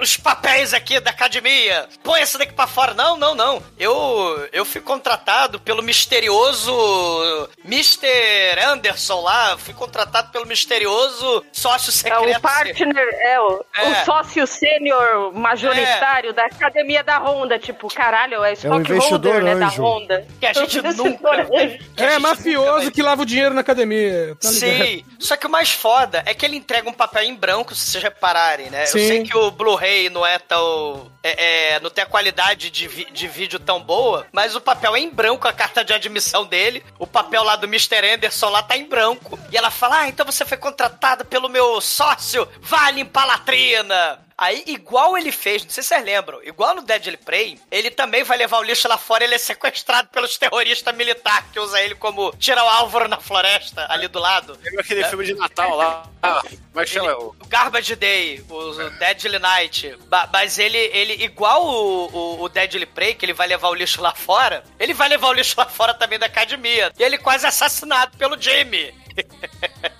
[0.00, 1.88] os papéis aqui da academia?
[2.02, 2.94] Põe esse daqui pra fora.
[2.94, 3.62] Não, não, não.
[3.78, 7.48] Eu, eu fui contratado pelo misterioso
[7.86, 8.60] Mr.
[8.66, 9.56] Anderson lá.
[9.58, 12.38] Fui contratado pelo misterioso sócio É secreto.
[12.38, 13.88] o partner, é o, É.
[13.88, 17.58] o sócio sênior majoritário da academia da Honda.
[17.58, 19.68] Tipo, caralho, é stockholder, investidor né, da.
[19.68, 20.26] Honda.
[20.40, 21.44] Que a gente nunca-.
[21.44, 24.36] Que a É gente nunca mafioso vai- que lava o dinheiro na academia.
[24.40, 24.48] Tá?
[24.48, 27.90] Sim, só que o mais foda é que ele entrega um papel em branco, se
[27.90, 28.86] vocês repararem, né?
[28.86, 28.98] Sim.
[29.00, 31.10] Eu sei que o Blu-ray não é tão.
[31.22, 34.94] é- é, não tem a qualidade de, vi- de vídeo tão boa, mas o papel
[34.96, 36.84] é em branco, a carta de admissão dele.
[36.98, 38.14] O papel lá do Mr.
[38.14, 39.38] Anderson lá tá em branco.
[39.52, 44.25] E ela fala: Ah, então você foi contratado pelo meu sócio, vai limpar a latrina.
[44.38, 48.22] Aí, igual ele fez, não sei se vocês lembram, igual no Deadly Prey, ele também
[48.22, 51.94] vai levar o lixo lá fora, ele é sequestrado pelos terroristas militares que usa ele
[51.94, 54.58] como tirar o Álvaro na floresta, ali do lado.
[54.62, 56.06] Lembra aquele filme de Natal lá?
[56.22, 57.16] Ah, como é chama?
[57.16, 59.98] O- O Garbage Day, o Deadly Night.
[60.30, 64.02] Mas ele, ele igual o, o, o Deadly Prey, que ele vai levar o lixo
[64.02, 66.92] lá fora, ele vai levar o lixo lá fora também da academia.
[66.98, 68.92] E ele quase é assassinado pelo Jamie.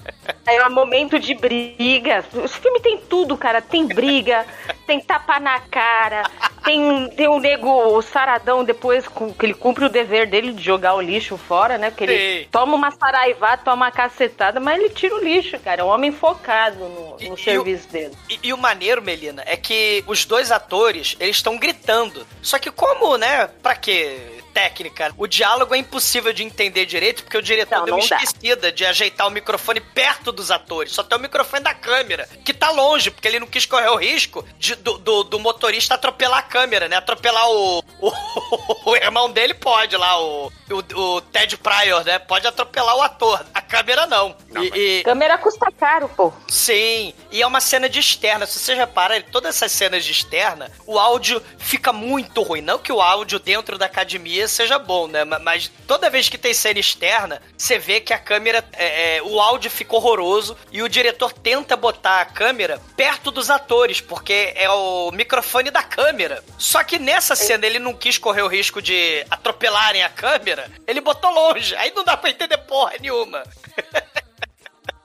[0.46, 2.24] Aí é um momento de briga.
[2.44, 3.60] Esse filme tem tudo, cara.
[3.60, 4.44] Tem briga,
[4.86, 6.22] tem tapa na cara,
[6.64, 10.94] tem tem um nego saradão depois com- que ele cumpre o dever dele de jogar
[10.94, 11.90] o lixo fora, né?
[11.90, 12.48] Porque ele Sim.
[12.50, 15.80] toma uma saraivada, toma uma cacetada, mas ele tira o lixo, cara.
[15.80, 18.14] É um homem focado no, E- no e serviço dele.
[18.28, 22.26] E, e o maneiro, Melina, é que os dois atores, eles estão gritando.
[22.42, 24.35] Só que como, né, pra quê?
[24.56, 25.12] Técnica.
[25.18, 28.16] O diálogo é impossível de entender direito, porque o diretor Não, deu uma não dá.
[28.16, 30.92] esquecida de ajeitar o microfone perto dos atores.
[30.92, 33.96] Só tem o microfone da câmera, que tá longe, porque ele não quis correr o
[33.96, 36.96] risco de- do, do- do motorista atropelar a câmera, né?
[36.96, 38.12] Atropelar o, o,
[38.90, 42.18] o irmão dele pode lá, o, o, o Ted Pryor, né?
[42.18, 43.44] Pode atropelar o ator.
[43.52, 44.34] A câmera não.
[44.74, 46.32] E- e, Câmera custa caro, pô.
[46.48, 48.46] Sim, e é uma cena de externa.
[48.46, 52.62] Se você reparar, todas essas cenas de externa, o áudio fica muito ruim.
[52.62, 55.24] Não que o áudio dentro da academia seja bom, né?
[55.24, 58.64] Ma- Mas toda vez que tem cena externa, você vê que a câmera.
[58.72, 63.50] é, é, o áudio fica horroroso e o diretor tenta botar a câmera perto dos
[63.50, 66.42] atores, porque é o microfone da câmera.
[66.58, 71.00] Só que nessa cena ele não quis correr o risco de atropelarem a câmera, ele
[71.00, 71.74] botou longe.
[71.76, 73.42] Aí não dá pra entender porra nenhuma.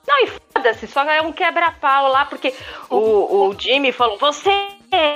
[0.06, 2.52] Não, e foda-se, só é um quebra-pau lá, porque
[2.90, 4.50] o, o Jimmy falou, você,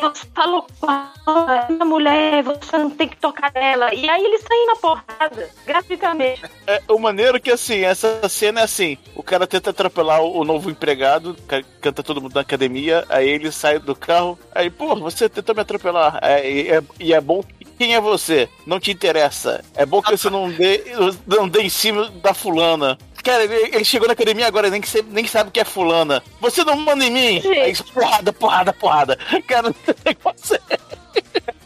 [0.01, 3.95] você falou com a mulher, você não tem que tocar nela.
[3.95, 6.43] E aí ele saiu na porrada, gratuitamente.
[6.66, 10.45] É, o maneiro que, assim, essa cena é assim: o cara tenta atropelar o, o
[10.45, 14.95] novo empregado, ca- canta todo mundo na academia, aí ele sai do carro, aí, pô,
[14.97, 17.43] você tentou me atropelar, é, e, é, e é bom.
[17.79, 18.49] Quem é você?
[18.66, 19.62] Não te interessa.
[19.74, 20.83] É bom que você não dê,
[21.27, 22.97] não dê em cima da fulana.
[23.27, 26.22] Cara, ele, ele chegou na academia agora, nem, que nem sabe que é fulana.
[26.41, 27.43] Você não manda em mim!
[27.45, 29.18] Aí, porrada, porrada, porrada.
[29.49, 29.74] Cara, não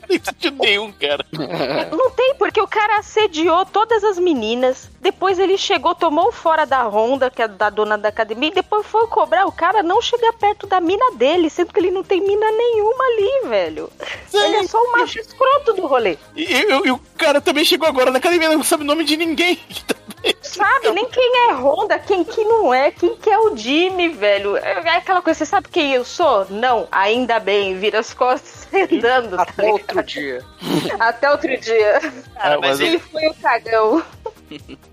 [0.09, 1.25] tem sentido nenhum, cara.
[1.33, 4.91] Não tem, porque o cara assediou todas as meninas.
[5.01, 8.87] Depois ele chegou, tomou fora da Honda, que é da dona da academia, e depois
[8.87, 12.21] foi cobrar o cara não chegar perto da mina dele, sendo que ele não tem
[12.21, 13.91] mina nenhuma ali, velho.
[14.33, 16.17] Ele é só o macho escroto do rolê.
[16.35, 19.17] E, e- e o cara também chegou agora na academia, não sabe o nome de
[19.17, 19.59] ninguém.
[20.57, 24.57] Sabe, nem quem é Honda, quem que não é, quem que é o Jimmy, velho.
[24.57, 26.47] É é aquela coisa, você sabe quem eu sou?
[26.51, 29.37] Não, ainda bem, vira as costas andando.
[29.37, 30.45] tá Até outro dia.
[30.99, 32.01] Até outro dia.
[32.37, 34.03] Ah, mas ele ele- foi o cagão.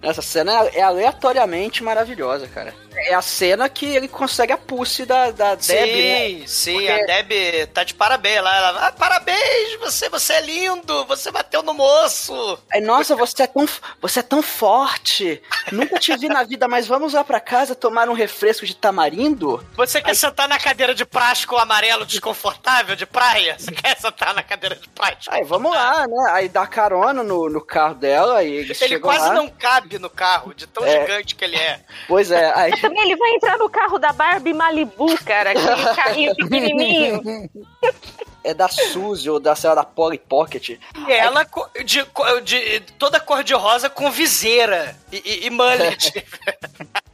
[0.04, 2.76] Essa cena é aleatoriamente maravilhosa, cara.
[2.96, 6.48] É a cena que ele consegue a pulse da, da Sim, Deb, né?
[6.48, 8.56] sim, Porque- a Deb tá de parabéns lá.
[8.56, 12.60] Ela, ah, parabéns, você, você é lindo, você bateu no moço.
[12.72, 13.68] Aí, nossa, você é, tão,
[14.00, 15.42] você é tão forte.
[15.72, 19.64] Nunca te vi na vida, mas vamos lá pra casa tomar um refresco de tamarindo?
[19.76, 23.56] Você quer sentar na cadeira de plástico amarelo desconfortável de praia?
[23.60, 25.34] Você quer sentar na cadeira de plástico?
[25.36, 26.32] Aí vamos lá, né?
[26.32, 29.34] Aí dá carona no, no carro dela e eles Ele quase lá.
[29.34, 31.02] não cabe no carro, de tão É.
[31.02, 31.82] gigante que ele é.
[32.08, 32.72] Pois é, aí...
[32.72, 35.52] Mas também ele vai entrar no carro da Barbie Malibu, cara.
[35.52, 37.22] Aquele carrinho pequenininho.
[38.48, 40.70] É da Suzy ou da, sei lá, da Polly Pocket.
[40.70, 42.02] E ela co- de,
[42.42, 46.24] de toda cor de rosa com viseira e, e, e mullet.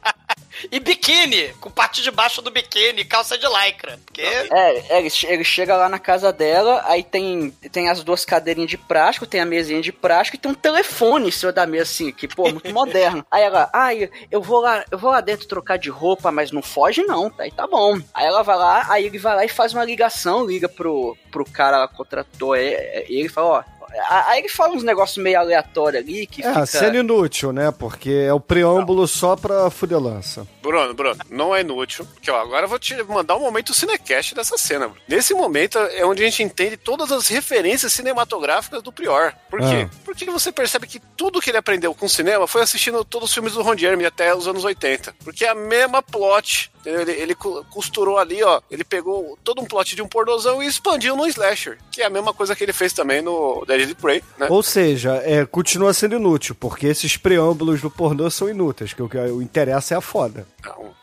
[0.70, 3.98] e biquíni, com parte de baixo do biquíni, calça de lycra.
[4.04, 8.02] Porque É, é, ele, che- ele chega lá na casa dela, aí tem, tem as
[8.02, 11.52] duas cadeirinhas de plástico, tem a mesinha de plástico e tem um telefone em cima
[11.52, 13.24] da mesa, assim, que, pô, muito moderno.
[13.30, 16.62] Aí ela, ai, eu vou lá, eu vou lá dentro trocar de roupa, mas não
[16.62, 17.98] foge não, aí tá bom.
[18.12, 21.44] Aí ela vai lá, aí ele vai lá e faz uma ligação, liga pro, pro
[21.44, 22.74] cara que contratou ele,
[23.08, 23.73] ele fala, ó.
[24.08, 26.66] Aí ele fala uns negócios meio aleatórios ali que É, fica.
[26.66, 27.70] cena inútil, né?
[27.70, 30.46] Porque é o preâmbulo só pra fudelança.
[30.62, 32.06] Bruno, Bruno, não é inútil.
[32.14, 34.88] Porque, ó, agora eu vou te mandar um momento cinecast dessa cena.
[34.88, 35.02] Bruno.
[35.08, 39.32] Nesse momento é onde a gente entende todas as referências cinematográficas do Prior.
[39.50, 39.88] Por quê?
[39.88, 39.96] Ah.
[40.04, 43.52] Porque você percebe que tudo que ele aprendeu com cinema foi assistindo todos os filmes
[43.52, 45.14] do Ron Jeremy até os anos 80.
[45.22, 46.70] Porque é a mesma plot.
[46.84, 47.00] Entendeu?
[47.02, 48.60] Ele, ele costurou ali, ó.
[48.70, 51.78] Ele pegou todo um plot de um pornozão e expandiu no slasher.
[51.90, 54.46] Que é a mesma coisa que ele fez também no Dead de Prey, né?
[54.50, 59.08] Ou seja, é, continua sendo inútil, porque esses preâmbulos do pornô são inúteis, que o
[59.08, 60.46] que o interessa é a foda.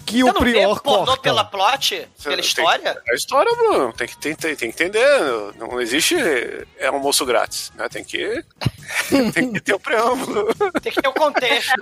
[0.06, 1.22] Que o Você não vê Prior pornô corta.
[1.22, 2.08] pela plot?
[2.24, 3.02] Pela Tem- história?
[3.08, 3.94] É a história, Bruno.
[3.94, 5.08] Tem que, tem, tem, tem que entender.
[5.58, 6.16] Não, não existe
[6.78, 7.72] é almoço grátis.
[7.76, 7.88] Né?
[7.88, 8.44] Tem, que,
[9.34, 10.48] tem que ter o preâmbulo.
[10.82, 11.72] Tem que ter o contexto.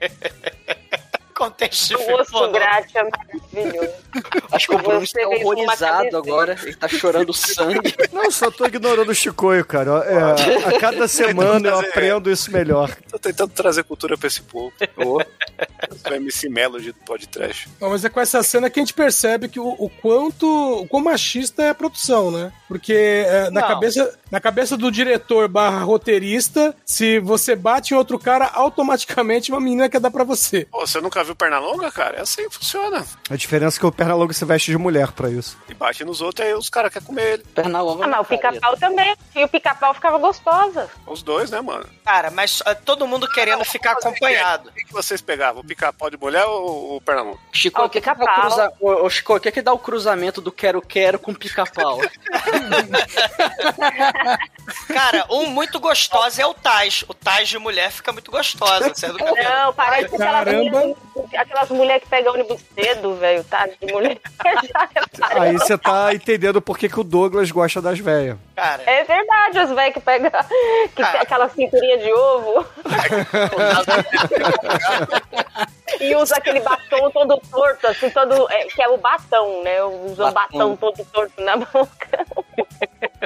[0.00, 0.14] É.
[1.34, 3.94] contexto de O filme osso grátis é maravilhoso.
[4.52, 7.94] Acho que o Bruno Você está horrorizado agora, ele tá chorando sangue.
[8.12, 9.90] Não, só tô ignorando o Chicoio, cara.
[10.04, 12.94] É, a cada semana eu aprendo isso melhor.
[13.10, 14.72] Tô tentando trazer cultura pra esse povo.
[14.96, 15.18] O
[16.14, 17.68] MC Melody do podcast.
[17.80, 20.46] Não, mas é com essa cena que a gente percebe que o, o quanto
[20.82, 22.52] o quão machista é a produção, né?
[22.68, 23.68] Porque é, na, Não.
[23.68, 29.60] cabeça, Na cabeça do diretor barra roteirista, se você bate em outro cara, automaticamente uma
[29.60, 30.66] menina quer dar pra você.
[30.70, 32.18] Pô, você nunca viu Pernalonga, cara?
[32.18, 33.04] É assim que funciona.
[33.30, 35.58] A diferença é que o Pernalonga se veste de mulher pra isso.
[35.68, 37.44] E bate nos outros, aí os caras querem comer ele.
[37.54, 38.04] Pernalonga.
[38.04, 39.16] Ah, mas o pica-pau também.
[39.34, 40.88] E o pica-pau ficava gostosa.
[41.06, 41.86] Os dois, né, mano?
[42.04, 44.68] Cara, mas ah, todo mundo querendo ficar acompanhado.
[44.68, 45.62] O que, que vocês pegavam?
[45.62, 47.38] O pica-pau de mulher ou o Pernalonga?
[47.52, 48.72] Chico, Ó, o que, que dá o cruza...
[48.80, 51.98] ô, Chico, o que, que dá o cruzamento do quero-quero com pica-pau?
[54.88, 57.04] Cara, um muito gostosa é o Tais.
[57.08, 58.90] O Tais de mulher fica muito gostosa.
[58.92, 60.94] Que- Não, parece aquelas Caramba.
[61.36, 63.66] Aquelas mulheres que pegam ônibus cedo, velho, tá?
[63.66, 64.18] De mulher.
[65.14, 68.36] Já Aí você tá entendendo por que, que o Douglas gosta das velhas.
[68.54, 70.30] Cara, É verdade, os velhos que pegam
[70.94, 72.66] que tem aquela cinturinha de ovo
[76.00, 78.48] e usa aquele batom todo torto, assim, todo.
[78.50, 79.82] é, que é o batom, né?
[79.82, 82.26] Usa um batom todo torto na boca.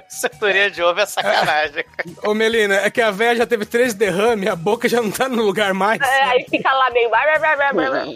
[0.08, 1.84] cinturinha de ovo é sacanagem.
[2.24, 5.28] Ô, Melina, é que a véia já teve três derrames, a boca já não tá
[5.28, 6.00] no lugar mais.
[6.00, 7.10] É, aí fica lá meio.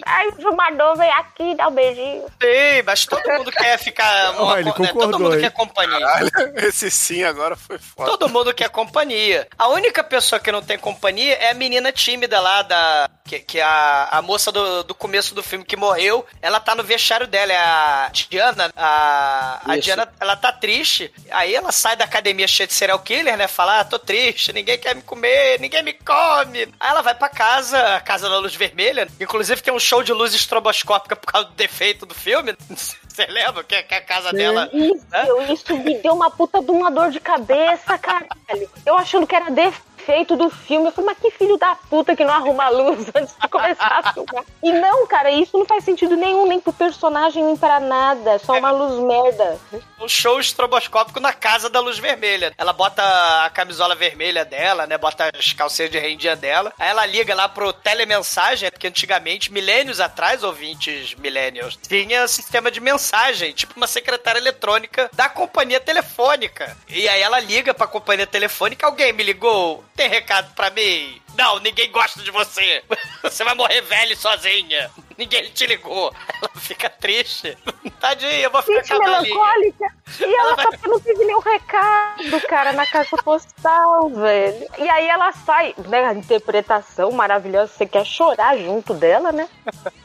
[0.06, 2.24] Aí o fumador vem aqui, dá um beijinho.
[2.40, 4.34] Sim, mas todo mundo quer ficar.
[4.38, 4.92] Ó, ele né?
[4.92, 5.40] Todo mundo hein?
[5.40, 6.00] quer companhia.
[6.00, 6.30] Caralho,
[6.66, 8.10] esse sim agora foi foda.
[8.10, 9.48] Todo mundo quer companhia.
[9.58, 13.10] A única pessoa que não tem companhia é a menina tímida lá da.
[13.24, 16.26] Que, que é a, a moça do, do começo do filme que morreu.
[16.40, 18.70] Ela tá no vestiário dela, é a Diana.
[18.76, 19.84] A, a Isso.
[19.84, 21.12] Diana, ela tá triste.
[21.30, 23.48] Aí ela sai da academia cheia de serial killer, né?
[23.48, 26.68] Fala, ah, tô triste, ninguém quer me comer, ninguém me come.
[26.78, 29.08] Aí ela vai pra casa, a casa da luz vermelha.
[29.20, 32.54] Inclusive tem um show de luz estroboscópica por causa do defeito do filme.
[33.12, 34.70] Você lembra que, a casa dela.
[34.72, 35.52] Isso, né?
[35.52, 38.70] isso me deu uma puta de uma dor de cabeça, caralho.
[38.86, 39.91] Eu achando que era defeito
[40.36, 40.86] do filme.
[40.86, 44.00] Eu falei, mas que filho da puta que não arruma a luz antes de começar
[44.02, 44.44] a filmar.
[44.62, 48.32] E não, cara, isso não faz sentido nenhum, nem pro personagem, nem pra nada.
[48.32, 49.58] É só uma luz merda.
[50.00, 52.52] um show estroboscópico na casa da luz vermelha.
[52.58, 53.02] Ela bota
[53.44, 54.98] a camisola vermelha dela, né?
[54.98, 56.72] Bota as calcinhas de rendinha dela.
[56.78, 62.80] Aí ela liga lá pro telemensagem, porque antigamente, milênios atrás, ouvintes millennials, tinha sistema de
[62.80, 66.76] mensagem, tipo uma secretária eletrônica da companhia telefônica.
[66.88, 69.84] E aí ela liga pra companhia telefônica, alguém me ligou?
[69.96, 71.20] Tem recado pra mim?
[71.36, 72.82] Não, ninguém gosta de você.
[73.22, 74.90] Você vai morrer velho sozinha.
[75.16, 76.12] Ninguém te ligou.
[76.40, 77.56] Ela fica triste.
[78.00, 79.86] Tadinha, eu vou ficar Gente melancólica.
[80.20, 84.66] E ela tá não teve nenhum recado, cara, na caixa postal, velho.
[84.78, 86.04] E aí ela sai, né?
[86.06, 89.48] A interpretação maravilhosa, você quer chorar junto dela, né?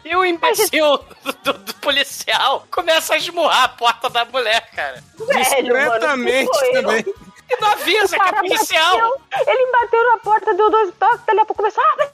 [0.05, 5.03] E o imbecil do, do- do policial começa a esmurrar a porta da mulher, cara.
[5.17, 6.73] Velho, mano, Discretamente eu?
[6.73, 7.05] também.
[7.49, 8.99] E não avisa que é policial.
[8.99, 12.07] bateu, ele bateu na porta, deu dois toques, daí a pouco começou, abre,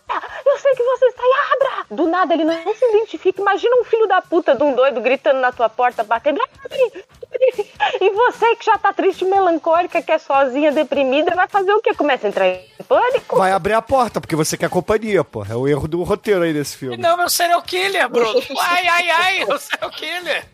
[0.45, 1.86] eu sei que você está aí, abra.
[1.89, 3.41] Do nada, ele não se identifica.
[3.41, 7.03] Imagina um filho da puta de um doido gritando na tua porta, batendo, abre,
[7.34, 7.73] abre.
[7.99, 11.93] E você que já tá triste, melancólica, que é sozinha, deprimida, vai fazer o quê?
[11.93, 13.38] Começa a entrar em pânico?
[13.38, 15.43] Vai abrir a porta, porque você quer companhia, pô.
[15.49, 16.97] É o erro do roteiro aí desse filme.
[16.97, 18.41] Não, meu serial killer, Bruno.
[18.59, 20.45] Ai, ai, ai, o serial killer.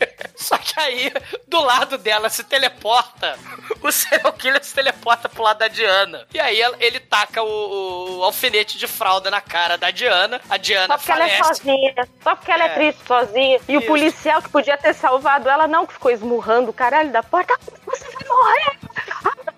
[0.46, 1.12] Só que aí,
[1.48, 3.36] do lado dela, se teleporta.
[3.82, 6.24] O serial killer se teleporta pro lado da Diana.
[6.32, 10.40] E aí ele taca o, o alfinete de fralda na cara da Diana.
[10.48, 11.60] A Diana Só porque ela é falece.
[11.62, 12.74] sozinha, só porque ela é, É.
[12.74, 13.60] triste sozinha.
[13.68, 13.88] E o Isso.
[13.88, 17.52] policial que podia ter salvado ela, não, que ficou esmurrando o caralho da porta.
[17.54, 18.78] "Ah, Você vai morrer!
[19.24, 19.56] Abra!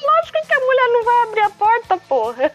[0.00, 2.52] Lógico que a mulher não vai abrir a porta, porra.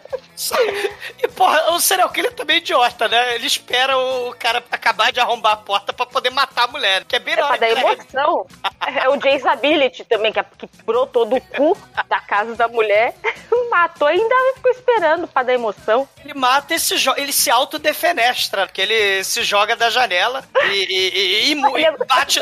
[1.22, 3.34] E, porra, o serial killer também é idiota, né?
[3.34, 7.04] Ele espera o cara acabar de arrombar a porta pra poder matar a mulher.
[7.04, 8.46] Que é bem É pra dar ele- emoção.
[9.02, 11.76] É o James Ability também, que, é- que brotou do cu
[12.08, 13.14] da casa da mulher,
[13.70, 16.08] matou e ainda ficou esperando pra dar emoção.
[16.24, 21.52] Ele mata e se ele se autodefenestra, porque ele se joga da janela e, e-
[21.52, 22.40] e- e é bate.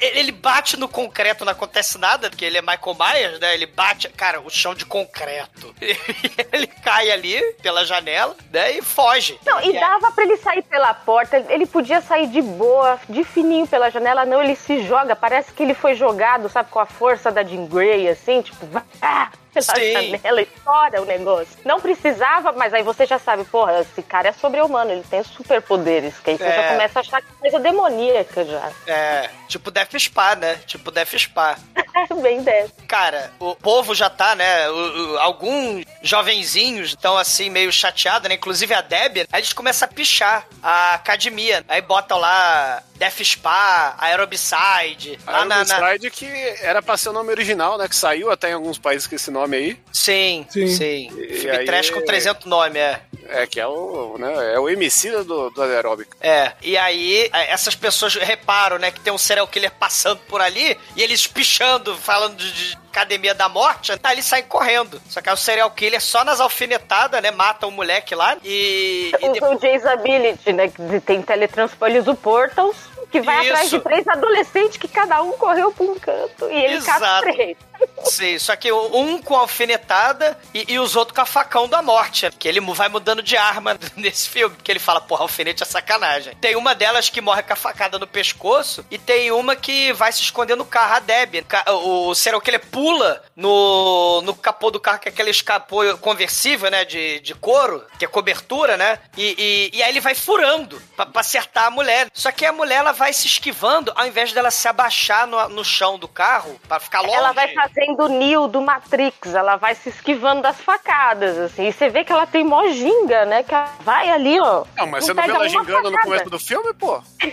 [0.00, 3.54] ele bate no concreto, não acontece nada, porque ele é Michael Myers, né?
[3.54, 5.74] Ele bate, cara, o chão de concreto.
[6.52, 7.31] ele cai ali
[7.62, 8.72] pela janela, né?
[8.72, 9.38] E foge.
[9.44, 13.66] Não, e dava pra ele sair pela porta, ele podia sair de boa, de fininho
[13.66, 17.30] pela janela, não, ele se joga, parece que ele foi jogado, sabe, com a força
[17.30, 18.66] da Jean Grey, assim, tipo,
[19.00, 19.92] ah, pela Sim.
[19.92, 21.56] janela, estoura o negócio.
[21.64, 26.14] Não precisava, mas aí você já sabe, porra, esse cara é sobre-humano, ele tem superpoderes,
[26.20, 26.56] que aí você É.
[26.62, 28.70] já começa a achar que é coisa demoníaca já.
[28.86, 30.56] É, tipo Death Spa, né?
[30.66, 31.56] Tipo Death Spa.
[32.22, 32.72] Bem dessa.
[32.88, 34.68] Cara, o povo já tá, né?
[34.70, 38.34] o- o- alguns jovenzinhos estão assim, meio chateados, né?
[38.34, 41.64] Inclusive a Debbie, aí eles começam a pichar a academia.
[41.68, 45.18] Aí botam lá Death Spa, Aerobicide.
[45.26, 45.56] Na.
[45.56, 46.26] Aerobicide que
[46.62, 47.88] era pra ser o nome original, né?
[47.88, 49.76] Que saiu até em alguns países com esse nome aí.
[49.92, 50.68] Sim, sim.
[50.68, 51.08] Sim.
[51.18, 53.00] E Filme aí- trash com 300 nomes, é.
[53.28, 56.14] É, que é o, né, é o emicida do, do aeróbico.
[56.20, 60.40] É, e aí é, essas pessoas reparam, né, que tem um serial killer passando por
[60.42, 65.00] ali e eles pichando, falando de, de academia da morte, aí eles saem correndo.
[65.08, 69.12] Só que aí o serial killer só nas alfinetadas, né, mata o moleque lá e...
[69.18, 70.68] e Usa o Jace Ability, né?
[70.68, 72.76] Que tem teletransporte, eles o Portals,
[73.12, 73.52] que vai Isso.
[73.52, 76.50] atrás de três adolescentes que cada um correu pra um canto.
[76.50, 77.22] E ele cata Exato.
[77.30, 77.56] três.
[78.04, 82.30] Sim, só que um com alfinetada e, e os outros com a facão da morte.
[82.38, 84.54] Que ele vai mudando de arma nesse filme.
[84.54, 86.34] Porque ele fala, porra, alfinete é sacanagem.
[86.36, 90.12] Tem uma delas que morre com a facada no pescoço e tem uma que vai
[90.12, 91.44] se esconder no carro, a Debbie.
[91.68, 96.84] O serial killer pula no, no capô do carro, que é aquele capô conversível, né?
[96.84, 98.98] De, de couro, que é cobertura, né?
[99.16, 102.08] E, e, e aí ele vai furando pra, pra acertar a mulher.
[102.12, 105.64] Só que a mulher, ela vai se esquivando, ao invés dela se abaixar no, no
[105.64, 107.14] chão do carro, pra ficar longe.
[107.14, 111.68] Ela vai fazendo o Neo do Matrix, ela vai se esquivando das facadas, assim.
[111.68, 113.42] E você vê que ela tem mó ginga, né?
[113.42, 114.64] Que ela vai ali, ó.
[114.76, 116.02] Não, mas você não viu ela gingando no facada.
[116.04, 117.02] começo do filme, pô?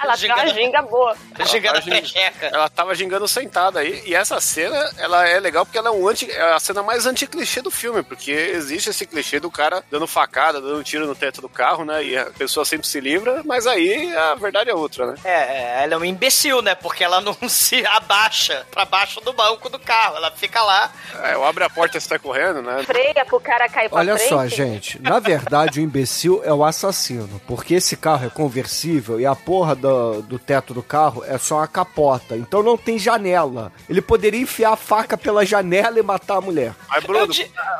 [0.00, 1.16] Ela tem uma ginga boa.
[1.44, 4.00] Gingando Ela tava gingando- Ela tava gingando sentada aí.
[4.06, 7.04] E essa cena, ela é legal porque ela é, um anti, é a cena mais
[7.04, 8.02] anti-clichê do filme.
[8.04, 12.04] Porque existe esse clichê do cara dando facada, dando tiro no teto do carro, né?
[12.04, 13.42] E a pessoa sempre se livra.
[13.44, 15.14] Mas aí a verdade é outra, né?
[15.24, 16.76] É, é, ela é um imbecil, né?
[16.76, 20.16] Porque ela não se abaixa pra baixo do banco do carro.
[20.16, 20.90] Ela fica lá.
[21.22, 22.82] É, eu abro a porta e você tá correndo, né?
[22.84, 24.28] Freia pro cara cair pra Olha frente.
[24.28, 25.00] só, gente.
[25.02, 27.40] Na verdade, o imbecil é o assassino.
[27.46, 31.56] Porque esse carro é conversível e a porra do, do teto do carro é só
[31.56, 32.36] uma capota.
[32.36, 33.72] Então não tem janela.
[33.88, 36.74] Ele poderia enfiar a faca pela janela e matar a mulher.
[36.88, 37.32] Mas, Bruno,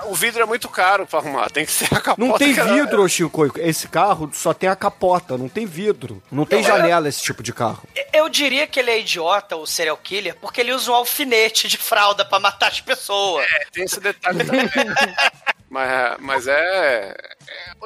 [0.06, 1.50] o vidro é muito caro pra arrumar.
[1.50, 2.20] Tem que ser a capota.
[2.20, 2.72] Não tem cara.
[2.72, 3.50] vidro, ô Chico.
[3.58, 6.22] Esse carro só tem a capota, não tem vidro.
[6.30, 7.82] Não tem janela esse tipo de carro.
[8.12, 11.76] Eu diria que ele é idiota, o serial killer, porque ele usa um alfinete de
[11.76, 13.46] fralda pra matar as pessoas.
[13.50, 14.68] É, tem esse detalhe também.
[15.68, 17.14] mas, mas é-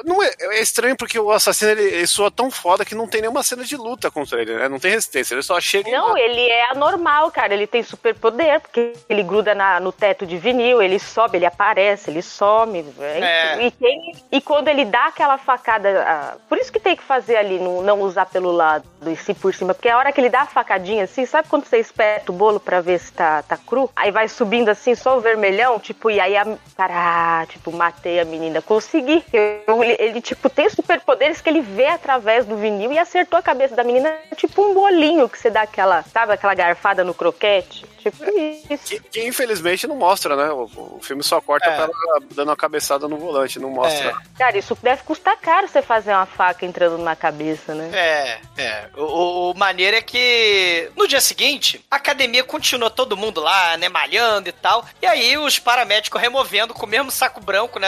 [0.05, 3.21] Não é, é estranho porque o assassino ele, ele soa tão foda que não tem
[3.21, 4.67] nenhuma cena de luta contra ele, né?
[4.67, 5.33] Não tem resistência.
[5.35, 7.53] Ele só chega e Não, ele é anormal, cara.
[7.53, 12.09] Ele tem superpoder, porque ele gruda na- no teto de vinil, ele sobe, ele aparece,
[12.09, 12.85] ele some.
[12.99, 13.65] É.
[13.65, 16.03] E, tem- e quando ele dá aquela facada.
[16.07, 19.33] ah, por isso que tem que fazer ali, não, não usar pelo lado e sim
[19.33, 19.73] por cima.
[19.73, 22.59] Porque a hora que ele dá a facadinha assim, sabe quando você espeta o bolo
[22.59, 23.89] pra ver se tá, tá cru?
[23.95, 26.45] Aí vai subindo assim, só o vermelhão, tipo, e aí a.
[26.77, 28.61] Ah, tipo, matei a menina.
[28.61, 29.23] Consegui.
[29.31, 29.52] Eu-
[29.83, 33.75] ele, ele, tipo, tem superpoderes que ele vê através do vinil e acertou a cabeça
[33.75, 37.85] da menina, tipo um bolinho que você dá aquela, sabe, aquela garfada no croquete.
[38.03, 38.83] Tipo isso.
[38.85, 40.51] Que, que infelizmente não mostra, né?
[40.51, 40.63] O,
[40.97, 41.75] o filme só corta É.
[41.75, 44.13] pra ela dando uma cabeçada no volante, não mostra.
[44.37, 47.89] Cara, isso deve custar caro você fazer uma faca entrando na cabeça, né?
[47.93, 48.89] É, é.
[48.97, 53.77] O, o- o maneiro é que no dia seguinte, a academia continua todo mundo lá,
[53.77, 54.83] né, malhando e tal.
[55.01, 57.87] E aí os paramédicos removendo com o mesmo saco branco, né?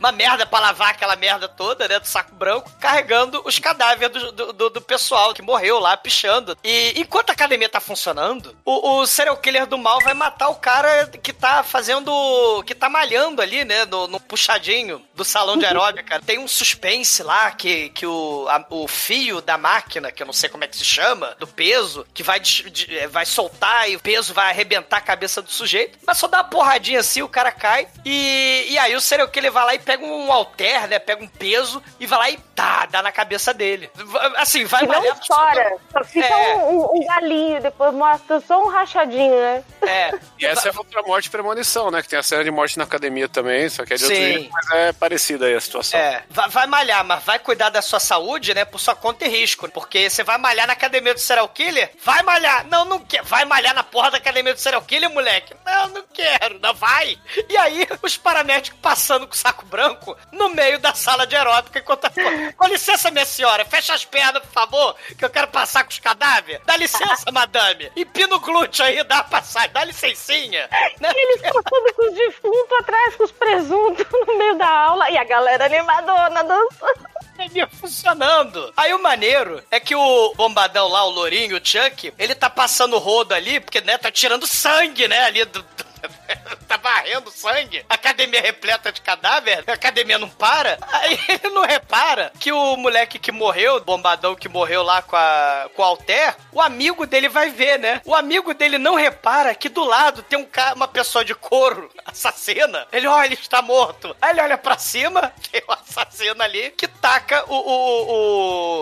[0.00, 1.98] Uma merda pra lavar aquela merda toda, né?
[1.98, 6.56] Do saco branco, carregando os cadáveres do, do- do- pessoal que morreu lá, pichando.
[6.62, 10.56] E enquanto a academia tá funcionando, o, o serial killer do mal vai matar o
[10.56, 12.62] cara que tá fazendo.
[12.66, 13.84] que tá malhando ali, né?
[13.86, 16.20] No, no puxadinho do salão de aeróbica.
[16.20, 20.32] Tem um suspense lá que, que o, a- o fio da máquina, que eu não
[20.32, 23.88] sei como é que se chama, do peso, que vai, des- de- eh, vai soltar
[23.90, 25.98] e o peso vai arrebentar a cabeça do sujeito.
[26.06, 27.88] Mas só dá uma porradinha assim, o cara cai.
[28.04, 30.98] E, e aí o serial killer vai lá e pega um alter, né?
[30.98, 33.90] Pega um peso e vai lá e tá, dá na cabeça dele.
[34.36, 36.54] Assim, vai E não malhar- estoura, só fica É.
[36.56, 39.64] um, um- galinho, depois mostra só um rachadinho, né?
[39.82, 40.12] É.
[40.38, 42.02] E essa é outra morte premonição, né?
[42.02, 44.24] Que tem a cena de morte na academia também, só que é de outro Sim.
[44.32, 45.98] jeito, mas é parecida aí a situação.
[45.98, 49.28] É, vai, vai malhar, mas vai cuidar da sua saúde, né, por sua conta e
[49.28, 49.68] risco.
[49.70, 51.90] Porque você vai malhar na academia do serial killer?
[52.04, 52.66] Vai malhar!
[52.66, 53.22] Não, não quer.
[53.22, 55.54] Vai malhar na porra da academia do serial killer, moleque?
[55.64, 57.18] Não, não quero, não vai.
[57.48, 61.78] E aí, os paramédicos passando com o saco branco no meio da sala de aeróbica
[61.78, 62.04] enquanto.
[62.06, 62.10] a-
[62.56, 65.98] Com licença, minha senhora, fecha as pernas, por favor, que eu quero passar com os
[65.98, 66.60] cadáveres.
[66.66, 67.90] Dá licença, madame.
[67.96, 70.68] Empina o glúteo aí, dá a passagem, dá licencinha.
[71.00, 71.10] Né?
[71.14, 75.16] E eles passando com os defuntos atrás, com os presuntos no meio da aula, e
[75.16, 77.06] a galera animadona dançando.
[77.32, 78.72] academia funcionando.
[78.76, 82.98] Aí o maneiro é que o bombadão lá, o Lourinho, o Chuck, ele tá passando
[82.98, 85.62] rodo ali, porque, né, tá tirando sangue, né, ali do...
[85.62, 85.91] do-
[86.68, 87.84] tá varrendo sangue.
[87.88, 90.78] Academia repleta de cadáver, a academia não para.
[90.92, 95.16] Aí ele não repara que o moleque que morreu, o bombadão que morreu lá com,
[95.16, 98.00] a, com o Alter, o amigo dele vai ver, né?
[98.04, 101.90] O amigo dele não repara que do lado tem um ca- uma pessoa de couro
[102.06, 102.86] assassina.
[102.92, 104.14] Ele olha, ele está morto.
[104.20, 108.12] Aí ele olha pra cima, tem um assassino ali que taca o, o,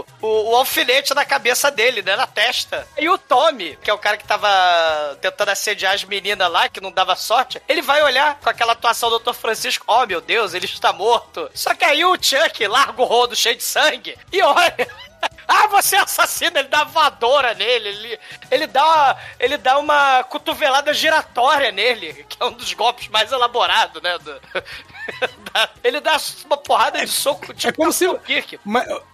[0.01, 2.17] o, o, o alfinete na cabeça dele, né?
[2.17, 2.87] Na testa.
[2.99, 4.49] E o Tommy, que é o cara que tava
[5.21, 8.73] tentando assediar as meninas lá, que não dava sorte, ele ele vai olhar com aquela
[8.73, 9.33] atuação do Dr.
[9.33, 11.51] Francisco, oh meu Deus, ele está morto.
[11.55, 14.77] Só que aí o Chuck larga o rodo cheio de sangue e olha.
[15.47, 16.57] Ah, você é assassino!
[16.59, 18.21] Ele dá voadora nele, ele,
[18.51, 24.01] ele, dá, ele dá uma cotovelada giratória nele, que é um dos golpes mais elaborados,
[24.01, 24.17] né?
[24.19, 24.41] do-
[25.83, 28.07] ele dá uma porrada de soco tipo É como se.
[28.19, 28.59] Kirk.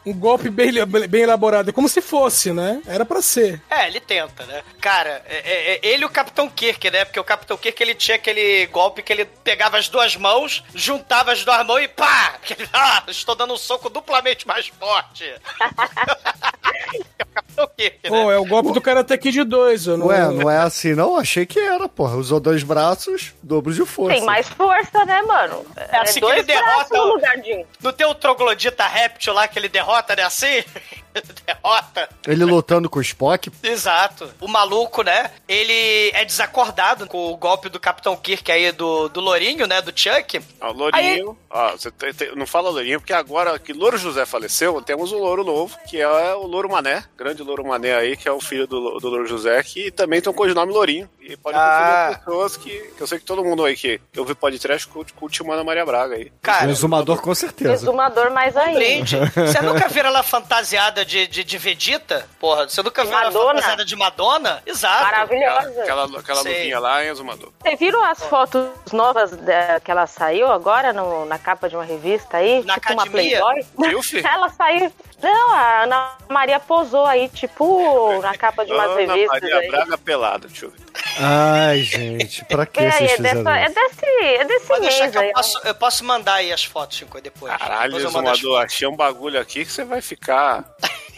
[0.04, 0.72] Um golpe bem,
[1.08, 1.70] bem elaborado.
[1.70, 2.80] É como se fosse, né?
[2.86, 3.60] Era pra ser.
[3.70, 4.62] É, ele tenta, né?
[4.80, 7.04] Cara, é, é- é ele e o Capitão Kirk, né?
[7.04, 11.32] Porque o Capitão Kirk, ele tinha aquele golpe que ele pegava as duas mãos, juntava
[11.32, 12.34] as duas mãos e pá!
[12.72, 15.24] Ah, estou dando um soco duplamente mais forte.
[17.18, 18.08] é o Capitão Kirk, né?
[18.08, 19.86] Pô, é o golpe do Karate Kid 2.
[19.86, 20.06] Eu não...
[20.06, 21.16] Ué, não é assim não?
[21.16, 22.16] Achei que era, porra.
[22.16, 24.16] Usou dois braços, dobro de força.
[24.16, 25.66] Tem mais força, né, mano?
[25.90, 27.64] É assim que ele derrota no o- lugar de um.
[27.80, 30.22] Não tem o troglodita réptil lá que ele derrota, né?
[30.22, 30.64] Assim?
[31.16, 32.08] Ele derrota.
[32.26, 33.50] Ele lutando com o Spock.
[33.62, 34.28] Exato.
[34.40, 35.30] O maluco, né?
[35.48, 39.80] Ele é desacordado com o golpe do Capitão Kirk aí, do, do Lourinho, né?
[39.80, 40.40] Do Chuck.
[40.60, 44.24] Ó, o Lourinho, ó, você tem- tem- não fala Lourinho, porque agora que Louro José
[44.26, 48.28] faleceu, temos o Louro Novo, que é o Louro Mané, grande Louro Mané aí, que
[48.28, 51.08] é o filho do, do Louro José, que também tem um codinome Lourinho.
[51.20, 52.06] E pode Ah.
[52.06, 55.12] confundir pessoas que, que eu sei que todo mundo aí que eu vi podcast curte,
[55.12, 56.30] curte o Ana Maria Braga aí.
[56.40, 57.72] Cara, O exumador com certeza.
[57.72, 58.78] Exumador mais ainda.
[58.78, 59.16] Brinde.
[59.34, 62.26] Você nunca viu ela fantasiada de, de, de Vegeta?
[62.38, 63.48] Porra, você nunca viu ela Madonna.
[63.54, 64.62] fantasiada de Madonna?
[64.66, 65.02] Exato.
[65.04, 65.82] Maravilhosa.
[65.82, 66.52] Aquela, aquela Sei.
[66.56, 67.52] luvinha lá em Exumador.
[67.62, 71.84] Vocês viram as fotos novas da- que ela saiu agora no- na capa de uma
[71.84, 72.62] revista aí?
[72.64, 73.40] Na tipo uma academia?
[73.40, 73.66] Playboy?
[73.88, 74.18] Viu, fi?
[74.26, 74.92] Ela saiu.
[75.22, 79.68] Não, a Ana Maria posou aí, tipo, na capa de umas Ana revistas Maria aí.
[79.68, 80.80] Braga pelada, deixa eu ver.
[81.18, 85.12] Ai, gente, pra que aí, vocês é, dessa, é desse, é desse Pode deixar mês
[85.12, 87.56] que eu posso, eu posso mandar aí as fotos, Chico, depois.
[87.56, 90.64] Caralho, Depois eu mando as Exumador, achei um bagulho aqui que você vai ficar.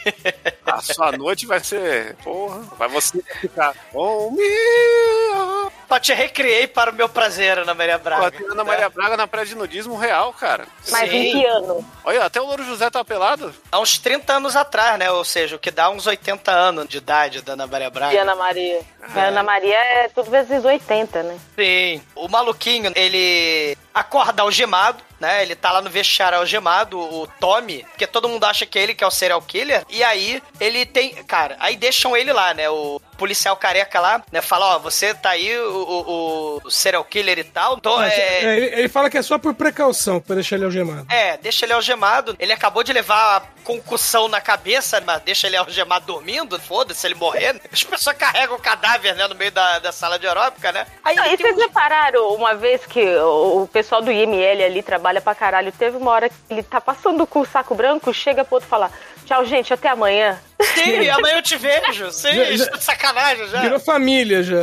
[0.66, 2.14] A sua noite vai ser.
[2.16, 3.74] Porra, vai você ficar.
[3.92, 5.72] Oh, meu.
[5.88, 8.30] Só te recriei para o meu prazer, Ana Maria Pô, Braga.
[8.30, 10.66] tem Ana Maria Braga na praia de nudismo real, cara.
[10.90, 11.16] Mas Sim.
[11.16, 11.84] em que ano?
[12.04, 13.54] Olha, até o Louro José tá pelado.
[13.72, 15.10] Há uns 30 anos atrás, né?
[15.10, 18.12] Ou seja, o que dá uns 80 anos de idade da Ana Maria Braga.
[18.12, 18.82] De Ana Maria.
[19.14, 21.38] Ana Maria é tudo vezes 80, né?
[21.56, 22.02] Sim.
[22.14, 25.42] O maluquinho, ele acorda algemado, né?
[25.42, 28.94] Ele tá lá no vestiário algemado, o Tommy, porque todo mundo acha que é ele
[28.94, 29.84] que é o serial killer.
[29.88, 31.14] E aí, ele tem.
[31.24, 32.68] Cara, aí deixam ele lá, né?
[32.68, 34.40] O policial careca lá, né?
[34.40, 37.76] Fala: Ó, você tá aí, o, o- o serial killer e tal.
[37.76, 38.56] Então, É, é.
[38.56, 41.06] ele, ele fala que é só por precaução, pra deixar ele algemado.
[41.10, 42.36] É, deixa ele algemado.
[42.38, 46.58] Ele acabou de levar a concussão na cabeça, mas deixa ele algemado dormindo.
[46.58, 47.52] Foda-se, ele morrer.
[47.54, 47.60] né?
[47.72, 50.86] As pessoas carregam o cadáver, né, no meio da, da sala de aeróbica, né?
[51.04, 54.82] Aí Não, e vocês um- repararam, uma vez que o, o pessoal do IML ali
[54.82, 58.44] trabalha pra caralho, teve uma hora que ele tá passando com o saco branco, chega
[58.44, 58.90] pro outro e fala,
[59.28, 60.40] tchau, gente, até amanhã.
[60.74, 62.10] Sim, amanhã eu te vejo.
[62.10, 63.60] Sim, Já- já- de sacanagem já.
[63.60, 64.56] Virou família já.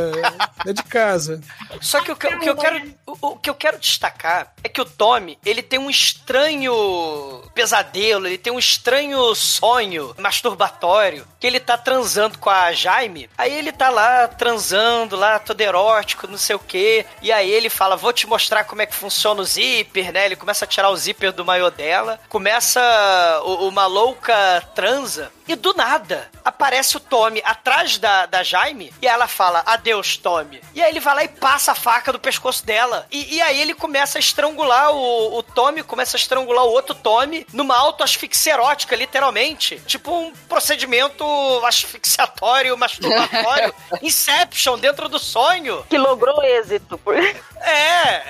[0.66, 1.40] É de casa.
[1.80, 4.68] Só que o que, o que eu quero, o, o que eu quero destacar é
[4.68, 11.46] que o Tommy, ele tem um estranho pesadelo, ele tem um estranho sonho masturbatório, que
[11.46, 16.38] ele tá transando com a Jaime, aí ele tá lá transando, lá todo erótico, não
[16.38, 19.44] sei o que, e aí ele fala, vou te mostrar como é que funciona o
[19.44, 20.26] zíper, né?
[20.26, 22.80] Ele começa a tirar o zíper do maiô dela, começa
[23.44, 29.06] o- uma louca transa, e do nada aparece o Tommy atrás da, da Jaime e
[29.06, 30.60] ela fala: Adeus, Tommy.
[30.74, 33.06] E aí ele vai lá e passa a faca do pescoço dela.
[33.10, 36.94] E, e aí ele começa a estrangular o, o Tommy, começa a estrangular o outro
[36.94, 39.80] Tommy numa auto-asfixia erótica, literalmente.
[39.86, 41.24] Tipo um procedimento
[41.64, 43.74] asfixiatório, masturbatório.
[44.02, 45.84] Inception dentro do sonho.
[45.88, 46.98] Que logrou êxito.
[46.98, 48.22] por- É, é,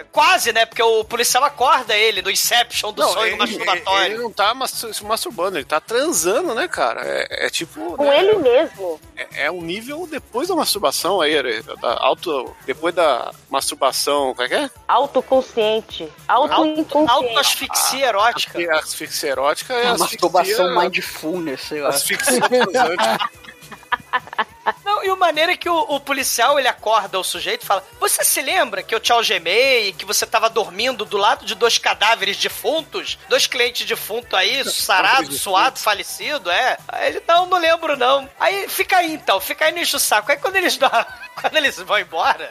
[0.00, 0.64] é, quase, né?
[0.64, 4.06] Porque o policial acorda ele do Inception do sonho ele, masturbatório.
[4.14, 7.02] ele não tá mas- se masturbando, ele tá transando, né, cara?
[7.04, 7.96] É, é tipo.
[7.96, 8.98] Com né, ele mesmo.
[9.16, 14.48] É, é um nível depois da masturbação aí, da auto, depois da masturbação, como é
[14.48, 14.70] que é?
[14.88, 16.10] Autoconsciente.
[16.26, 17.10] Auto-inconsciente.
[17.10, 18.74] Auto-asfixia erótica.
[18.74, 21.90] A asfixia erótica é A a masturbação asfixia, mindfulness, sei lá.
[21.90, 22.40] asfixia.
[24.88, 27.84] Não, e o maneiro é que o, o policial ele acorda o sujeito e fala:
[28.00, 31.54] Você se lembra que eu te algemei e que você tava dormindo do lado de
[31.54, 33.18] dois cadáveres defuntos?
[33.28, 36.78] Dois clientes defuntos aí, sarado, suado, falecido, é?
[36.88, 38.26] Aí ele, não, não lembro não.
[38.40, 40.32] Aí fica aí então, fica aí no enche o saco.
[40.32, 40.90] Aí quando eles, dão-
[41.38, 42.50] quando eles vão embora.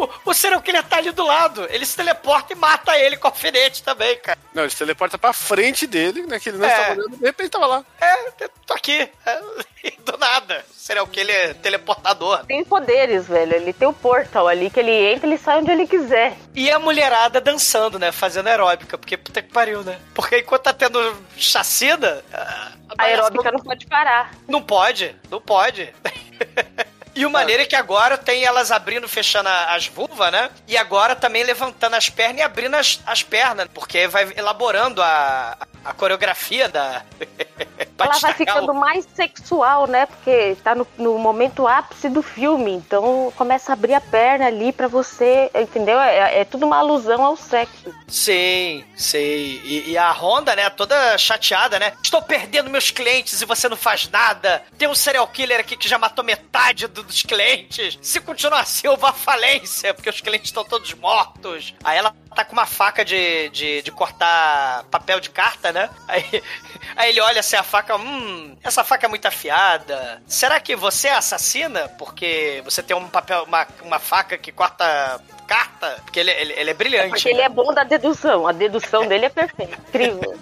[0.00, 1.66] O, o, serial killer tá ali do lado.
[1.70, 4.38] Ele se teleporta e mata ele com alfinete também, cara.
[4.54, 6.40] Não, ele se teleporta pra frente dele, né?
[6.40, 6.70] Que ele não É.
[6.70, 7.84] estava olhando, de repente tava lá.
[8.00, 9.08] É, tô aqui.
[9.26, 9.40] É,
[10.04, 10.64] do nada.
[10.74, 12.44] Serial killer teleportador.
[12.46, 13.54] Tem poderes, velho.
[13.54, 16.36] Ele tem o portal ali que ele entra e ele sai onde ele quiser.
[16.54, 18.10] E a mulherada dançando, né?
[18.10, 19.98] Fazendo aeróbica, porque puta que pariu, né?
[20.14, 22.22] Porque enquanto tá tendo chacina.
[22.32, 22.72] A
[23.04, 24.32] aeróbica não pode parar.
[24.48, 25.92] Não pode, não pode.
[27.20, 30.50] E o maneiro é que agora tem elas abrindo, fechando as vulvas, né?
[30.66, 35.56] E agora também levantando as pernas e abrindo as, as pernas, porque vai elaborando a,
[35.84, 37.02] a coreografia da.
[37.98, 40.06] Ela vai o- ficando mais sexual, né?
[40.06, 42.72] Porque tá no, no momento ápice do filme.
[42.72, 46.00] Então começa a abrir a perna ali pra você, entendeu?
[46.00, 47.94] É, é tudo uma alusão ao sexo.
[48.08, 49.60] Sim, sei.
[49.64, 51.92] E, e a Honda, né, toda chateada, né?
[52.02, 54.62] Estou perdendo meus clientes e você não faz nada.
[54.78, 57.98] Tem um serial killer aqui que já matou metade do- dos clientes.
[58.00, 61.74] Se continuar assim, eu vou à falência, porque os clientes estão todos mortos.
[61.84, 65.90] Aí ela tá com uma faca de, de, de cortar papel de carta, né?
[66.08, 66.42] Aí,
[66.96, 70.22] aí ele olha assim a faca, hum, essa faca é muito afiada.
[70.26, 71.88] Será que você é assassina?
[71.98, 76.00] Porque você tem um papel, uma, uma faca que corta carta?
[76.04, 77.10] Porque ele, ele, ele é brilhante.
[77.10, 78.46] Porque ele é bom da dedução.
[78.46, 79.76] A dedução dele é perfeita.
[79.88, 80.38] Incrível.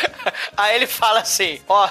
[0.56, 1.88] Aí ele fala assim: Ó,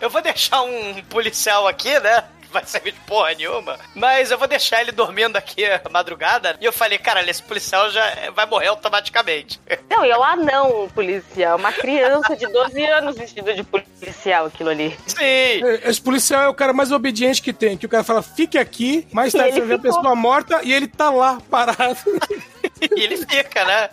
[0.00, 2.24] eu vou deixar um policial aqui, né?
[2.52, 3.78] Vai servir de porra nenhuma.
[3.94, 6.56] Mas eu vou deixar ele dormindo aqui a madrugada.
[6.60, 9.60] E eu falei, cara, esse policial já vai morrer automaticamente.
[9.88, 11.58] Não, e é um anão policial.
[11.58, 14.96] Uma criança de 12 anos vestida de policial, aquilo ali.
[15.06, 15.62] Sim.
[15.84, 19.06] Esse policial é o cara mais obediente que tem, que o cara fala, fique aqui,
[19.12, 21.98] mais tarde você vê a pessoa morta e ele tá lá, parado.
[22.96, 23.90] E ele fica, né?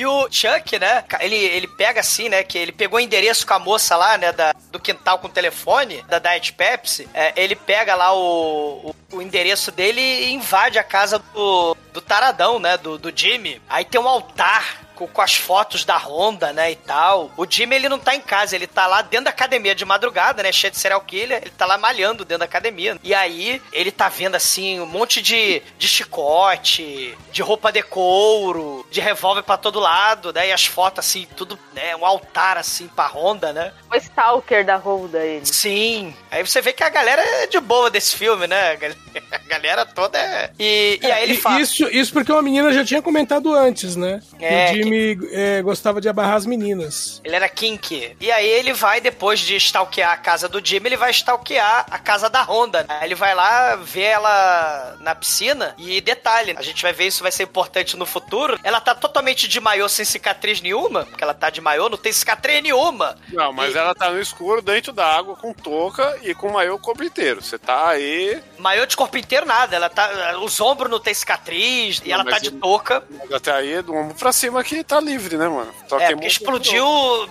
[0.00, 1.04] E o Chuck, né?
[1.20, 2.42] Ele, ele pega assim, né?
[2.42, 4.32] Que ele pegou o endereço com a moça lá, né?
[4.32, 7.06] Da, do quintal com o telefone, da Diet Pepsi.
[7.12, 12.00] É, ele pega lá o, o, o endereço dele e invade a casa do, do
[12.00, 12.78] taradão, né?
[12.78, 13.60] Do, do Jimmy.
[13.68, 17.30] Aí tem um altar com, com as fotos da Honda, né, e tal.
[17.36, 20.42] O Jimmy, ele não tá em casa, ele tá lá dentro da academia de madrugada,
[20.42, 22.98] né, cheio de serial killer, ele tá lá malhando dentro da academia.
[23.02, 28.86] E aí, ele tá vendo, assim, um monte de, de chicote, de roupa de couro,
[28.90, 32.88] de revólver pra todo lado, né, e as fotos, assim, tudo, né, um altar, assim,
[32.88, 33.72] pra Honda, né.
[33.90, 35.46] O stalker da Honda, ele.
[35.46, 36.14] Sim.
[36.30, 38.90] Aí você vê que a galera é de boa desse filme, né, a gal-
[39.32, 40.50] a galera toda é...
[40.58, 41.60] E, e aí ele fala...
[41.60, 44.20] Isso, isso porque uma menina já tinha comentado antes, né?
[44.38, 44.89] É, o Jimmy
[45.32, 47.20] é, gostava de abarrar as meninas.
[47.24, 48.16] Ele era kink.
[48.20, 51.98] E aí ele vai, depois de stalkear a casa do Jimmy, ele vai stalkear a
[51.98, 52.84] casa da Honda.
[52.88, 55.74] Aí ele vai lá ver ela na piscina.
[55.78, 58.58] E detalhe, a gente vai ver isso vai ser importante no futuro.
[58.62, 61.04] Ela tá totalmente de maiô sem cicatriz nenhuma.
[61.06, 63.16] Porque ela tá de maiô, não tem cicatriz nenhuma.
[63.32, 67.02] Não, mas ela tá no escuro, dentro da água, com touca e com maiô corpo
[67.04, 67.42] inteiro.
[67.42, 68.40] Você tá aí.
[68.58, 69.74] Maiô de corpo inteiro, nada.
[69.76, 70.38] Ela tá.
[70.42, 72.00] Os ombros não tem cicatriz.
[72.04, 73.02] e Não, ela tá de ele- touca.
[73.32, 75.72] Até aí, do ombro pra cima tá livre, né, mano?
[75.88, 76.86] Só É, tem porque explodiu.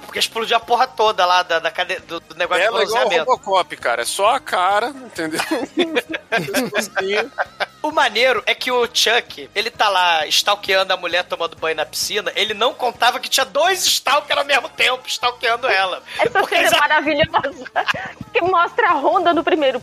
[0.06, 2.00] Porque explodiu a porra toda lá da, da cade...
[2.02, 3.32] do, do negócio Ela é de igual o bronzeamento.
[3.32, 4.02] Robocop, cara.
[4.02, 5.40] É só a cara, entendeu?
[7.82, 11.86] O maneiro é que o Chuck, ele tá lá stalkeando a mulher tomando banho na
[11.86, 16.04] piscina, ele não contava que tinha dois stalkers ao mesmo tempo stalkeando ela.
[16.20, 17.72] Essa cena é maravilhosa.
[18.34, 19.82] Que mostra a Honda no primeiro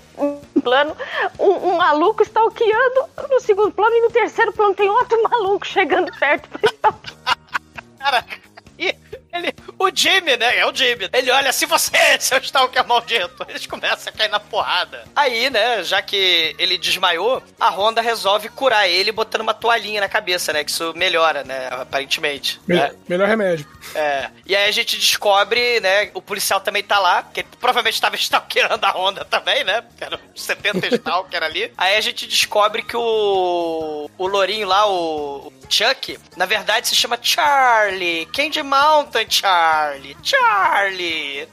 [0.62, 0.94] plano,
[1.38, 6.12] um, um maluco stalkeando no segundo plano e no terceiro plano tem outro maluco chegando
[6.18, 7.15] perto pra stalkear.
[8.07, 8.39] Caraca.
[8.78, 8.95] E
[9.33, 10.59] ele, o Jimmy, né?
[10.59, 11.09] É o Jimmy.
[11.12, 13.45] Ele olha assim, você, seu stalker maldito.
[13.49, 15.03] Eles começam a cair na porrada.
[15.16, 20.09] Aí, né, já que ele desmaiou, a Honda resolve curar ele botando uma toalhinha na
[20.11, 20.62] cabeça, né?
[20.62, 21.69] Que isso melhora, né?
[21.70, 22.61] Aparentemente.
[22.66, 22.93] Me- né?
[23.09, 23.66] Melhor remédio.
[23.95, 24.28] É.
[24.45, 26.11] E aí a gente descobre, né?
[26.12, 29.81] O policial também tá lá, que ele provavelmente estava stalkeando a Honda também, né?
[29.81, 31.73] Porque eram 70 stalker ali.
[31.78, 34.11] Aí a gente descobre que o.
[34.19, 35.51] O Lourinho lá, o.
[35.68, 38.26] Chuck, na verdade se chama Charlie.
[38.26, 40.16] Candy Mountain Charlie.
[40.22, 41.47] Charlie.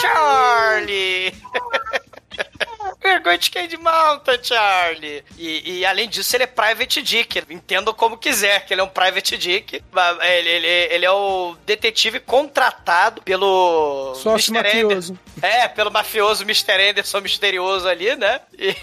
[0.00, 1.32] Charlie.
[3.06, 5.24] Vergonha de Candy Mountain, Charlie.
[5.38, 7.44] E, e, além disso, ele é private dick.
[7.48, 9.80] Entendo como quiser, que ele é um private dick.
[10.22, 14.12] Ele, ele, ele é o detetive contratado pelo.
[14.16, 15.16] Sócio mafioso.
[15.40, 16.90] É, pelo mafioso Mr.
[16.90, 18.40] Anderson misterioso ali, né?
[18.58, 18.74] E,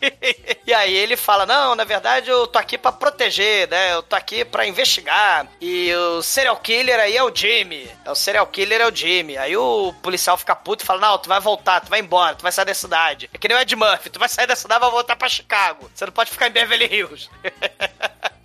[0.66, 3.92] e aí ele fala: Não, na verdade eu tô aqui pra proteger, né?
[3.92, 5.46] Eu tô aqui pra investigar.
[5.60, 7.90] E o serial killer aí é o Jimmy.
[8.04, 9.36] É o serial killer é o Jimmy.
[9.36, 12.42] Aí o policial fica puto e fala: Não, tu vai voltar, tu vai embora, tu
[12.42, 13.28] vai sair da cidade.
[13.34, 15.28] É que nem o Ed Murphy, tu vai sair da cidade e vai voltar pra
[15.28, 15.90] Chicago.
[15.94, 17.28] Você não pode ficar em Beverly Hills.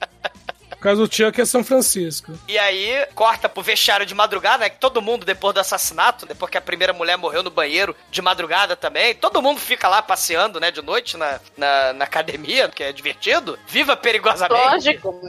[0.83, 2.33] Caso do Chuck é São Francisco.
[2.47, 4.69] E aí, corta pro vestiário de madrugada, né?
[4.69, 8.21] Que todo mundo, depois do assassinato, depois que a primeira mulher morreu no banheiro de
[8.21, 12.83] madrugada também, todo mundo fica lá passeando, né, de noite na, na, na academia, que
[12.83, 13.57] é divertido.
[13.67, 14.61] Viva perigosamente.
[14.61, 15.19] Lógico,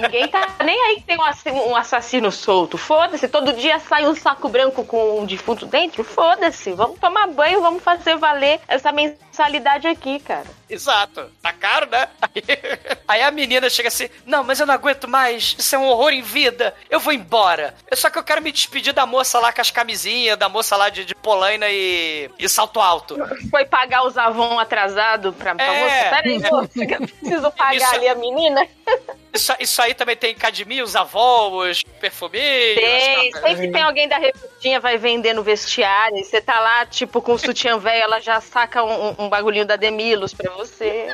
[0.00, 2.76] ninguém tá nem aí que tem um um assassino solto.
[2.76, 6.04] Foda-se, todo dia sai um saco branco com um defunto dentro.
[6.04, 10.46] Foda-se, vamos tomar banho, vamos fazer valer essa mensalidade aqui, cara.
[10.72, 11.30] Exato.
[11.42, 12.08] Tá caro, né?
[12.20, 12.42] Aí,
[13.06, 15.54] aí a menina chega assim: Não, mas eu não aguento mais.
[15.58, 16.74] Isso é um horror em vida.
[16.88, 17.74] Eu vou embora.
[17.90, 20.76] É só que eu quero me despedir da moça lá com as camisinhas, da moça
[20.76, 23.16] lá de, de polaina e, e salto alto.
[23.50, 25.82] Foi pagar os Avon atrasado pra, pra É.
[25.84, 26.16] moça?
[26.22, 28.66] Peraí, moça, que eu preciso pagar Isso- ali a menina.
[29.34, 32.74] Isso, isso aí também tem academia, os avós, perfuminhos.
[32.74, 36.84] Tem, as- sempre tem alguém da revistinha vai vender no vestiário, e você tá lá,
[36.86, 40.52] tipo, com o sutiã velho, ela já saca um, um- um bagulhinho da Demilos pra
[40.52, 41.08] você.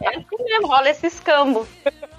[0.00, 1.66] É assim mesmo, rola esse escambo.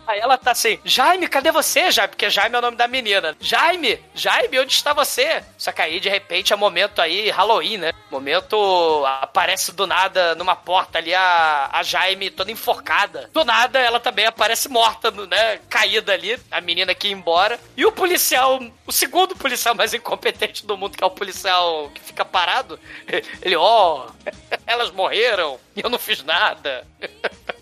[0.06, 2.10] Aí ela tá assim, Jaime, cadê você, Jaime?
[2.10, 3.36] Porque Jaime é o nome da menina.
[3.40, 5.44] Jaime, Jaime, onde está você?
[5.58, 7.94] Só que aí, de repente, é momento aí, Halloween, né?
[8.12, 13.30] Momento, aparece do nada numa porta ali a, a Jaime toda enforcada.
[13.34, 15.60] Do nada, ela também aparece morta, né?
[15.70, 17.60] Caída ali, a menina que ia embora.
[17.76, 22.02] E o policial, o segundo policial mais incompetente do mundo, que é o policial que
[22.02, 22.80] fica parado,
[23.42, 24.08] ele, ó,
[24.68, 26.86] elas morreram e eu não fiz nada.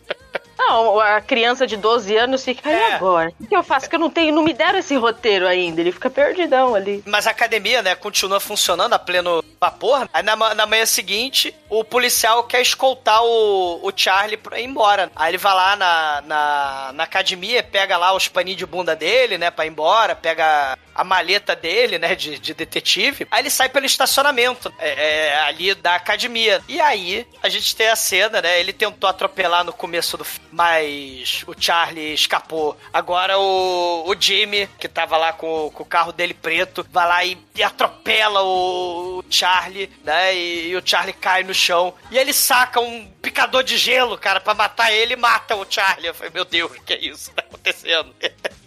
[0.68, 3.34] Não, a criança de 12 anos fica, e agora?
[3.40, 3.90] O que eu faço?
[3.90, 5.82] Que eu não tenho, não me deram esse roteiro ainda.
[5.82, 7.04] Ele fica perdidão ali.
[7.06, 10.08] Mas a academia, né, continua funcionando a pleno vapor.
[10.14, 15.12] Aí na, na manhã seguinte, o policial quer escoltar o, o Charlie pra ir embora.
[15.16, 19.38] Aí ele vai lá na, na, na academia, pega lá os paninhos de bunda dele,
[19.38, 23.28] né, pra ir embora, pega a maleta dele, né, de, de detetive.
[23.32, 24.90] Aí ele sai pelo estacionamento é,
[25.30, 26.62] é, ali da academia.
[26.68, 30.50] E aí a gente tem a cena, né, ele tentou atropelar no começo do filme,
[30.52, 32.78] mas o Charlie escapou.
[32.94, 37.26] Agora o, o Jimmy, que tava lá com, com o carro dele preto, vai lá
[37.26, 40.36] e, e atropela o, Charlie, né?
[40.36, 41.94] E, e o Charlie cai no chão.
[42.12, 46.08] E ele saca um picador de gelo, cara, pra matar ele e mata o Charlie.
[46.08, 48.14] Eu falei, meu Deus, o que é isso que tá acontecendo?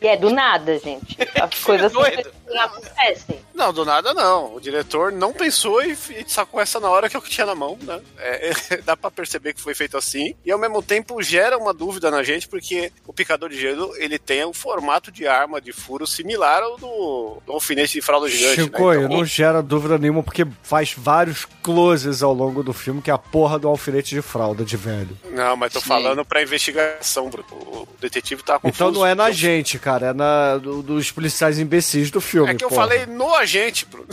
[0.01, 1.17] E é do nada, gente.
[1.41, 2.33] As coisas doido.
[2.47, 3.45] não acontecem.
[3.55, 4.55] Não, do nada não.
[4.55, 7.79] O diretor não pensou e, e sacou essa na hora que eu tinha na mão,
[7.81, 8.01] né?
[8.19, 10.35] É, é, dá pra perceber que foi feito assim.
[10.45, 14.19] E ao mesmo tempo gera uma dúvida na gente, porque o picador de gelo ele
[14.19, 18.74] tem um formato de arma de furo similar ao do, do alfinete de fralda gigante.
[18.77, 19.09] Chico, né?
[19.09, 23.19] não gera dúvida nenhuma, porque faz vários closes ao longo do filme, que é a
[23.19, 25.17] porra do alfinete de fralda de velho.
[25.31, 25.87] Não, mas tô Sim.
[25.89, 27.47] falando pra investigação, Bruno.
[27.53, 28.75] O detetive tá confuso.
[28.75, 32.51] Então não é na gente, cara, é na do- dos policiais imbecis do filme.
[32.51, 32.83] É que eu porra.
[32.89, 34.07] falei no agente, Bruno.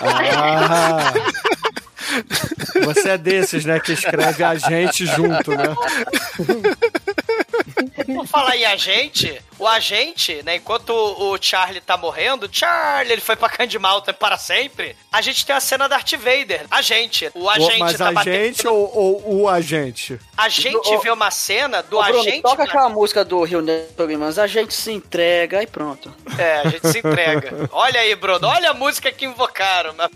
[0.00, 1.12] Ah.
[2.84, 5.64] Você é desses, né, que escreve a gente junto, né?
[8.06, 13.36] Por falar em agente, o agente, né, enquanto o Charlie tá morrendo, Charlie, ele foi
[13.36, 16.66] pra Candy Mountain para sempre, a gente tem a cena da Darth Vader.
[16.70, 17.30] Agente.
[17.34, 18.34] O agente Mas tá a batendo...
[18.34, 18.90] gente ou,
[19.24, 20.18] ou o agente?
[20.36, 22.42] A gente vê uma cena do Ô, Bruno, agente...
[22.42, 26.12] toca na- aquela música do Rio Negro, mas a gente se entrega e pronto.
[26.36, 27.68] É, a gente se entrega.
[27.70, 29.94] Olha aí, Bruno, olha a música que invocaram.
[29.96, 30.10] mas-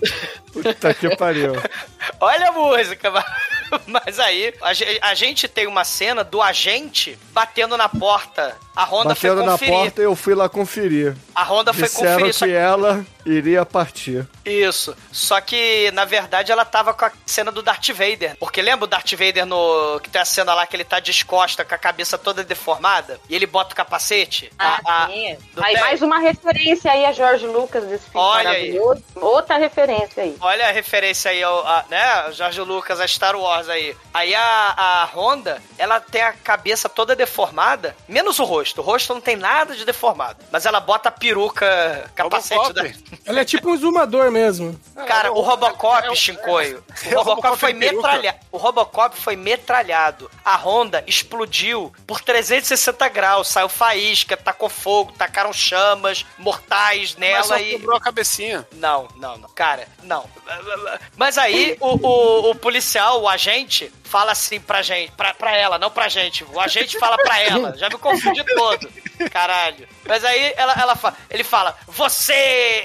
[0.53, 1.53] Puta que pariu.
[2.21, 3.11] Olha a música.
[3.11, 3.25] mas-
[3.87, 8.57] Mas aí, a a gente tem uma cena do agente batendo na porta.
[8.79, 9.75] A Honda Batendo foi na conferir.
[9.75, 11.17] porta e eu fui lá conferir.
[11.35, 12.33] A Honda foi Disseram conferir.
[12.35, 14.25] que que- ela iria partir.
[14.45, 14.97] Isso.
[15.11, 18.37] Só que, na verdade, ela tava com a cena do Darth Vader.
[18.39, 19.99] Porque lembra o Darth Vader no.
[20.01, 23.19] que tem a cena lá que ele tá descosta, com a cabeça toda deformada?
[23.29, 24.51] E ele bota o capacete?
[24.57, 25.37] Ah, A- a- sim.
[25.57, 28.73] Aí mais uma referência aí a Jorge Lucas desse filme Olha aí.
[28.73, 29.03] maravilhoso.
[29.17, 30.37] Outra referência aí.
[30.41, 32.33] Olha a referência aí, ao, a, né?
[32.33, 33.97] Jorge Lucas, a Star Wars aí.
[34.15, 38.68] Aí a, a Honda, ela tem a cabeça toda deformada, menos o rosto.
[38.77, 40.45] O rosto não tem nada de deformado.
[40.51, 42.83] Mas ela bota a peruca, capacete da.
[43.25, 44.79] Ela é tipo um exumador mesmo.
[45.07, 46.85] Cara, o Robocop, Shinkoio.
[47.13, 48.39] O Robocop foi metralhado.
[48.53, 50.31] O Robocop foi metralhado.
[50.45, 53.49] A Honda explodiu por 360 graus.
[53.49, 57.71] Saiu faísca, tacou fogo, tacaram chamas mortais Mas nela só e.
[57.71, 58.67] quebrou a cabecinha.
[58.73, 59.49] Não, não, não.
[59.51, 60.25] Cara, não.
[61.17, 65.79] Mas aí o, o, o policial, o agente, fala assim pra gente, pra, pra ela,
[65.79, 66.45] não pra gente.
[66.45, 67.77] O agente fala pra ela.
[67.77, 68.89] Já me confundi todo.
[69.31, 69.89] Caralho.
[70.07, 72.33] Mas aí ela, ela fala, ele fala: Você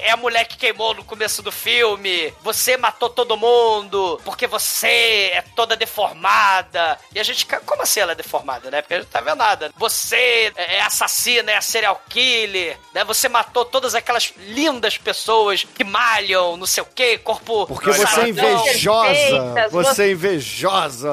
[0.02, 2.32] é a mulher que queimou no começo do filme.
[2.42, 4.20] Você matou todo mundo.
[4.24, 6.98] Porque você é toda deformada.
[7.14, 8.82] E a gente, como assim ela é deformada, né?
[8.82, 9.70] Porque a gente não tá vendo nada.
[9.76, 13.04] Você é assassina, é serial killer, né?
[13.04, 17.66] Você matou todas aquelas lindas pessoas que malham, não sei o quê, corpo.
[17.66, 18.28] Porque você é saradão.
[18.60, 19.14] invejosa.
[19.14, 20.02] Você é você-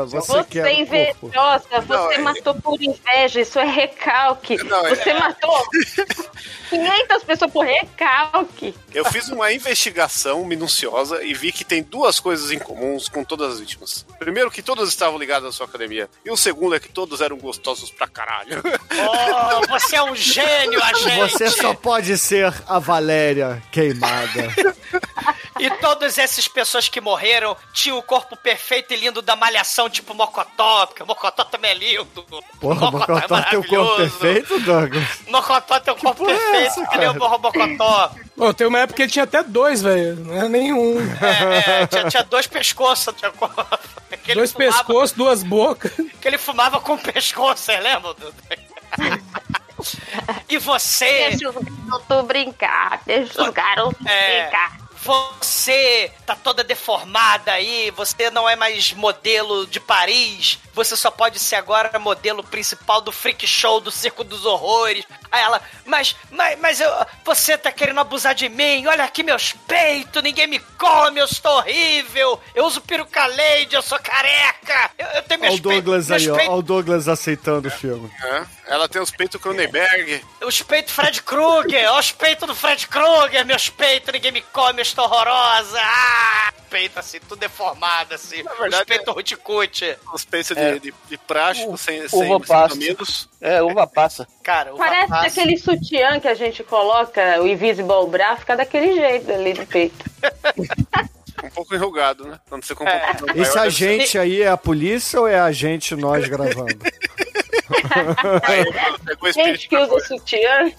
[0.06, 4.58] Você, Você quer é invejosa, você Não, é- matou por inveja, isso é recalque.
[4.64, 5.64] Não, é- você matou
[6.70, 8.74] 500 pessoas por recalque.
[8.94, 13.54] Eu fiz uma investigação minuciosa e vi que tem duas coisas em comuns com todas
[13.54, 14.06] as vítimas.
[14.20, 16.10] Primeiro, que todas estavam ligadas à sua academia.
[16.26, 18.62] E o segundo é que todos eram gostosos pra caralho.
[18.64, 21.32] Oh, você é um gênio, agente.
[21.34, 24.50] Você só pode ser a Valéria queimada.
[25.62, 30.14] E todas essas pessoas que morreram tinham o corpo perfeito e lindo da malhação, tipo
[30.14, 32.26] Mocotó, porque o Mocotó também é lindo.
[32.60, 33.96] Porra, o Mocotó tem o corpo maravilhoso.
[34.20, 35.08] perfeito, Douglas?
[35.28, 37.14] Mocotó tem o corpo porra é perfeito, essa, que nem o?
[37.14, 38.12] Mocotó.
[38.36, 40.16] Pô, tem uma época que ele tinha até dois, velho.
[40.16, 40.98] Não era nenhum.
[41.22, 43.14] É, é, tinha, tinha dois pescoços.
[43.16, 43.32] Tinha...
[44.36, 45.92] Dois fumava- pescoços, duas bocas.
[46.22, 48.16] Que ele fumava com o pescoço, você lembra?
[50.48, 51.30] E você.
[51.30, 54.44] Deixa os garotos brincar, deixa os garotos É.
[54.44, 54.78] brincar.
[55.04, 61.40] Você tá toda deformada aí, você não é mais modelo de Paris, você só pode
[61.40, 65.06] ser agora modelo principal do freak show do Circo dos Horrores.
[65.32, 66.90] Aí ela, mas, mas, mas eu,
[67.26, 68.86] você tá querendo abusar de mim?
[68.86, 73.82] Olha aqui meus peitos, ninguém me come, eu estou horrível, eu uso peruca lady, eu
[73.82, 76.36] sou careca, eu, eu tenho Olha meus o Douglas peitos, aí, ó.
[76.36, 78.12] meus Olha o Douglas aceitando o filme.
[78.24, 78.46] É.
[78.68, 80.24] Ela tem os peitos Cronenberg.
[80.42, 84.80] Os peitos Fred Krueger, olha os peitos do Fred Krueger, meus peitos, ninguém me come,
[84.80, 85.80] eu estou horrorosa.
[85.82, 88.44] Ah, peito assim, tudo deformado assim.
[88.44, 89.98] verdade, os peitos ruticute.
[90.14, 90.74] Os peitos É.
[90.74, 92.70] de, de, de plástico, sem, sem, Uva sem passa.
[92.76, 93.30] camelos.
[93.42, 94.28] É, uva passa.
[94.44, 98.94] Cara, o Parece rapaz- aquele sutiã que a gente coloca, o Invisible Bra, fica daquele
[98.96, 100.06] jeito ali no peito.
[101.44, 102.40] Um pouco enrugado, né?
[102.48, 103.14] Quando você compra um É.
[103.16, 106.78] tamanho Esse agente aí é a polícia ou é a gente nós gravando?
[109.06, 110.72] pegou Gente que usa sutiã.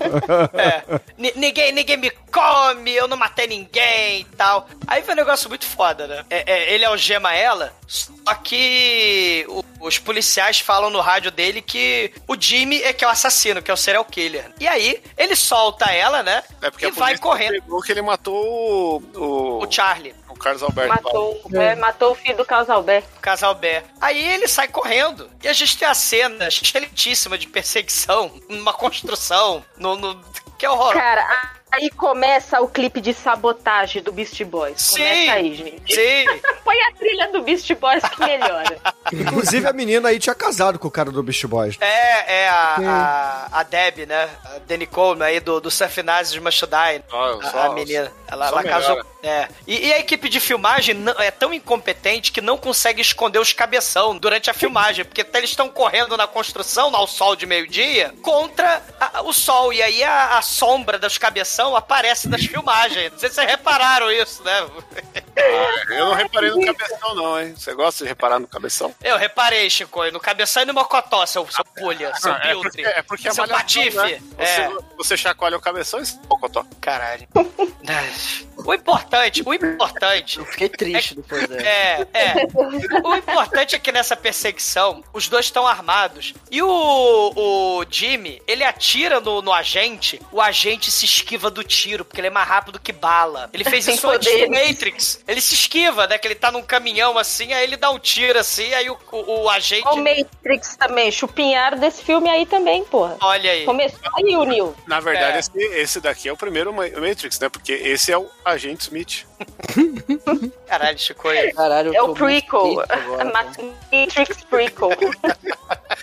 [0.54, 1.00] É.
[1.16, 4.68] Ni- ninguém, ninguém me come, eu não matei ninguém e tal.
[4.86, 6.24] Aí foi um negócio muito foda, né?
[6.30, 12.12] É, é, ele algema ela, só que o- os policiais falam no rádio dele que
[12.28, 14.50] o Jimmy é que é o assassino, que é o serial killer.
[14.60, 16.42] E aí, ele solta ela, né?
[16.60, 17.62] É porque e a vai polícia correndo.
[17.62, 20.14] pegou que ele matou o, o, O Charlie.
[20.32, 21.02] O Carlos Alberto.
[21.02, 23.02] Matou, é, matou o filho do Casalbé.
[23.20, 23.84] Casal Bé.
[24.00, 25.30] Aí ele sai correndo.
[25.42, 30.20] E a gente tem a cena excelentíssima de perseguição, numa construção, no, no-
[30.58, 30.98] que é horroroso.
[30.98, 34.80] Cara, a- aí começa o clipe de sabotagem do Beast Boys.
[34.80, 34.98] Sim.
[34.98, 35.94] Começa aí, gente.
[35.94, 36.24] Sim.
[36.64, 38.78] Põe a trilha do Beast Boys que melhora.
[39.12, 41.76] Inclusive, a menina aí tinha casado com o cara do Beast Boys.
[41.80, 42.76] É, é a,
[43.52, 44.28] a, a Deb, né?
[44.44, 47.04] A Danny Coleman aí do, do Surf Nazis Must Die.
[47.12, 48.10] Ó, A, só- a menina.
[48.28, 49.02] Ela, ela casou.
[49.22, 49.46] É.
[49.66, 53.52] E, e a equipe de filmagem não- é tão incompetente que não consegue esconder os
[53.52, 55.04] cabeção durante a filmagem.
[55.04, 59.72] Porque até eles estão correndo na construção, ao sol de meio-dia, contra a- o sol.
[59.72, 63.12] E aí a, a sombra dos cabeção aparece nas filmagens.
[63.12, 64.66] Não sei se vocês repararam isso, né?
[65.88, 67.54] Eu não reparei no cabeção, não, hein?
[67.56, 68.94] Você gosta de reparar no cabeção?
[69.02, 72.62] Eu reparei, Chico, no cabeção e no mocotó, seu, seu pulha, seu Ah, é piltre.
[72.62, 73.96] porque, é porque a seu malhação, patife.
[73.96, 74.22] né?
[74.38, 74.46] É.
[74.68, 76.64] Você, você chacoalha o cabeção e pocotó.
[76.80, 77.26] Caralho.
[78.64, 80.38] O importante, o importante.
[80.38, 81.66] Eu fiquei triste depois dessa.
[81.66, 82.34] É, é.
[83.02, 86.34] O importante é que nessa perseguição, os dois estão armados.
[86.50, 92.04] E o, o Jimmy, ele atira no, no agente, o agente se esquiva do tiro,
[92.04, 93.48] porque ele é mais rápido que bala.
[93.52, 94.50] Ele fez isso antes do.
[94.50, 95.20] Matrix.
[95.28, 96.18] Ele se esquiva, né?
[96.18, 99.42] Que ele tá num caminhão assim, aí ele dá um tiro assim, aí o, o,
[99.44, 99.86] o agente.
[99.88, 103.16] O Matrix também, chupinharam desse filme aí também, porra.
[103.20, 103.64] Olha aí.
[103.64, 104.74] Começou aí o Neil.
[104.86, 105.40] Na verdade, É.
[105.40, 107.48] esse, esse daqui é o primeiro Ma- Matrix, né?
[107.48, 109.24] Porque esse é o Agente Smith.
[110.66, 111.28] Caralho, Chico.
[111.54, 112.80] Caralho, É o prequel.
[112.88, 113.24] agora.
[113.92, 114.90] Matrix prequel.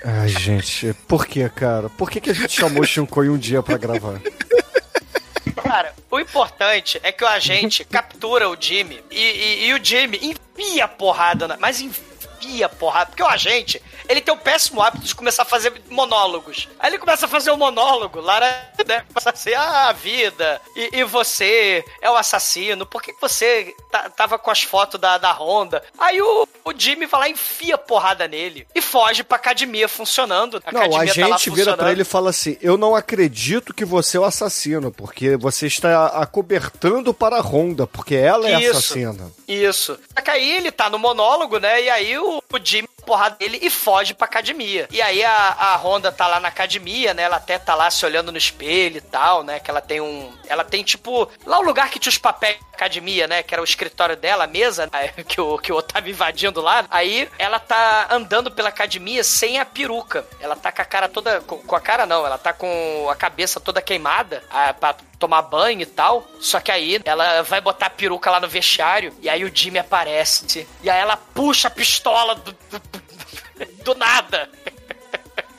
[0.03, 1.89] Ai, gente, por que, cara?
[1.89, 4.19] Por que, que a gente chamou o Shinkoi um dia pra gravar?
[5.55, 10.19] Cara, o importante é que o agente captura o Jimmy e, e- e o Jimmy
[10.21, 12.08] enfia a porrada, na, mas enfia
[12.63, 16.67] a porrada, porque o agente, ele tem o péssimo hábito de começar a fazer monólogos.
[16.79, 20.99] Aí ele começa a fazer um monólogo, lá, né, começa assim, ah, a vida, e,
[20.99, 25.31] e você é o assassino, por que você tá- tava com as fotos da, da
[25.31, 25.83] Honda?
[25.97, 29.87] Aí o, o Jimmy vai lá e enfia a porrada nele e foge pra academia
[29.87, 30.61] funcionando.
[30.65, 32.95] A Não, a academia tá lá gente vira pra ele e fala assim: Eu não
[32.95, 38.49] acredito que você é o assassino, porque você está acobertando para a Honda, porque ela
[38.49, 38.71] é a Isso.
[38.71, 39.31] assassina.
[39.49, 39.99] Isso.
[40.15, 41.81] Só que aí ele tá no monólogo, né?
[41.81, 44.87] E aí o, o Jimmy porrada dele e foge pra academia.
[44.91, 47.23] E aí a, a Honda tá lá na academia, né?
[47.23, 49.59] Ela até tá lá se olhando no espelho e tal, né?
[49.59, 50.31] Que ela tem um.
[50.47, 51.27] Ela tem tipo.
[51.43, 53.41] Lá o lugar que tinha os papéis da academia, né?
[53.41, 56.85] Que era o escritório dela, a mesa, né, que o, que o tava invadindo lá.
[56.91, 60.23] Aí ela tá andando pela academia sem a peruca.
[60.39, 61.41] Ela tá com a cara toda.
[61.41, 64.43] Com, com a cara não, ela tá com a cabeça toda queimada.
[64.51, 66.25] A, pra tomar banho e tal.
[66.39, 69.79] Só que aí ela vai botar a peruca lá no vestiário e aí o Jimmy
[69.79, 70.67] aparece.
[70.81, 72.81] E aí ela puxa a pistola do, do,
[73.93, 74.49] do nada.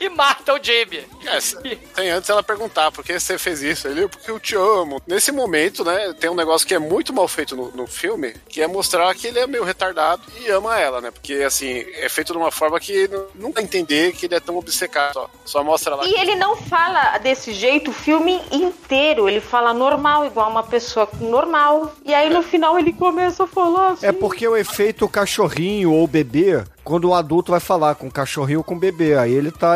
[0.01, 1.05] e mata o Jamie.
[1.25, 3.87] É, tem antes ela perguntar por que você fez isso.
[3.87, 4.99] Ele, porque eu te amo.
[5.05, 8.61] Nesse momento, né, tem um negócio que é muito mal feito no, no filme, que
[8.61, 11.11] é mostrar que ele é meio retardado e ama ela, né?
[11.11, 14.35] Porque, assim, é feito de uma forma que não, não dá a entender que ele
[14.35, 15.13] é tão obcecado.
[15.13, 16.05] Só, só mostra lá.
[16.05, 19.29] E ele não fala desse jeito o filme inteiro.
[19.29, 21.93] Ele fala normal, igual uma pessoa normal.
[22.03, 24.07] E aí no final ele começa a falar assim.
[24.07, 28.59] É porque o efeito cachorrinho ou bebê, quando o adulto vai falar com o cachorrinho
[28.59, 29.75] ou com o bebê, aí ele tá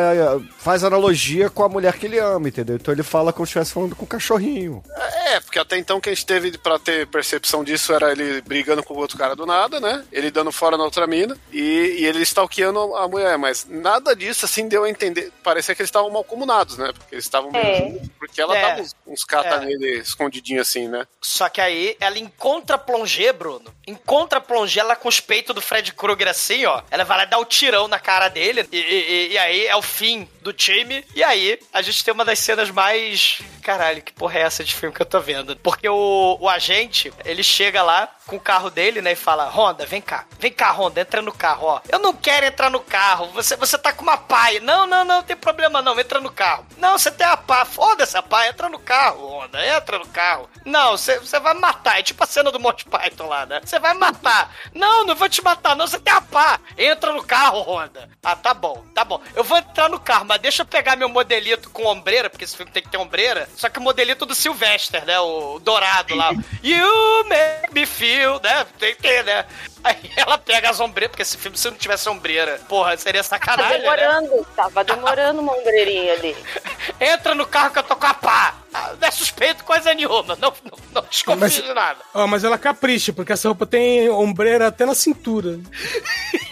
[0.57, 2.75] faz analogia com a mulher que ele ama, entendeu?
[2.75, 4.83] Então ele fala como se estivesse falando com o cachorrinho.
[5.27, 8.83] É, porque até então que a gente teve pra ter percepção disso era ele brigando
[8.83, 10.03] com o outro cara do nada, né?
[10.11, 14.45] Ele dando fora na outra mina e, e ele stalkeando a mulher, mas nada disso
[14.45, 15.31] assim deu a entender.
[15.43, 16.91] Parecia que eles estavam malcomunados, né?
[16.97, 18.01] Porque eles estavam meio É.
[18.17, 18.61] porque ela É.
[18.61, 19.65] dava uns, uns cata É.
[19.65, 21.05] nele escondidinho assim, né?
[21.21, 23.73] Só que aí ela encontra a Plongé, Bruno.
[23.87, 26.81] Encontra a Plongé, ela com os peitos do Fred Krueger assim, ó.
[26.95, 28.65] Ela vai lá dar o tirão na cara dele.
[28.71, 31.03] E, e- e aí é o fim do time.
[31.13, 33.39] E aí a gente tem uma das cenas mais.
[33.61, 35.55] Caralho, que porra é essa de filme que eu tô vendo?
[35.57, 39.13] Porque o, o agente, ele chega lá com o carro dele, né?
[39.13, 40.25] E fala: Honda, vem cá.
[40.39, 41.81] Vem cá, Honda, entra no carro, ó.
[41.89, 43.27] Eu não quero entrar no carro.
[43.33, 44.59] Você, você tá com uma paia.
[44.59, 45.99] Não, não, não, não tem problema não.
[45.99, 46.65] Entra no carro.
[46.77, 47.65] Não, você tem a pá.
[47.65, 48.47] Foda-se a pá.
[48.47, 49.65] Entra no carro, Honda.
[49.65, 50.49] Entra no carro.
[50.65, 51.99] Não, você você vai me matar.
[51.99, 53.61] É tipo a cena do Monty Python lá, né?
[53.63, 54.53] Você vai me matar.
[54.73, 55.87] Não, não vou te matar, não.
[55.87, 56.59] Você tem a pá.
[56.77, 58.09] Entra no carro, Honda.
[58.23, 59.21] Ah, tá bom, tá bom.
[59.35, 62.57] Eu vou entrar no carro, mas deixa eu pegar meu modelito com ombreira, porque esse
[62.57, 63.47] filme tem que ter ombreira.
[63.55, 65.19] Só que o modelito do Sylvester, né?
[65.19, 66.31] O dourado lá.
[66.63, 68.65] You make me feel, né?
[68.79, 69.45] Tem que ter, né?
[69.83, 73.37] Aí ela pega as ombreiras, porque esse filme, se não tivesse ombreira, porra, seria Tava
[73.39, 73.79] sacanagem, né?
[73.79, 76.35] demorando, tava demorando uma ombreirinha ali.
[76.99, 78.55] Entra no carro que eu tô com a pá.
[78.73, 80.35] Ah, Não é suspeito coisa nenhuma.
[80.35, 81.99] Não, não, não desconfio Mas- de nada.
[82.13, 85.59] Ó, mas ela capricha, porque essa roupa tem ombreira até na cintura.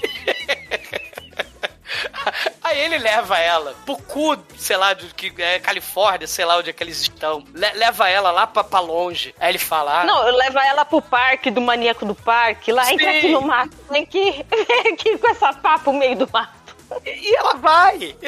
[2.63, 6.69] Aí ele leva ela pro cu, sei lá, de que é Califórnia, sei lá onde
[6.69, 7.43] é que eles estão.
[7.53, 9.33] Le- leva ela lá pra, pra longe.
[9.39, 12.71] Aí ele fala: ah, Não, eu levo ela pro parque do maníaco do parque.
[12.71, 13.17] Lá, entra Sim.
[13.17, 13.75] aqui no mato.
[13.89, 16.51] Vem aqui, vem aqui com essa pá pro meio do mato.
[17.05, 18.15] E ela vai.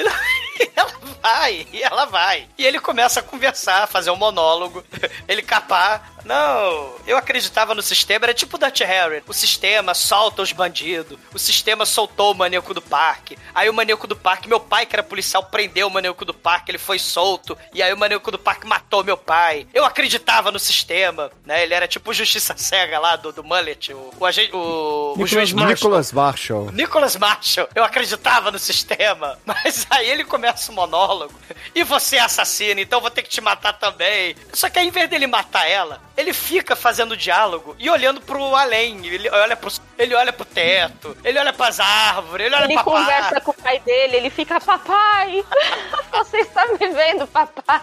[0.57, 0.91] E ela
[1.21, 1.67] vai.
[1.73, 2.47] E ela vai.
[2.57, 4.81] E ele começa a conversar, fazer um monólogo.
[5.27, 6.14] Ele capar.
[6.25, 8.25] Não, eu acreditava no sistema.
[8.25, 9.23] Era tipo o Dutch Harry.
[9.27, 11.17] O sistema solta os bandidos.
[11.33, 13.37] O sistema soltou o maníaco do parque.
[13.53, 16.71] Aí o maníaco do parque, meu pai, que era policial, prendeu o maníaco do parque.
[16.71, 17.57] Ele foi solto.
[17.73, 19.67] E aí o maníaco do parque matou meu pai.
[19.73, 21.31] Eu acreditava no sistema.
[21.45, 21.63] Né?
[21.63, 23.93] Ele era tipo o Justiça Cega lá do, do Mullet.
[23.93, 25.69] O, o, agente- o, o juiz Marshall.
[25.75, 26.71] Nicholas Marshall.
[26.71, 31.33] Nicholas Marshall, eu acreditava no sistema, mas aí ele começa o monólogo.
[31.75, 34.35] E você é assassino, então vou ter que te matar também.
[34.53, 38.55] Só que aí, em vez dele matar ela, ele fica fazendo diálogo e olhando pro
[38.55, 39.05] além.
[39.05, 42.83] Ele olha pro, ele olha pro teto, ele olha pras árvores, ele olha Ele pra
[42.83, 45.43] conversa com o pai dele, ele fica, papai,
[46.11, 47.81] você está me vendo, papai?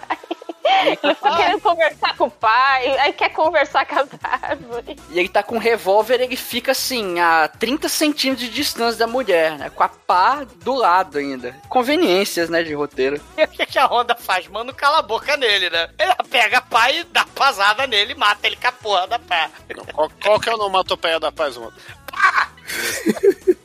[0.87, 4.97] Ele fica querendo conversar com o pai, aí quer conversar com as árvores.
[5.11, 9.07] E ele tá com um revólver, ele fica assim, a 30 centímetros de distância da
[9.07, 9.71] mulher, né?
[9.71, 11.55] Com a pá do lado ainda.
[11.69, 13.21] Conveniências, né, de roteiro.
[13.37, 14.49] E o que, que a Honda faz?
[14.49, 15.89] Mano, cala a boca nele, né?
[15.99, 19.19] Ela pega a pá e dá pasada nele e mata ele com a porra da
[19.19, 19.51] pá.
[19.93, 21.73] Qual, qual que é o onomatopeia da paz, mano?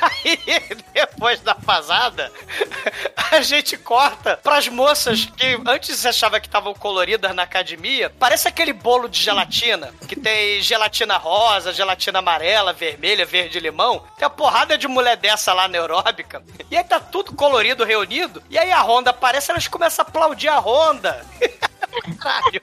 [0.00, 0.38] Aí,
[0.94, 2.32] depois da pasada,
[3.32, 8.10] a gente corta pras moças que antes achava que estavam coloridas na academia.
[8.18, 14.06] Parece aquele bolo de gelatina, que tem gelatina rosa, gelatina amarela, vermelha, verde limão.
[14.16, 16.42] Tem a porrada de mulher dessa lá na aeróbica.
[16.70, 18.42] E aí tá tudo colorido, reunido.
[18.48, 21.26] E aí a Honda aparece, elas começam a aplaudir a Honda.
[22.20, 22.60] Caralho.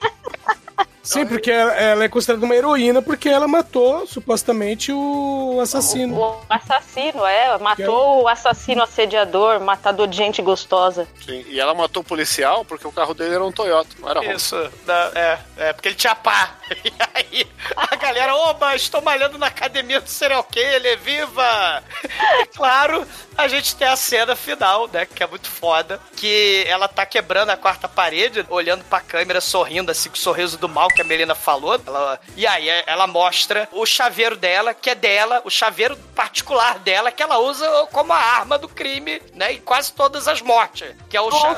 [1.04, 6.18] Sim, porque ela ela é considerada uma heroína porque ela matou, supostamente, o assassino.
[6.18, 11.06] O assassino, é, matou o assassino assediador, matador de gente gostosa.
[11.24, 14.20] Sim, e ela matou o policial porque o carro dele era um Toyota, não era
[14.20, 14.32] Honda.
[14.32, 14.56] Isso,
[14.86, 16.54] da- é, é, porque ele tinha pá.
[16.84, 21.82] E aí a galera, oba, estou malhando na academia do serial killer, viva!
[22.40, 23.06] E claro,
[23.36, 27.50] a gente tem a cena final, né, que é muito foda, que ela tá quebrando
[27.50, 31.04] a quarta parede, olhando pra câmera, sorrindo, assim, com o sorriso do mal que a
[31.04, 31.80] Melina falou.
[31.86, 37.10] Ela- e aí ela mostra o chaveiro dela, que é dela, o chaveiro particular dela,
[37.10, 41.16] que ela usa como a arma do crime, né, em quase todas as mortes, que
[41.16, 41.56] é o, O cha-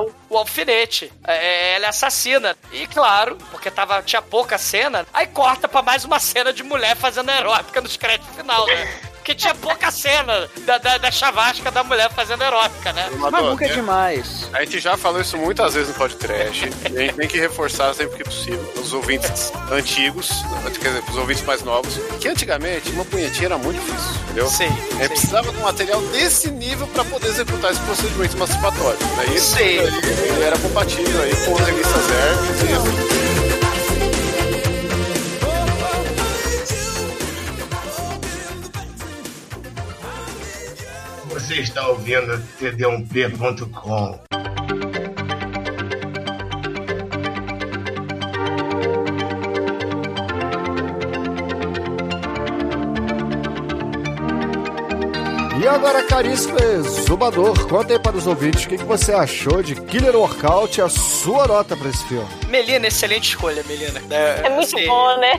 [0.00, 1.12] o- o alfinete.
[1.26, 2.56] É, ela é assassina.
[2.72, 6.96] E claro, porque tava, tinha pouca cena, aí corta pra mais uma cena de mulher
[6.96, 8.74] fazendo aeróbica nos créditos final, né?
[9.24, 13.08] Porque tinha pouca cena da, da, da chavasca da mulher fazendo aeróbica, né?
[13.16, 14.50] Maluca é demais.
[14.52, 16.70] A gente já falou isso muitas vezes no podcast.
[16.84, 18.70] A gente tem que reforçar sempre que possível.
[18.76, 20.28] Os ouvintes antigos,
[20.78, 24.46] quer dizer, os ouvintes mais novos, que antigamente uma punhetinha era muito difícil, entendeu?
[24.46, 24.68] Sim.
[25.00, 28.98] É, precisava de um material desse nível para poder executar esse procedimento masturbatório.
[29.16, 29.24] Né?
[29.34, 29.62] Isso Sim.
[29.62, 33.43] aí era compatível aí com as revistas Hermes e assim.
[41.44, 44.18] Você está ouvindo td1p.com.
[55.62, 59.74] E agora, caríssimo exumador, conta aí para os ouvintes o que, que você achou de
[59.74, 62.26] Killer Workout e a sua nota para esse filme.
[62.48, 64.00] Melina, excelente escolha, Melina.
[64.10, 65.38] É muito assim, bom, né?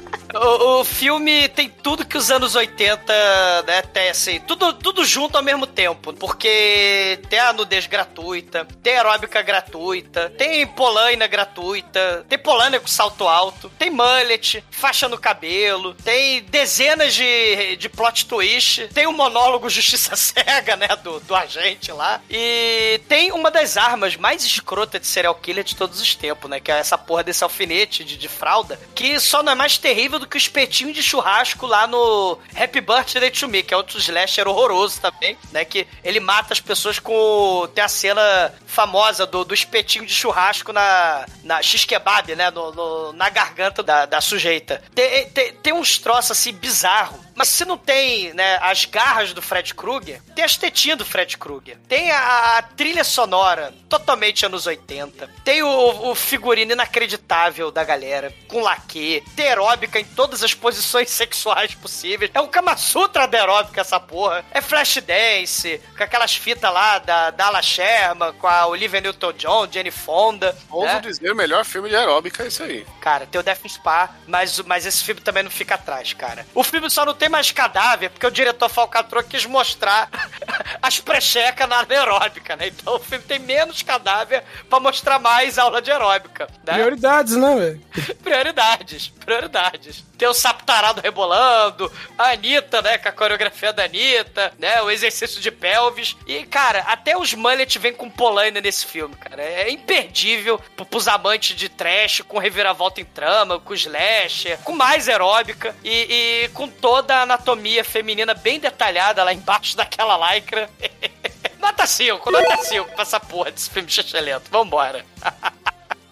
[0.36, 5.36] O, o filme tem tudo que os anos 80, né, tem, assim, tudo, tudo junto
[5.36, 6.12] ao mesmo tempo.
[6.12, 13.26] Porque tem a nudez gratuita, tem aeróbica gratuita, tem polaina gratuita, tem polaina com salto
[13.26, 19.70] alto, tem mullet, faixa no cabelo, tem dezenas de, de plot twist, tem o monólogo
[19.70, 25.06] Justiça Cega, né, do, do agente lá, e tem uma das armas mais escrotas de
[25.06, 28.28] serial killer de todos os tempos, né, que é essa porra desse alfinete de, de
[28.28, 32.38] fralda, que só não é mais terrível do que o espetinho de churrasco lá no
[32.56, 35.64] Happy Birthday to Me, que é outro slasher horroroso também, né?
[35.64, 37.68] Que ele mata as pessoas com.
[37.74, 42.50] Tem a cena famosa do, do espetinho de churrasco na, na X-Kebab, né?
[42.50, 44.82] No, no- na garganta da, da sujeita.
[44.94, 47.25] Tem, tem, tem uns troços assim bizarros.
[47.36, 51.36] Mas se não tem, né, as garras do Fred Krueger, tem as tetinhas do Fred
[51.36, 51.76] Krueger.
[51.86, 55.28] Tem a, a trilha sonora totalmente anos 80.
[55.44, 59.22] Tem o, o figurino inacreditável da galera, com laque.
[59.36, 62.30] Tem aeróbica em todas as posições sexuais possíveis.
[62.32, 64.44] É um Kama Sutra da aeróbica essa porra.
[64.50, 69.68] É flash dance, com aquelas fitas lá da, da Ala Sherman, com a Olivia Newton-John,
[69.70, 70.56] Jenny Fonda.
[70.70, 71.00] Ouso né?
[71.00, 72.86] dizer, o melhor filme de aeróbica é isso aí.
[73.00, 76.46] Cara, tem o Death Spa, mas, mas esse filme também não fica atrás, cara.
[76.54, 80.08] O filme só não tem mais cadáver, porque o diretor Falcatrua quis mostrar
[80.80, 82.68] as prechecas na aeróbica, né?
[82.68, 86.74] Então o filme tem menos cadáver pra mostrar mais aula de aeróbica, né?
[86.74, 88.16] Prioridades, né, velho?
[88.22, 90.04] Prioridades, prioridades.
[90.18, 94.90] Tem o sapo tarado rebolando, a Anitta, né, com a coreografia da Anitta, né, o
[94.90, 96.16] exercício de pelvis.
[96.26, 99.42] E, cara, até os mullet vêm com polaina nesse filme, cara.
[99.42, 105.08] É imperdível pro- pros amantes de trash, com reviravolta em trama, com slasher, com mais
[105.08, 110.70] aeróbica e, e com toda a anatomia feminina bem detalhada lá embaixo daquela lycra.
[111.60, 114.50] nota 5, nota 5 pra essa porra desse filme xixelento.
[114.50, 115.04] Vambora.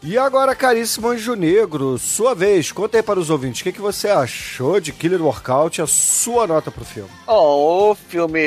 [0.06, 3.80] E agora, caríssimo Anjo Negro, sua vez, conta aí para os ouvintes o que, que
[3.80, 7.08] você achou de Killer Workout e a sua nota pro filme.
[7.26, 8.38] Bom, o filme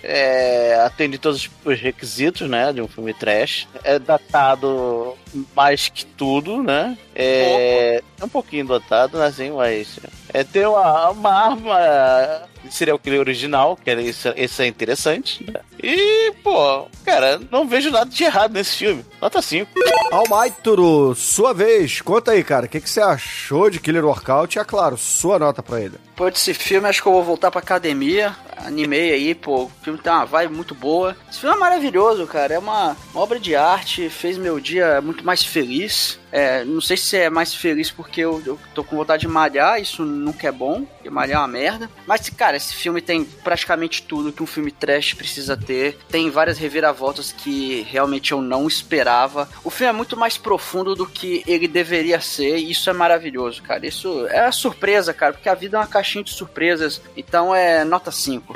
[0.00, 3.66] é, atende todos os requisitos, né, de um filme trash.
[3.82, 5.16] É datado
[5.56, 6.96] mais que tudo, né?
[7.16, 9.98] É, é um pouquinho datado, né, assim, mas
[10.32, 15.60] é, tem uma, uma arma serial killer original, que é, isso, isso é interessante, né?
[15.82, 19.04] E, pô, cara, não vejo nada de errado nesse filme.
[19.20, 19.70] Nota 5.
[20.10, 24.60] Almaituro, sua vez, conta aí, cara, o que, que você achou de Killer Workout e,
[24.60, 25.94] é claro, sua nota pra ele.
[26.20, 28.36] Depois desse filme, acho que eu vou voltar pra academia.
[28.58, 29.64] Animei aí, pô.
[29.64, 31.16] O filme tem uma vibe muito boa.
[31.30, 32.52] Esse filme é maravilhoso, cara.
[32.52, 34.10] É uma, uma obra de arte.
[34.10, 36.20] Fez meu dia muito mais feliz.
[36.30, 39.80] É, não sei se é mais feliz porque eu, eu tô com vontade de malhar.
[39.80, 40.84] Isso nunca é bom.
[40.84, 41.90] Porque malhar é uma merda.
[42.06, 45.96] Mas, cara, esse filme tem praticamente tudo que um filme trash precisa ter.
[46.10, 49.48] Tem várias reviravoltas que realmente eu não esperava.
[49.64, 52.58] O filme é muito mais profundo do que ele deveria ser.
[52.58, 53.86] E isso é maravilhoso, cara.
[53.86, 55.32] Isso é uma surpresa, cara.
[55.32, 57.00] Porque a vida é uma caixinha de surpresas.
[57.16, 58.52] Então é nota 5.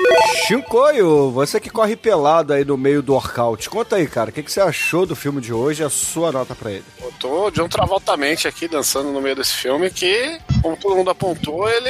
[0.47, 4.43] Shinkoio, você que corre pelado aí no meio do workout, conta aí, cara, o que,
[4.43, 6.83] que você achou do filme de hoje e a sua nota pra ele.
[7.01, 11.09] Eu tô de um travoltamente aqui dançando no meio desse filme que, como todo mundo
[11.09, 11.89] apontou, ele,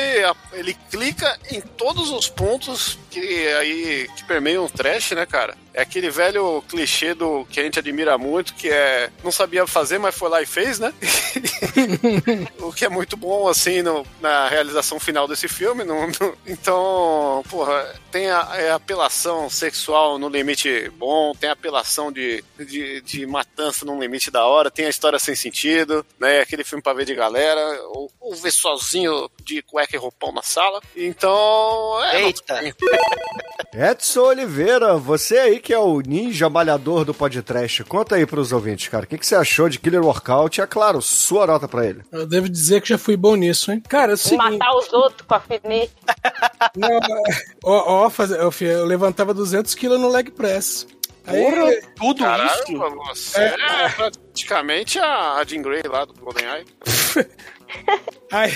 [0.53, 5.55] ele clica em todos os pontos que aí que permeiam o trash, né, cara?
[5.75, 9.97] É aquele velho clichê do que a gente admira muito, que é não sabia fazer,
[9.99, 10.93] mas foi lá e fez, né?
[12.59, 15.83] o que é muito bom, assim, no- na realização final desse filme.
[15.83, 22.11] no- no- então, porra, tem a, é apelação sexual no limite bom, tem a apelação
[22.11, 26.39] de, de, de matança num limite da hora, tem a história sem sentido, né?
[26.41, 30.41] Aquele filme pra ver de galera, ou, ou ver sozinho de cueca e roupão na
[30.41, 30.79] sala.
[30.95, 32.23] Então, é.
[32.23, 32.61] Eita.
[33.73, 38.87] Edson Oliveira, você aí que é o ninja malhador do podcast, conta aí pros ouvintes,
[38.87, 39.03] cara.
[39.05, 40.59] O que, que você achou de Killer Workout?
[40.59, 42.03] E, é claro, sua nota pra ele.
[42.11, 43.81] Eu devo dizer que já fui bom nisso, hein?
[43.89, 44.59] Cara, é o seguinte...
[44.59, 45.91] Matar os outros com a finete.
[46.77, 46.99] Não,
[47.63, 50.85] ó, ó, faz- eu, levantava 200 quilos no leg press.
[51.25, 52.95] Aí, Tudo Caralho, isso?
[53.07, 56.65] você é, praticamente a, a Jean Grey lá do GoldenEye.
[58.31, 58.53] aí,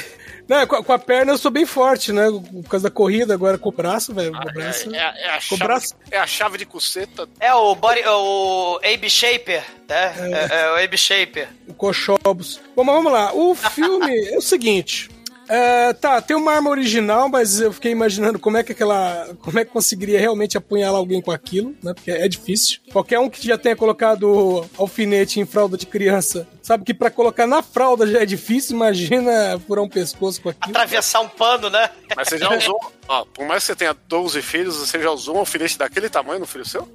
[0.50, 2.26] não, com, a, com a perna eu sou bem forte, né?
[2.30, 4.36] Por causa da corrida, agora com o braço, velho.
[4.36, 4.96] Ah, o braço.
[4.96, 5.96] é, é, é a chave, braço.
[6.10, 7.30] é a chave de cuceta.
[7.40, 10.14] É o body, o Abe Shaper, né?
[10.50, 11.50] É, é o Abe Shaper.
[11.68, 12.60] o Cochobos.
[12.76, 13.32] Bom, mas vamos lá.
[13.34, 15.10] O filme é o seguinte.
[15.50, 19.28] É, tá, tem uma arma original, mas eu fiquei imaginando como é que aquela.
[19.42, 21.92] Como é que conseguiria realmente apunhalar alguém com aquilo, né?
[21.92, 22.80] Porque é difícil.
[22.92, 27.48] Qualquer um que já tenha colocado alfinete em fralda de criança sabe que pra colocar
[27.48, 30.70] na fralda já é difícil, imagina furar um pescoço com aquilo.
[30.70, 31.90] Atravessar um pano, né?
[32.16, 32.80] Mas você já usou.
[33.08, 36.40] ó, por mais que você tenha 12 filhos, você já usou um alfinete daquele tamanho
[36.40, 36.88] no filho seu?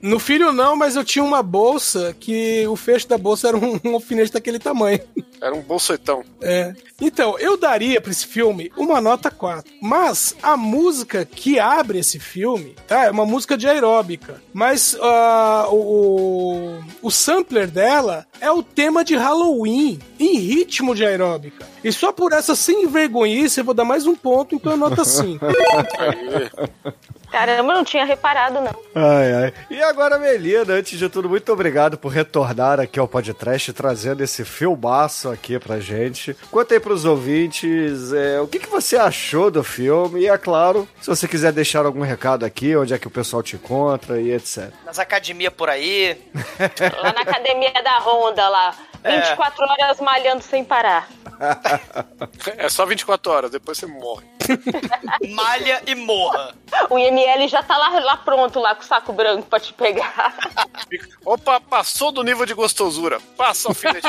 [0.00, 3.78] No filho não, mas eu tinha uma bolsa que o fecho da bolsa era um,
[3.84, 5.00] um alfinete daquele tamanho.
[5.40, 6.22] Era um bolsetão.
[6.40, 6.74] É.
[7.00, 9.72] Então, eu daria pra esse filme uma nota 4.
[9.80, 13.04] Mas a música que abre esse filme, tá?
[13.04, 14.42] É uma música de aeróbica.
[14.52, 21.66] Mas ah, o, o sampler dela é o tema de Halloween, em ritmo de aeróbica.
[21.82, 25.04] E só por essa sem vergonhice eu vou dar mais um ponto, então é nota
[25.04, 25.44] 5.
[27.30, 28.74] Caramba, eu não tinha reparado, não.
[28.94, 29.52] Ai, ai.
[29.70, 34.44] E agora, Melina, antes de tudo, muito obrigado por retornar aqui ao podcast, trazendo esse
[34.44, 36.34] filmaço aqui pra gente.
[36.50, 40.20] Conta aí pros ouvintes é, o que, que você achou do filme.
[40.20, 43.42] E, é claro, se você quiser deixar algum recado aqui, onde é que o pessoal
[43.42, 44.70] te encontra e etc.
[44.84, 46.18] Nas academias por aí.
[47.02, 48.74] Lá na academia da Honda, lá.
[49.04, 49.20] É.
[49.20, 51.08] 24 horas malhando sem parar.
[52.56, 54.26] É só 24 horas, depois você morre.
[55.30, 56.54] Malha e morra.
[56.90, 60.34] O IML já tá lá, lá pronto, lá com o saco branco pra te pegar.
[61.24, 63.20] Opa, passou do nível de gostosura.
[63.36, 64.08] Passa o alfinete.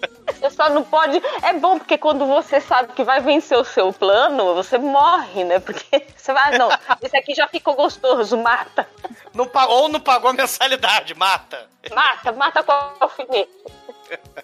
[0.00, 0.08] Você
[0.50, 1.20] só não pode.
[1.42, 5.58] É bom porque quando você sabe que vai vencer o seu plano, você morre, né?
[5.58, 6.68] Porque você vai, ah, não,
[7.02, 8.88] esse aqui já ficou gostoso, mata.
[9.34, 11.68] Não pagou, ou não pagou a mensalidade, mata.
[11.94, 13.50] Mata, mata com alfinete.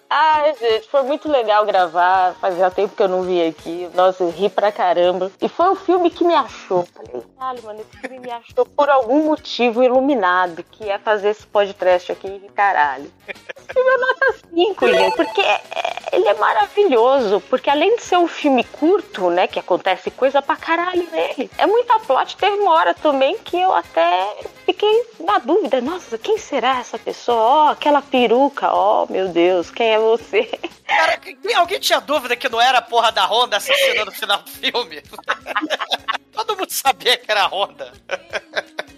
[0.09, 2.35] Ai, gente, foi muito legal gravar.
[2.39, 3.89] Fazia tempo que eu não vi aqui.
[3.93, 5.31] Nossa, eu ri pra caramba.
[5.41, 6.87] E foi o filme que me achou.
[6.93, 11.45] Falei, caralho, mano, esse filme me achou por algum motivo iluminado, que é fazer esse
[11.47, 13.11] podcast aqui, caralho.
[13.27, 17.41] Esse filme é nota 5, gente, porque é- é- ele é maravilhoso.
[17.49, 21.65] Porque além de ser um filme curto, né, que acontece coisa pra caralho nele, é
[21.65, 22.37] muita plot.
[22.37, 25.81] Teve uma hora também que eu até fiquei na dúvida.
[25.81, 27.37] Nossa, quem será essa pessoa?
[27.37, 28.69] Ó, aquela peruca.
[28.73, 30.43] Ó, meu Deus, quem é você?
[30.87, 31.19] Cara,
[31.57, 35.01] alguém tinha dúvida que não era a porra da Honda assassina no final do filme?
[36.31, 37.93] Todo mundo sabia que era a Honda.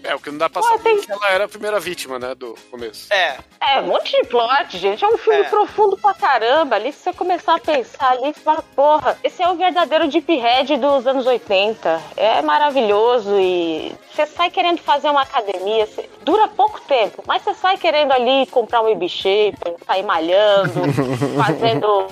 [0.04, 2.34] É, o que não dá pra saber é que ela era a primeira vítima, né,
[2.34, 3.12] do começo.
[3.14, 3.38] É.
[3.60, 5.04] É, um monte de plot, gente.
[5.04, 5.44] É um filme É.
[5.50, 6.76] profundo pra caramba.
[6.78, 10.34] Ali, se você começar a pensar ali, você fala, porra, esse é o verdadeiro Deep
[10.36, 12.02] Head dos anos 80.
[12.16, 15.86] É maravilhoso e você sai querendo fazer uma academia.
[15.86, 20.38] você- Dura pouco tempo, mas você sai querendo ali comprar um baby shaper, sair malhando,
[21.46, 22.08] fazendo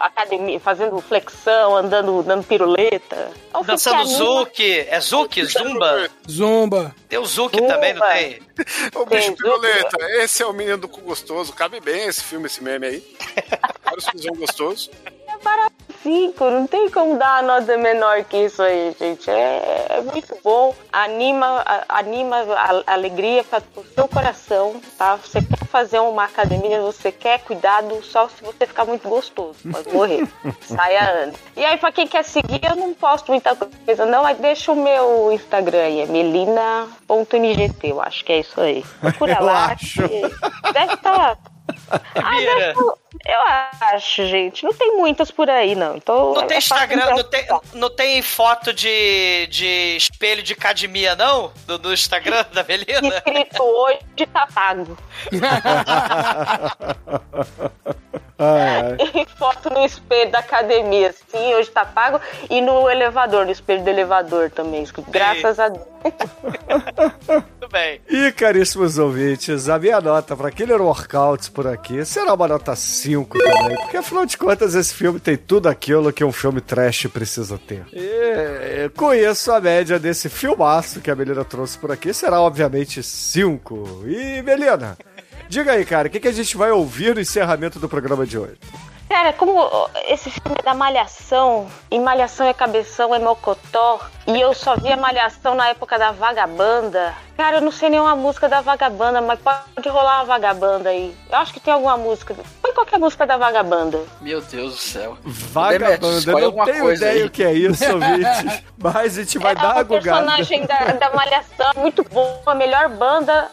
[0.00, 3.30] academia, fazendo flexão, andando, dando piruleta.
[3.54, 4.06] É Dançando.
[4.06, 4.86] Zuki.
[4.88, 5.44] É Zuki?
[5.46, 6.08] Zumba?
[6.28, 6.94] Zumba.
[7.08, 8.42] Tem o Zuki também, não tem?
[8.94, 11.52] Ô, bicho Tem, piruleta, esse é o menino do cu gostoso.
[11.52, 13.16] Cabe bem esse filme, esse meme aí.
[13.84, 14.90] Vários cuzão gostoso.
[16.02, 19.28] Cinco, não tem como dar uma nota menor que isso aí, gente.
[19.30, 20.74] É, é muito bom.
[20.90, 25.16] Anima, a- anima a, a alegria para o seu coração, tá?
[25.16, 29.58] Você quer fazer uma academia, você quer cuidado só se você ficar muito gostoso.
[29.70, 30.26] Pode morrer.
[30.62, 31.38] Saia antes.
[31.54, 34.22] E aí, pra quem quer seguir, eu não posto muita coisa, não.
[34.22, 37.86] Mas deixa o meu Instagram aí, é melina.mgt.
[37.86, 38.82] Eu acho que é isso aí.
[39.00, 39.66] Procura Eu lá.
[39.72, 40.00] acho.
[40.72, 41.36] Deve estar.
[42.30, 42.74] Mira.
[43.26, 43.40] Eu
[43.82, 44.64] acho, gente.
[44.64, 45.96] Não tem muitas por aí, não.
[45.96, 50.52] Então, Não tem é fácil Instagram, não tem, não tem foto de, de espelho de
[50.52, 51.52] academia, não?
[51.66, 53.08] Do, do Instagram da Melina?
[53.08, 54.96] Escrito hoje tá pago.
[58.40, 59.10] Ai, ai.
[59.20, 61.12] E foto no espelho da academia.
[61.28, 62.20] Sim, hoje tá pago.
[62.48, 64.86] E no elevador, no espelho do elevador também.
[65.10, 65.84] Graças a Deus.
[67.26, 68.00] Tudo bem.
[68.08, 73.38] E caríssimos ouvintes, a minha nota para Killer Workouts por aqui será uma nota 5
[73.38, 77.58] também, porque afinal de contas esse filme tem tudo aquilo que um filme trash precisa
[77.58, 77.84] ter.
[77.92, 83.02] E com isso, a média desse filmaço que a Melina trouxe por aqui será obviamente
[83.02, 84.04] 5.
[84.06, 84.96] E Melina,
[85.50, 88.38] diga aí, cara, o que, que a gente vai ouvir no encerramento do programa de
[88.38, 88.56] hoje?
[89.08, 89.68] Cara, como
[90.06, 94.96] esse filme é da Malhação, e Malhação é cabeção, é mocotó, e eu só via
[94.96, 97.12] Malhação na época da Vagabanda.
[97.36, 101.12] Cara, eu não sei nenhuma música da Vagabanda, mas pode rolar uma Vagabanda aí.
[101.28, 102.36] Eu acho que tem alguma música.
[102.62, 104.00] Põe qualquer música da Vagabanda.
[104.20, 105.18] Meu Deus do céu.
[105.24, 107.26] Vagabanda, eu não tenho coisa ideia aí.
[107.26, 108.64] o que é isso, ouvinte.
[108.78, 112.54] Mas a gente vai dar é a o personagem da, da Malhação, muito bom, a
[112.54, 113.50] melhor banda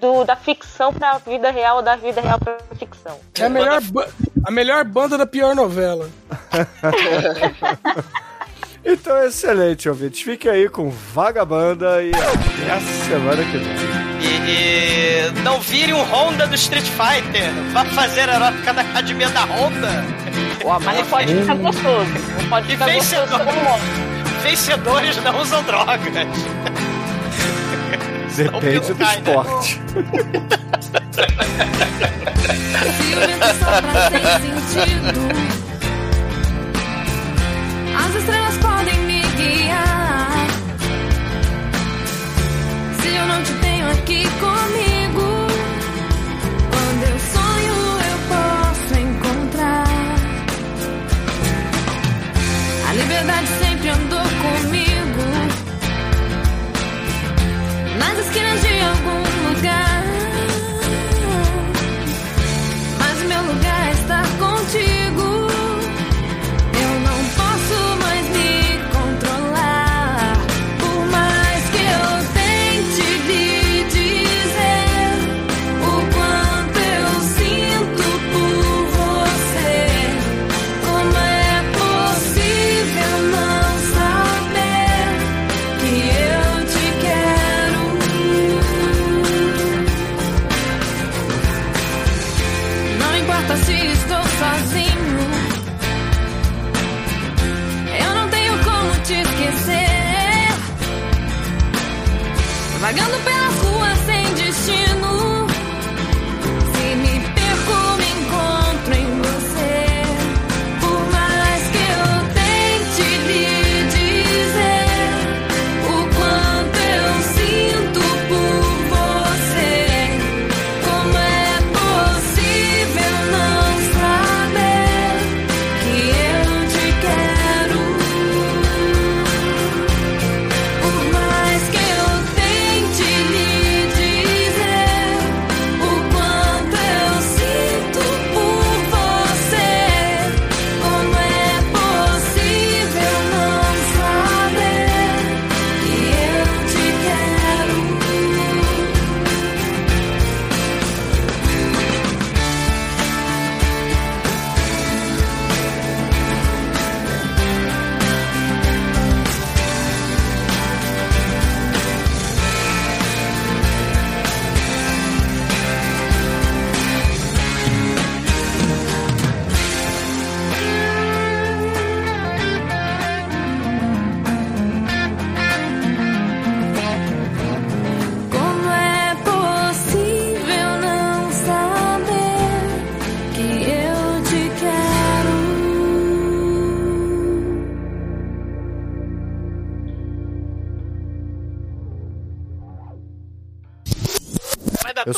[0.00, 3.18] do, da ficção pra vida real ou da vida real pra ficção.
[3.38, 3.80] É a melhor,
[4.44, 6.08] a melhor banda da pior novela.
[8.88, 10.22] Então, excelente, ouvinte.
[10.24, 13.74] Fique aí com Vagabanda e até a semana que vem.
[14.22, 17.50] E, e não vire um Honda do Street Fighter.
[17.72, 20.04] Vá fazer a erótica da academia da Honda.
[20.84, 22.12] Mas pode ficar gostoso.
[22.40, 23.82] Não pode E ficar gostoso vencedor- moto.
[24.44, 25.96] Vencedores não usam drogas.
[28.36, 29.30] Depende do cai, né?
[29.30, 29.80] esporte.
[37.96, 40.46] As estrelas podem me guiar.
[43.00, 45.46] Se eu não te tenho aqui comigo,
[46.70, 47.74] quando eu sonho
[48.10, 49.86] eu posso encontrar.
[52.86, 54.75] A liberdade sempre andou comigo,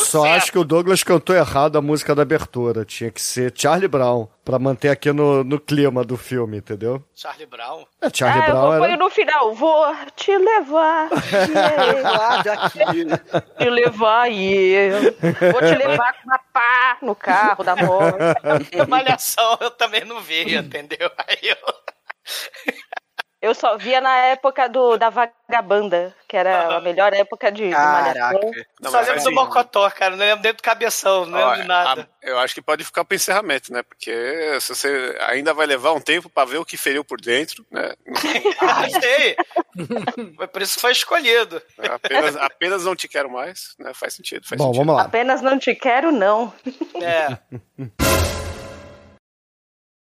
[0.08, 2.84] Eu só acho que o Douglas cantou errado a música da abertura.
[2.84, 7.04] Tinha que ser Charlie Brown, pra manter aqui no, no clima do filme, entendeu?
[7.14, 7.84] Charlie Brown.
[8.00, 8.96] É, Charlie ah, eu Brown vou era...
[8.96, 9.54] no final.
[9.54, 11.10] Vou te levar.
[12.02, 12.78] Lá daqui.
[13.58, 14.90] te levar aí.
[15.52, 18.16] Vou te levar com uma pá no carro da moto.
[18.88, 21.10] Malhação eu também não vi, entendeu?
[21.18, 21.56] Aí eu...
[23.40, 27.70] Eu só via na época do, da Vagabanda, que era a melhor época de, de
[27.70, 28.40] Malhação.
[28.80, 30.16] Não, Só lembro do Mocotó, cara.
[30.16, 32.02] Não lembro nem do cabeção, não lembro Ó, de nada.
[32.02, 33.84] a- eu acho que pode ficar pro encerramento, né?
[33.84, 37.64] Porque se você ainda vai levar um tempo pra ver o que feriu por dentro,
[37.70, 37.92] né?
[38.60, 39.36] Ah, sei.
[40.36, 41.62] Foi por isso que foi escolhido.
[41.78, 43.92] Apenas, apenas não te quero mais, né?
[43.94, 44.46] Faz sentido.
[44.48, 44.80] Faz Bom, sentido.
[44.84, 45.02] vamos lá.
[45.06, 46.52] Apenas não te quero, não.
[47.00, 47.38] É.